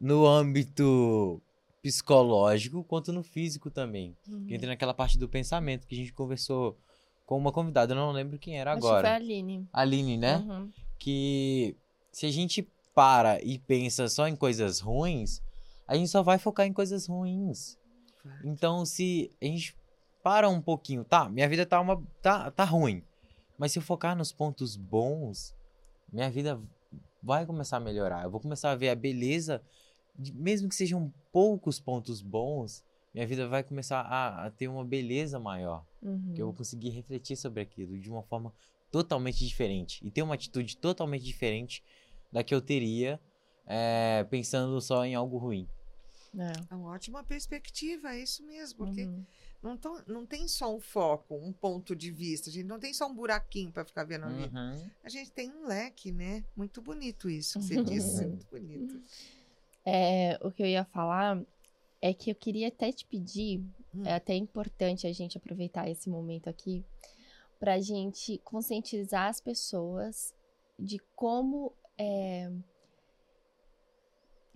no 0.00 0.26
âmbito 0.26 1.42
psicológico 1.82 2.84
quanto 2.84 3.12
no 3.12 3.22
físico 3.22 3.70
também. 3.70 4.16
Uhum. 4.28 4.46
Entra 4.48 4.68
naquela 4.68 4.94
parte 4.94 5.18
do 5.18 5.28
pensamento 5.28 5.86
que 5.86 5.94
a 5.94 5.98
gente 5.98 6.12
conversou 6.12 6.76
com 7.26 7.38
uma 7.38 7.52
convidada, 7.52 7.92
eu 7.92 7.96
não 7.96 8.10
lembro 8.10 8.38
quem 8.38 8.58
era 8.58 8.72
Acho 8.72 8.80
que 8.80 8.86
foi 8.86 8.96
a 8.96 8.98
agora. 8.98 9.14
Aline. 9.14 9.68
Aline, 9.72 10.16
né? 10.16 10.36
Uhum. 10.38 10.70
Que 10.98 11.76
se 12.10 12.26
a 12.26 12.30
gente 12.30 12.68
para 12.94 13.40
e 13.42 13.58
pensa 13.58 14.08
só 14.08 14.26
em 14.26 14.34
coisas 14.34 14.80
ruins, 14.80 15.40
a 15.86 15.94
gente 15.94 16.08
só 16.08 16.22
vai 16.22 16.38
focar 16.38 16.66
em 16.66 16.72
coisas 16.72 17.06
ruins. 17.06 17.78
Então, 18.44 18.84
se 18.84 19.30
a 19.40 19.44
gente 19.44 19.76
para 20.22 20.48
um 20.48 20.60
pouquinho, 20.60 21.04
tá, 21.04 21.28
minha 21.28 21.48
vida 21.48 21.64
tá 21.64 21.80
uma 21.80 22.02
tá, 22.20 22.50
tá 22.50 22.64
ruim. 22.64 23.02
Mas 23.56 23.72
se 23.72 23.78
eu 23.78 23.82
focar 23.82 24.16
nos 24.16 24.32
pontos 24.32 24.76
bons, 24.76 25.54
minha 26.12 26.30
vida 26.30 26.60
vai 27.22 27.46
começar 27.46 27.76
a 27.76 27.80
melhorar. 27.80 28.24
Eu 28.24 28.30
vou 28.30 28.40
começar 28.40 28.70
a 28.70 28.76
ver 28.76 28.90
a 28.90 28.94
beleza, 28.94 29.62
mesmo 30.34 30.68
que 30.68 30.74
sejam 30.74 31.12
poucos 31.32 31.78
pontos 31.80 32.20
bons, 32.20 32.84
minha 33.14 33.26
vida 33.26 33.48
vai 33.48 33.62
começar 33.64 34.00
a, 34.02 34.46
a 34.46 34.50
ter 34.50 34.68
uma 34.68 34.84
beleza 34.84 35.38
maior. 35.38 35.84
Uhum. 36.02 36.32
Que 36.34 36.42
eu 36.42 36.46
vou 36.46 36.54
conseguir 36.54 36.90
refletir 36.90 37.36
sobre 37.36 37.60
aquilo 37.60 37.98
de 37.98 38.10
uma 38.10 38.22
forma 38.22 38.52
totalmente 38.90 39.44
diferente. 39.46 40.04
E 40.06 40.10
ter 40.10 40.22
uma 40.22 40.34
atitude 40.34 40.76
totalmente 40.76 41.24
diferente 41.24 41.82
da 42.32 42.42
que 42.44 42.54
eu 42.54 42.60
teria 42.60 43.20
é, 43.66 44.24
pensando 44.30 44.80
só 44.80 45.04
em 45.04 45.14
algo 45.14 45.38
ruim. 45.38 45.68
É. 46.38 46.52
É 46.70 46.74
uma 46.76 46.90
ótima 46.90 47.24
perspectiva, 47.24 48.14
é 48.14 48.20
isso 48.22 48.44
mesmo. 48.46 48.78
Porque 48.78 49.04
Uhum. 49.04 49.24
não, 49.62 49.76
tão- 49.76 50.02
não 50.06 50.24
tem 50.24 50.46
só 50.46 50.74
um 50.74 50.80
foco, 50.80 51.34
um 51.36 51.52
ponto 51.52 51.94
de 51.96 52.10
vista. 52.12 52.48
A 52.50 52.52
gente 52.52 52.66
não 52.66 52.78
tem 52.78 52.94
só 52.94 53.08
um 53.08 53.14
buraquinho 53.14 53.72
para 53.72 53.84
ficar 53.84 54.04
vendo 54.04 54.26
a 54.26 54.28
vida. 54.28 54.60
Uhum. 54.60 54.90
A 55.02 55.08
gente 55.08 55.32
tem 55.32 55.50
um 55.50 55.66
leque, 55.66 56.12
né? 56.12 56.44
Muito 56.56 56.80
bonito 56.80 57.28
isso 57.28 57.58
que 57.58 57.64
você 57.64 57.82
disse. 57.82 58.24
Muito 58.26 58.46
bonito. 58.46 59.02
É, 59.84 60.38
o 60.42 60.50
que 60.50 60.62
eu 60.62 60.66
ia 60.66 60.84
falar 60.84 61.42
é 62.00 62.12
que 62.14 62.30
eu 62.30 62.34
queria 62.34 62.68
até 62.68 62.92
te 62.92 63.04
pedir, 63.06 63.62
Hum. 63.94 64.04
é 64.04 64.14
até 64.14 64.34
importante 64.34 65.06
a 65.06 65.12
gente 65.12 65.36
aproveitar 65.36 65.88
esse 65.88 66.08
momento 66.08 66.48
aqui, 66.48 66.84
pra 67.58 67.80
gente 67.80 68.38
conscientizar 68.38 69.28
as 69.28 69.40
pessoas 69.40 70.32
de 70.78 70.98
como 71.14 71.72
é, 71.98 72.50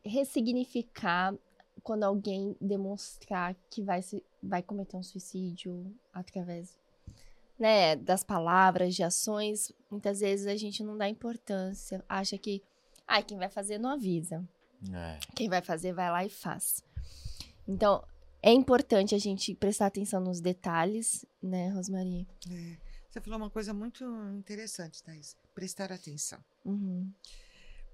ressignificar 0.04 1.34
quando 1.82 2.04
alguém 2.04 2.56
demonstrar 2.60 3.54
que 3.68 3.82
vai, 3.82 4.00
se, 4.00 4.22
vai 4.42 4.62
cometer 4.62 4.96
um 4.96 5.02
suicídio 5.02 5.94
através 6.12 6.78
né, 7.58 7.96
das 7.96 8.24
palavras, 8.24 8.94
de 8.94 9.02
ações. 9.02 9.72
Muitas 9.90 10.20
vezes 10.20 10.46
a 10.46 10.56
gente 10.56 10.82
não 10.82 10.96
dá 10.96 11.08
importância, 11.08 12.02
acha 12.08 12.38
que, 12.38 12.62
ah, 13.06 13.22
quem 13.22 13.36
vai 13.36 13.50
fazer 13.50 13.78
não 13.78 13.90
avisa. 13.90 14.42
É. 14.92 15.18
Quem 15.34 15.48
vai 15.48 15.62
fazer, 15.62 15.92
vai 15.92 16.10
lá 16.10 16.24
e 16.24 16.30
faz. 16.30 16.82
Então, 17.66 18.04
é 18.42 18.52
importante 18.52 19.14
a 19.14 19.18
gente 19.18 19.54
prestar 19.54 19.86
atenção 19.86 20.20
nos 20.20 20.40
detalhes, 20.40 21.24
né, 21.42 21.70
Rosmarie? 21.70 22.26
É. 22.50 22.76
Você 23.10 23.20
falou 23.20 23.38
uma 23.38 23.50
coisa 23.50 23.72
muito 23.72 24.04
interessante, 24.36 25.02
Thais. 25.02 25.36
Prestar 25.54 25.92
atenção. 25.92 26.42
Uhum. 26.64 27.08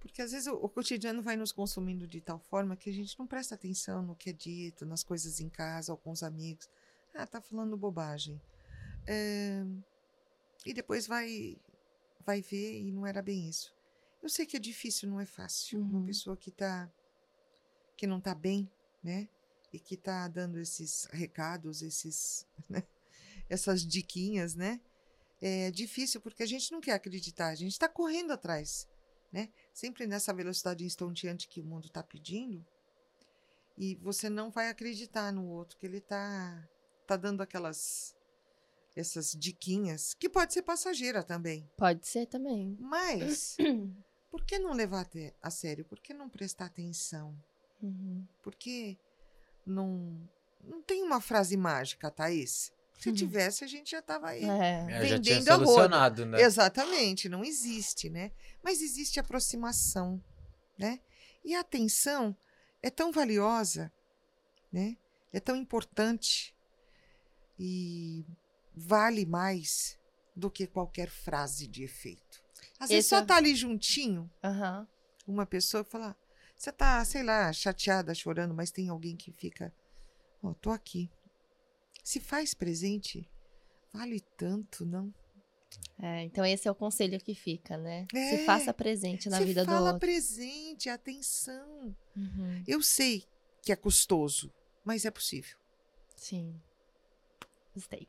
Porque 0.01 0.22
às 0.22 0.32
vezes 0.32 0.47
o, 0.47 0.55
o 0.55 0.68
cotidiano 0.68 1.20
vai 1.22 1.36
nos 1.36 1.53
consumindo 1.53 2.07
de 2.07 2.22
tal 2.22 2.38
forma 2.38 2.74
que 2.74 2.88
a 2.88 2.93
gente 2.93 3.18
não 3.18 3.26
presta 3.26 3.55
atenção 3.55 4.03
no 4.03 4.16
que 4.16 4.30
é 4.30 4.32
dito, 4.32 4.86
nas 4.86 5.05
coisas 5.05 5.38
em 5.38 5.49
casa 5.51 5.93
ou 5.93 5.99
com 5.99 6.11
os 6.11 6.22
amigos. 6.22 6.70
Ah, 7.14 7.26
tá 7.26 7.41
falando 7.41 7.76
bobagem. 7.76 8.41
É, 9.07 9.62
e 10.64 10.72
depois 10.72 11.07
vai, 11.07 11.57
vai 12.24 12.41
ver 12.41 12.80
e 12.80 12.91
não 12.91 13.07
era 13.07 13.20
bem 13.20 13.49
isso. 13.49 13.74
Eu 14.23 14.29
sei 14.29 14.45
que 14.47 14.57
é 14.57 14.61
difícil, 14.61 15.09
não 15.09 15.21
é 15.21 15.27
fácil. 15.27 15.81
Uma 15.81 16.01
Uhum. 16.01 16.07
pessoa 16.07 16.37
que 16.37 16.51
tá 16.51 16.91
que 17.97 18.07
não 18.07 18.21
tá 18.21 18.35
bem, 18.35 18.71
né? 19.03 19.29
E 19.73 19.79
que 19.79 19.95
tá 19.97 20.27
dando 20.27 20.59
esses 20.59 21.05
recados, 21.12 21.83
esses, 21.83 22.47
né? 22.68 22.83
essas 23.49 23.87
diquinhas, 23.87 24.55
né? 24.55 24.81
É 25.41 25.71
difícil 25.71 26.21
porque 26.21 26.43
a 26.43 26.47
gente 26.47 26.73
não 26.73 26.81
quer 26.81 26.93
acreditar, 26.93 27.49
a 27.49 27.55
gente 27.55 27.73
está 27.73 27.89
correndo 27.89 28.31
atrás, 28.33 28.89
né? 29.33 29.51
Sempre 29.73 30.07
nessa 30.07 30.33
velocidade 30.33 30.85
estonteante 30.85 31.47
que 31.49 31.61
o 31.61 31.64
mundo 31.64 31.87
está 31.89 32.03
pedindo, 32.03 32.66
e 33.77 33.97
você 33.97 34.29
não 34.31 34.51
vai 34.51 34.68
acreditar 34.68 35.33
no 35.33 35.47
outro 35.47 35.79
que 35.79 35.87
ele 35.87 35.99
está 35.99 36.68
tá 37.07 37.16
dando 37.16 37.43
aquelas 37.43 38.14
essas 38.97 39.33
diquinhas 39.33 40.14
que 40.14 40.29
pode 40.29 40.53
ser 40.53 40.62
passageira 40.62 41.23
também, 41.23 41.71
Pode 41.77 42.07
ser 42.07 42.27
também. 42.27 42.77
mas 42.81 43.57
por 44.31 44.45
que 44.45 44.59
não 44.59 44.72
levar 44.72 45.09
a 45.43 45.51
sério? 45.51 45.85
Por 45.85 46.01
que 46.01 46.14
não 46.14 46.28
prestar 46.28 46.66
atenção? 46.66 47.37
Uhum. 47.83 48.26
Porque 48.43 48.99
não 49.66 50.28
não 50.62 50.83
tem 50.83 51.03
uma 51.03 51.20
frase 51.22 51.57
mágica, 51.57 52.11
Thaís. 52.11 52.70
Se 52.99 53.09
Uhum. 53.09 53.14
tivesse, 53.14 53.64
a 53.64 53.66
gente 53.66 53.93
já 53.93 54.01
estava 54.01 54.28
aí. 54.28 54.45
É. 54.45 54.81
Já 54.81 54.87
tinha 54.87 55.01
Vendendo 55.01 55.49
a 55.49 55.55
rodo. 55.55 55.64
solucionado, 55.66 56.26
né? 56.26 56.43
Exatamente, 56.43 57.31
não 57.31 57.43
existe, 57.43 58.11
né? 58.11 58.31
Mas 58.62 58.83
existe 58.83 59.18
aproximação, 59.18 60.22
né? 60.78 61.01
E 61.43 61.55
a 61.55 61.61
atenção 61.61 62.37
é 62.83 62.91
tão 62.91 63.11
valiosa, 63.11 63.91
né? 64.70 64.99
É 65.33 65.41
tão 65.41 65.57
importante 65.57 66.55
e 67.59 68.26
vale 68.74 69.24
mais 69.24 69.99
do 70.37 70.51
que 70.51 70.66
qualquer 70.66 71.09
frase 71.09 71.66
de 71.66 71.83
efeito. 71.85 72.39
Às 72.81 72.89
vezes 72.89 73.05
Esse 73.05 73.11
só 73.11 73.18
é- 73.18 73.24
tá 73.24 73.37
ali 73.37 73.55
juntinho 73.55 74.28
Aham. 74.43 74.89
uma 75.26 75.45
pessoa 75.47 75.85
fala: 75.85 76.16
Você 76.57 76.72
tá, 76.72 77.05
sei 77.05 77.22
lá, 77.22 77.53
chateada, 77.53 78.14
chorando, 78.14 78.55
mas 78.55 78.70
tem 78.70 78.89
alguém 78.89 79.16
que 79.16 79.31
fica, 79.33 79.72
ó, 80.43 80.53
tô 80.55 80.70
aqui. 80.70 81.11
Se 82.03 82.18
faz 82.18 82.55
presente, 82.55 83.31
vale 83.93 84.20
tanto, 84.37 84.85
não? 84.87 85.12
É, 86.03 86.22
então 86.24 86.45
esse 86.45 86.66
é 86.66 86.70
o 86.70 86.74
conselho 86.74 87.20
que 87.20 87.35
fica, 87.35 87.76
né? 87.76 88.07
É, 88.14 88.39
Se 88.39 88.45
faça 88.47 88.72
presente 88.72 89.28
na 89.28 89.39
vida 89.41 89.62
do 89.62 89.66
fala 89.68 89.93
outro. 89.93 90.01
presente, 90.01 90.89
atenção. 90.89 91.95
Uhum, 92.16 92.64
Eu 92.66 92.83
sei 92.83 93.24
que 93.62 93.70
é 93.70 93.76
custoso, 93.76 94.51
mas 94.83 95.05
é 95.05 95.11
possível. 95.11 95.57
Sim. 96.16 96.59
Gostei. 97.74 98.09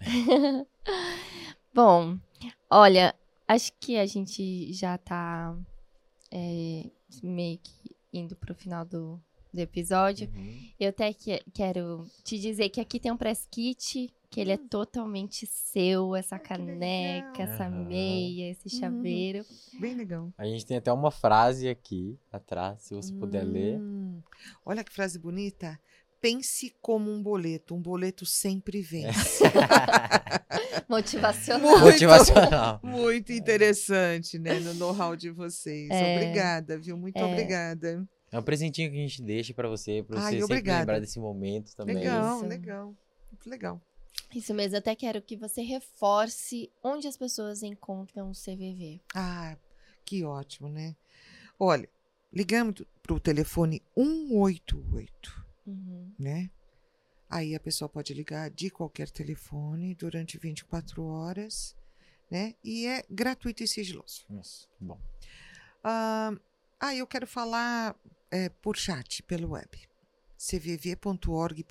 Bom, 1.74 2.18
olha, 2.70 3.14
acho 3.48 3.72
que 3.80 3.96
a 3.96 4.06
gente 4.06 4.72
já 4.72 4.96
tá 4.98 5.56
é, 6.32 6.90
meio 7.22 7.58
que 7.58 7.96
indo 8.12 8.34
pro 8.36 8.54
final 8.54 8.84
do, 8.84 9.20
do 9.52 9.58
episódio. 9.60 10.28
Uhum. 10.34 10.70
Eu 10.78 10.88
até 10.90 11.12
que- 11.12 11.42
quero 11.54 12.06
te 12.24 12.38
dizer 12.38 12.68
que 12.70 12.80
aqui 12.80 12.98
tem 12.98 13.12
um 13.12 13.16
press 13.16 13.46
kit, 13.50 14.12
que 14.28 14.40
ele 14.40 14.52
é 14.52 14.56
totalmente 14.56 15.46
seu, 15.46 16.14
essa 16.16 16.36
Hum. 16.36 16.40
caneca, 16.40 17.42
essa 17.42 17.70
meia, 17.70 18.50
esse 18.50 18.74
Uhum. 18.74 18.80
chaveiro. 18.80 19.44
Bem 19.80 19.94
legal. 19.94 20.32
A 20.36 20.44
gente 20.46 20.66
tem 20.66 20.76
até 20.78 20.92
uma 20.92 21.10
frase 21.10 21.68
aqui 21.68 22.18
atrás, 22.32 22.82
se 22.82 22.94
você 22.94 23.12
puder 23.14 23.44
ler. 23.44 23.78
Hum, 23.78 24.20
Olha 24.64 24.82
que 24.84 24.92
frase 24.92 25.18
bonita. 25.18 25.78
Pense 26.26 26.74
como 26.82 27.08
um 27.12 27.22
boleto. 27.22 27.72
Um 27.72 27.80
boleto 27.80 28.26
sempre 28.26 28.82
vence. 28.82 29.44
Motivacional. 30.88 31.70
Muito. 31.70 31.84
Motivacional. 31.84 32.80
Muito 32.82 33.32
interessante, 33.32 34.36
né? 34.36 34.58
No 34.58 34.74
know-how 34.74 35.14
de 35.14 35.30
vocês. 35.30 35.88
É. 35.88 36.16
Obrigada, 36.16 36.76
viu? 36.78 36.96
Muito 36.96 37.16
É. 37.16 37.24
obrigada. 37.24 38.04
É 38.32 38.38
um 38.40 38.42
presentinho 38.42 38.90
que 38.90 38.96
a 38.96 39.00
gente 39.00 39.22
deixa 39.22 39.54
pra 39.54 39.68
você, 39.68 40.02
pra 40.02 40.18
Ai, 40.18 40.24
você 40.24 40.30
sempre 40.40 40.44
obrigada. 40.44 40.80
lembrar 40.80 40.98
desse 40.98 41.20
momento 41.20 41.76
também. 41.76 41.94
Legal, 41.94 42.38
Isso. 42.38 42.46
legal. 42.46 42.86
Muito 43.30 43.48
legal. 43.48 43.80
Isso 44.34 44.52
mesmo, 44.52 44.76
até 44.78 44.96
quero 44.96 45.22
que 45.22 45.36
você 45.36 45.62
reforce 45.62 46.68
onde 46.82 47.06
as 47.06 47.16
pessoas 47.16 47.62
encontram 47.62 48.30
o 48.30 48.32
CVV. 48.32 49.00
Ah, 49.14 49.56
que 50.04 50.24
ótimo, 50.24 50.68
né? 50.68 50.96
Olha, 51.56 51.88
ligamos 52.32 52.82
para 53.00 53.14
o 53.14 53.20
telefone 53.20 53.80
188, 53.96 55.45
Uhum. 55.66 56.12
né? 56.18 56.50
Aí 57.28 57.54
a 57.54 57.60
pessoa 57.60 57.88
pode 57.88 58.14
ligar 58.14 58.48
de 58.50 58.70
qualquer 58.70 59.10
telefone 59.10 59.94
durante 59.94 60.38
24 60.38 61.02
horas, 61.04 61.76
né? 62.30 62.54
E 62.62 62.86
é 62.86 63.04
gratuito 63.10 63.64
e 63.64 63.68
sigiloso. 63.68 64.24
Que 64.78 64.84
bom. 64.84 65.00
Ah, 65.82 66.32
ah, 66.78 66.94
eu 66.94 67.06
quero 67.06 67.26
falar 67.26 67.96
é, 68.30 68.48
por 68.48 68.76
chat, 68.76 69.22
pelo 69.24 69.50
web. 69.50 69.68
cvv.org.br. 70.36 71.66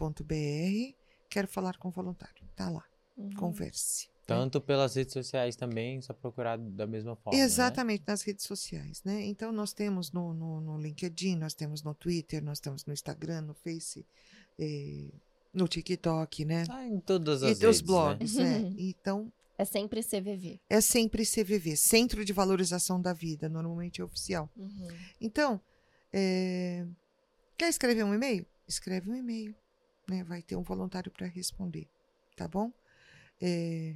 Quero 1.30 1.48
falar 1.48 1.78
com 1.78 1.90
voluntário. 1.90 2.46
Tá 2.56 2.70
lá. 2.70 2.84
Uhum. 3.18 3.34
Converse. 3.36 4.10
Tanto 4.26 4.60
pelas 4.60 4.96
redes 4.96 5.14
sociais 5.14 5.56
também, 5.56 6.02
só 6.02 6.14
procurar 6.14 6.58
da 6.58 6.88
mesma 6.88 7.16
forma. 7.16 7.38
né? 7.38 7.46
Exatamente, 7.46 8.04
nas 8.08 8.22
redes 8.24 8.46
sociais, 8.46 9.04
né? 9.04 9.24
Então, 9.26 9.52
nós 9.52 9.72
temos 9.74 10.12
no, 10.12 10.34
no, 10.34 10.62
no 10.62 10.78
LinkedIn, 10.82 11.36
nós 11.36 11.54
temos 11.54 11.84
no 11.84 11.94
Twitter, 11.94 12.44
nós 12.44 12.60
temos 12.60 12.86
no 12.86 12.94
Instagram, 12.94 13.42
no 13.42 13.54
Face, 13.54 14.06
eh, 14.60 15.10
no 15.54 15.68
TikTok, 15.68 16.44
né? 16.46 16.64
Ah, 16.70 16.86
em 16.86 17.00
todas 17.00 17.42
e 17.44 17.46
as 17.46 17.60
dos 17.60 17.62
redes, 17.78 17.82
blogs, 17.82 18.36
né? 18.36 18.60
né? 18.60 18.76
Então, 18.80 19.32
É 19.58 19.64
sempre 19.64 20.02
CVV. 20.04 20.60
é 20.70 20.82
sempre 20.82 21.24
CVV, 21.24 21.78
Centro 21.78 22.26
de 22.26 22.34
Valorização 22.34 23.00
da 23.00 23.14
Vida, 23.14 23.48
normalmente 23.48 24.02
é 24.02 24.04
oficial. 24.04 24.50
Uhum. 24.58 24.88
Então, 25.22 25.62
eh, 26.12 26.86
quer 27.58 27.70
escrever 27.70 28.04
um 28.04 28.14
e-mail? 28.14 28.46
Escreve 28.68 29.10
um 29.12 29.16
e-mail, 29.16 29.54
né? 30.10 30.24
Vai 30.24 30.42
ter 30.42 30.56
um 30.56 30.64
voluntário 30.64 31.12
para 31.12 31.28
responder, 31.28 31.88
tá 32.36 32.48
bom? 32.48 32.72
Eh, 33.42 33.96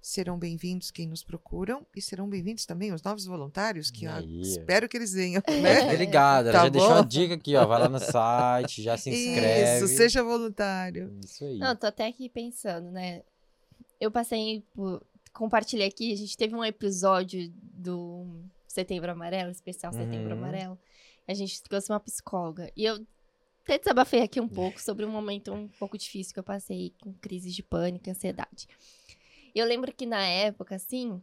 serão 0.00 0.38
bem-vindos 0.38 0.90
quem 0.90 1.06
nos 1.06 1.22
procuram 1.22 1.86
e 1.94 2.00
serão 2.00 2.28
bem-vindos 2.28 2.64
também 2.64 2.92
os 2.92 3.02
novos 3.02 3.26
voluntários 3.26 3.90
que 3.90 4.06
ó, 4.06 4.20
espero 4.40 4.88
que 4.88 4.96
eles 4.96 5.12
venham, 5.12 5.42
Né? 5.62 5.94
Ligado, 5.96 6.48
ela 6.48 6.52
Tá 6.58 6.64
já 6.64 6.68
deixou 6.70 6.92
a 6.92 7.02
bom? 7.02 7.08
dica 7.08 7.34
aqui, 7.34 7.56
ó. 7.56 7.66
Vai 7.66 7.80
lá 7.80 7.88
no 7.88 7.98
site, 7.98 8.82
já 8.82 8.96
se 8.96 9.10
inscreve. 9.10 9.84
Isso, 9.84 9.96
seja 9.96 10.22
voluntário. 10.22 11.18
Isso 11.22 11.44
aí. 11.44 11.58
Não, 11.58 11.68
eu 11.70 11.76
tô 11.76 11.86
até 11.86 12.06
aqui 12.06 12.28
pensando, 12.28 12.90
né? 12.90 13.22
Eu 14.00 14.10
passei 14.10 14.62
por. 14.74 15.04
Compartilhei 15.32 15.86
aqui, 15.86 16.12
a 16.12 16.16
gente 16.16 16.36
teve 16.36 16.54
um 16.54 16.64
episódio 16.64 17.52
do 17.62 18.26
Setembro 18.66 19.10
Amarelo, 19.12 19.50
especial 19.50 19.92
Setembro 19.92 20.32
Uhum. 20.34 20.38
Amarelo. 20.38 20.78
A 21.28 21.34
gente 21.34 21.62
trouxe 21.62 21.92
uma 21.92 22.00
psicóloga. 22.00 22.72
E 22.76 22.84
eu 22.84 23.04
até 23.64 23.78
desabafei 23.78 24.22
aqui 24.22 24.40
um 24.40 24.48
pouco 24.48 24.80
sobre 24.80 25.04
um 25.04 25.10
momento 25.10 25.52
um 25.52 25.68
pouco 25.78 25.98
difícil 25.98 26.32
que 26.32 26.40
eu 26.40 26.44
passei 26.44 26.94
com 27.02 27.12
crises 27.14 27.54
de 27.54 27.62
pânico 27.62 28.08
e 28.08 28.10
ansiedade. 28.10 28.66
Eu 29.58 29.66
lembro 29.66 29.92
que 29.92 30.06
na 30.06 30.24
época, 30.24 30.76
assim, 30.76 31.20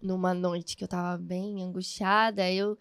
numa 0.00 0.32
noite 0.34 0.76
que 0.76 0.84
eu 0.84 0.88
tava 0.88 1.18
bem 1.18 1.62
angustiada, 1.62 2.50
eu 2.50 2.78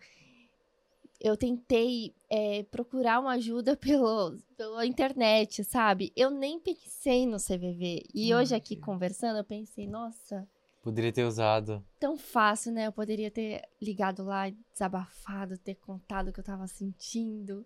eu 1.20 1.36
tentei 1.36 2.16
é, 2.30 2.64
procurar 2.64 3.20
uma 3.20 3.34
ajuda 3.34 3.76
pelo, 3.78 4.38
pela 4.56 4.86
internet, 4.86 5.64
sabe? 5.66 6.14
Eu 6.16 6.30
nem 6.30 6.60
pensei 6.60 7.26
no 7.26 7.38
CVV. 7.38 8.06
E 8.14 8.34
hoje 8.34 8.56
aqui 8.56 8.76
Olha. 8.76 8.86
conversando, 8.86 9.38
eu 9.38 9.44
pensei, 9.44 9.86
nossa, 9.86 10.48
Poderia 10.82 11.12
ter 11.12 11.26
usado. 11.26 11.84
tão 12.00 12.18
fácil, 12.18 12.72
né? 12.72 12.88
Eu 12.88 12.94
poderia 12.94 13.30
ter 13.30 13.68
ligado 13.82 14.24
lá, 14.24 14.50
desabafado, 14.72 15.58
ter 15.58 15.76
contado 15.76 16.30
o 16.30 16.34
que 16.34 16.40
eu 16.40 16.44
tava 16.44 16.66
sentindo. 16.68 17.66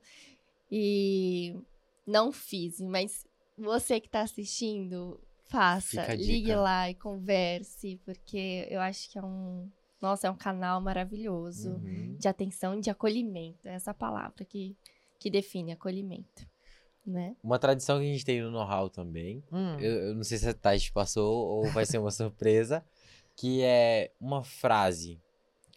E 0.72 1.56
não 2.08 2.32
fiz, 2.32 2.82
mas 2.82 3.24
você 3.56 4.00
que 4.00 4.10
tá 4.10 4.22
assistindo, 4.22 5.20
faça. 5.58 6.16
Ligue 6.16 6.56
lá 6.56 6.90
e 6.90 6.96
converse, 6.96 8.00
porque 8.04 8.68
eu 8.70 8.82
acho 8.82 9.10
que 9.10 9.18
é 9.20 9.22
um. 9.24 9.70
Nossa, 10.02 10.28
é 10.28 10.32
um 10.32 10.36
canal 10.36 10.82
maravilhoso 10.82 11.72
Uhum. 11.76 12.18
de 12.20 12.28
atenção 12.28 12.78
e 12.78 12.82
de 12.82 12.90
acolhimento. 12.90 13.68
É 13.68 13.74
essa 13.76 13.94
palavra 13.94 14.44
que, 14.44 14.76
que 15.18 15.30
define 15.30 15.72
acolhimento, 15.72 16.46
né? 17.06 17.36
Uma 17.42 17.58
tradição 17.58 18.00
que 18.00 18.10
a 18.10 18.12
gente 18.12 18.26
tem 18.26 18.42
no 18.42 18.52
know-how 18.52 18.90
também. 18.90 19.42
Hum. 19.52 19.78
Eu, 19.80 20.08
eu 20.10 20.16
não 20.16 20.24
sei 20.24 20.38
se 20.38 20.50
a 20.50 20.54
Tati 20.54 20.92
passou 20.92 21.34
ou 21.48 21.70
vai 21.72 21.86
ser 21.86 22.00
uma 22.00 22.12
surpresa. 22.12 22.84
Que 23.36 23.64
é 23.64 24.12
uma 24.22 24.44
frase 24.44 25.20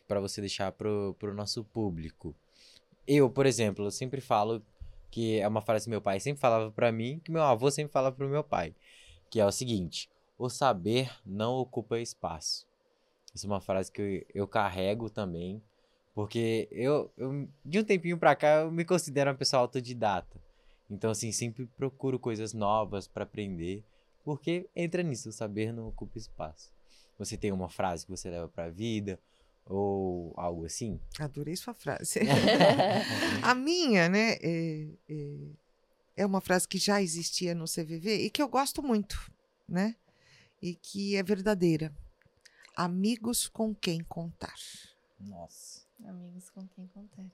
pra 0.06 0.20
você 0.20 0.40
deixar 0.42 0.72
pro, 0.72 1.16
pro 1.18 1.32
nosso 1.32 1.64
público. 1.64 2.34
Eu, 3.06 3.30
por 3.30 3.46
exemplo, 3.46 3.86
eu 3.86 3.90
sempre 3.90 4.20
falo 4.20 4.62
que 5.10 5.38
é 5.40 5.48
uma 5.48 5.62
frase 5.62 5.84
que 5.86 5.90
meu 5.90 6.02
pai 6.02 6.20
sempre 6.20 6.38
falava 6.40 6.70
pra 6.70 6.92
mim, 6.92 7.18
que 7.24 7.30
meu 7.32 7.42
avô 7.42 7.70
sempre 7.70 7.92
falava 7.92 8.14
pro 8.14 8.28
meu 8.28 8.44
pai. 8.44 8.74
Que 9.36 9.40
é 9.40 9.44
o 9.44 9.52
seguinte: 9.52 10.08
o 10.38 10.48
saber 10.48 11.12
não 11.26 11.56
ocupa 11.56 12.00
espaço. 12.00 12.66
Essa 13.34 13.46
é 13.46 13.48
uma 13.50 13.60
frase 13.60 13.92
que 13.92 14.00
eu, 14.00 14.42
eu 14.44 14.48
carrego 14.48 15.10
também. 15.10 15.62
Porque 16.14 16.66
eu, 16.72 17.12
eu, 17.18 17.46
de 17.62 17.78
um 17.78 17.84
tempinho 17.84 18.16
pra 18.16 18.34
cá, 18.34 18.62
eu 18.62 18.70
me 18.72 18.82
considero 18.82 19.28
uma 19.30 19.36
pessoa 19.36 19.60
autodidata. 19.60 20.40
Então, 20.90 21.10
assim, 21.10 21.32
sempre 21.32 21.66
procuro 21.76 22.18
coisas 22.18 22.54
novas 22.54 23.06
pra 23.06 23.24
aprender. 23.24 23.84
Porque 24.24 24.70
entra 24.74 25.02
nisso, 25.02 25.28
o 25.28 25.32
saber 25.32 25.70
não 25.70 25.88
ocupa 25.88 26.16
espaço. 26.16 26.72
Você 27.18 27.36
tem 27.36 27.52
uma 27.52 27.68
frase 27.68 28.06
que 28.06 28.10
você 28.10 28.30
leva 28.30 28.48
pra 28.48 28.70
vida? 28.70 29.20
Ou 29.66 30.32
algo 30.34 30.64
assim? 30.64 30.98
Adorei 31.20 31.56
sua 31.56 31.74
frase. 31.74 32.20
A 33.44 33.54
minha, 33.54 34.08
né, 34.08 34.38
é, 34.40 34.88
é, 35.10 35.36
é 36.16 36.24
uma 36.24 36.40
frase 36.40 36.66
que 36.66 36.78
já 36.78 37.02
existia 37.02 37.54
no 37.54 37.64
CVV 37.66 38.24
e 38.24 38.30
que 38.30 38.40
eu 38.42 38.48
gosto 38.48 38.82
muito, 38.82 39.30
né? 39.68 39.94
E 40.62 40.74
que 40.74 41.14
é 41.16 41.22
verdadeira. 41.22 41.92
Amigos 42.74 43.48
com 43.48 43.74
quem 43.74 44.02
contar, 44.04 44.54
Nossa. 45.18 45.86
Amigos 46.04 46.50
com 46.50 46.66
quem 46.68 46.86
contar. 46.88 47.24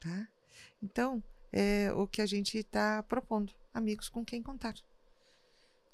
tá? 0.00 0.28
Então, 0.82 1.22
é 1.52 1.92
o 1.92 2.06
que 2.06 2.22
a 2.22 2.26
gente 2.26 2.56
está 2.58 3.02
propondo. 3.02 3.52
Amigos 3.74 4.08
com 4.08 4.24
quem 4.24 4.42
contar. 4.42 4.74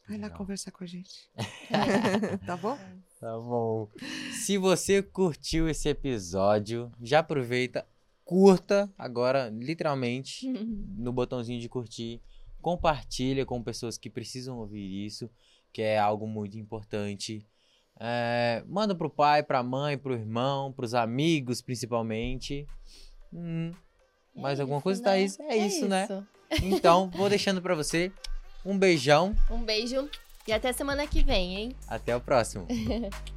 Vai 0.08 0.18
lá 0.18 0.26
Legal. 0.26 0.38
conversar 0.38 0.70
com 0.70 0.84
a 0.84 0.86
gente. 0.86 1.28
tá 2.46 2.56
bom? 2.56 2.78
Tá 3.18 3.38
bom. 3.40 3.88
Se 4.44 4.56
você 4.56 5.02
curtiu 5.02 5.68
esse 5.68 5.88
episódio, 5.88 6.92
já 7.02 7.18
aproveita, 7.18 7.84
curta 8.26 8.92
agora, 8.98 9.48
literalmente, 9.48 10.46
no 10.98 11.12
botãozinho 11.12 11.60
de 11.60 11.68
curtir. 11.68 12.20
Compartilha 12.60 13.46
com 13.46 13.62
pessoas 13.62 13.96
que 13.96 14.10
precisam 14.10 14.58
ouvir 14.58 15.06
isso, 15.06 15.30
que 15.72 15.80
é 15.80 15.96
algo 15.96 16.26
muito 16.26 16.58
importante. 16.58 17.46
É, 17.98 18.62
manda 18.66 18.94
pro 18.94 19.08
pai, 19.08 19.42
pra 19.42 19.62
mãe, 19.62 19.96
pro 19.96 20.12
irmão, 20.14 20.72
pros 20.72 20.92
amigos, 20.92 21.62
principalmente. 21.62 22.66
Hum, 23.32 23.70
Mais 24.34 24.58
alguma 24.58 24.82
coisa, 24.82 25.00
né? 25.00 25.04
Thaís? 25.04 25.38
É 25.40 25.56
isso, 25.56 25.86
né? 25.86 26.08
Então, 26.62 27.08
vou 27.14 27.28
deixando 27.28 27.62
pra 27.62 27.74
você. 27.74 28.12
Um 28.64 28.76
beijão. 28.76 29.34
Um 29.48 29.62
beijo 29.62 30.10
e 30.46 30.52
até 30.52 30.72
semana 30.72 31.06
que 31.06 31.22
vem, 31.22 31.56
hein? 31.56 31.76
Até 31.86 32.16
o 32.16 32.20
próximo. 32.20 32.66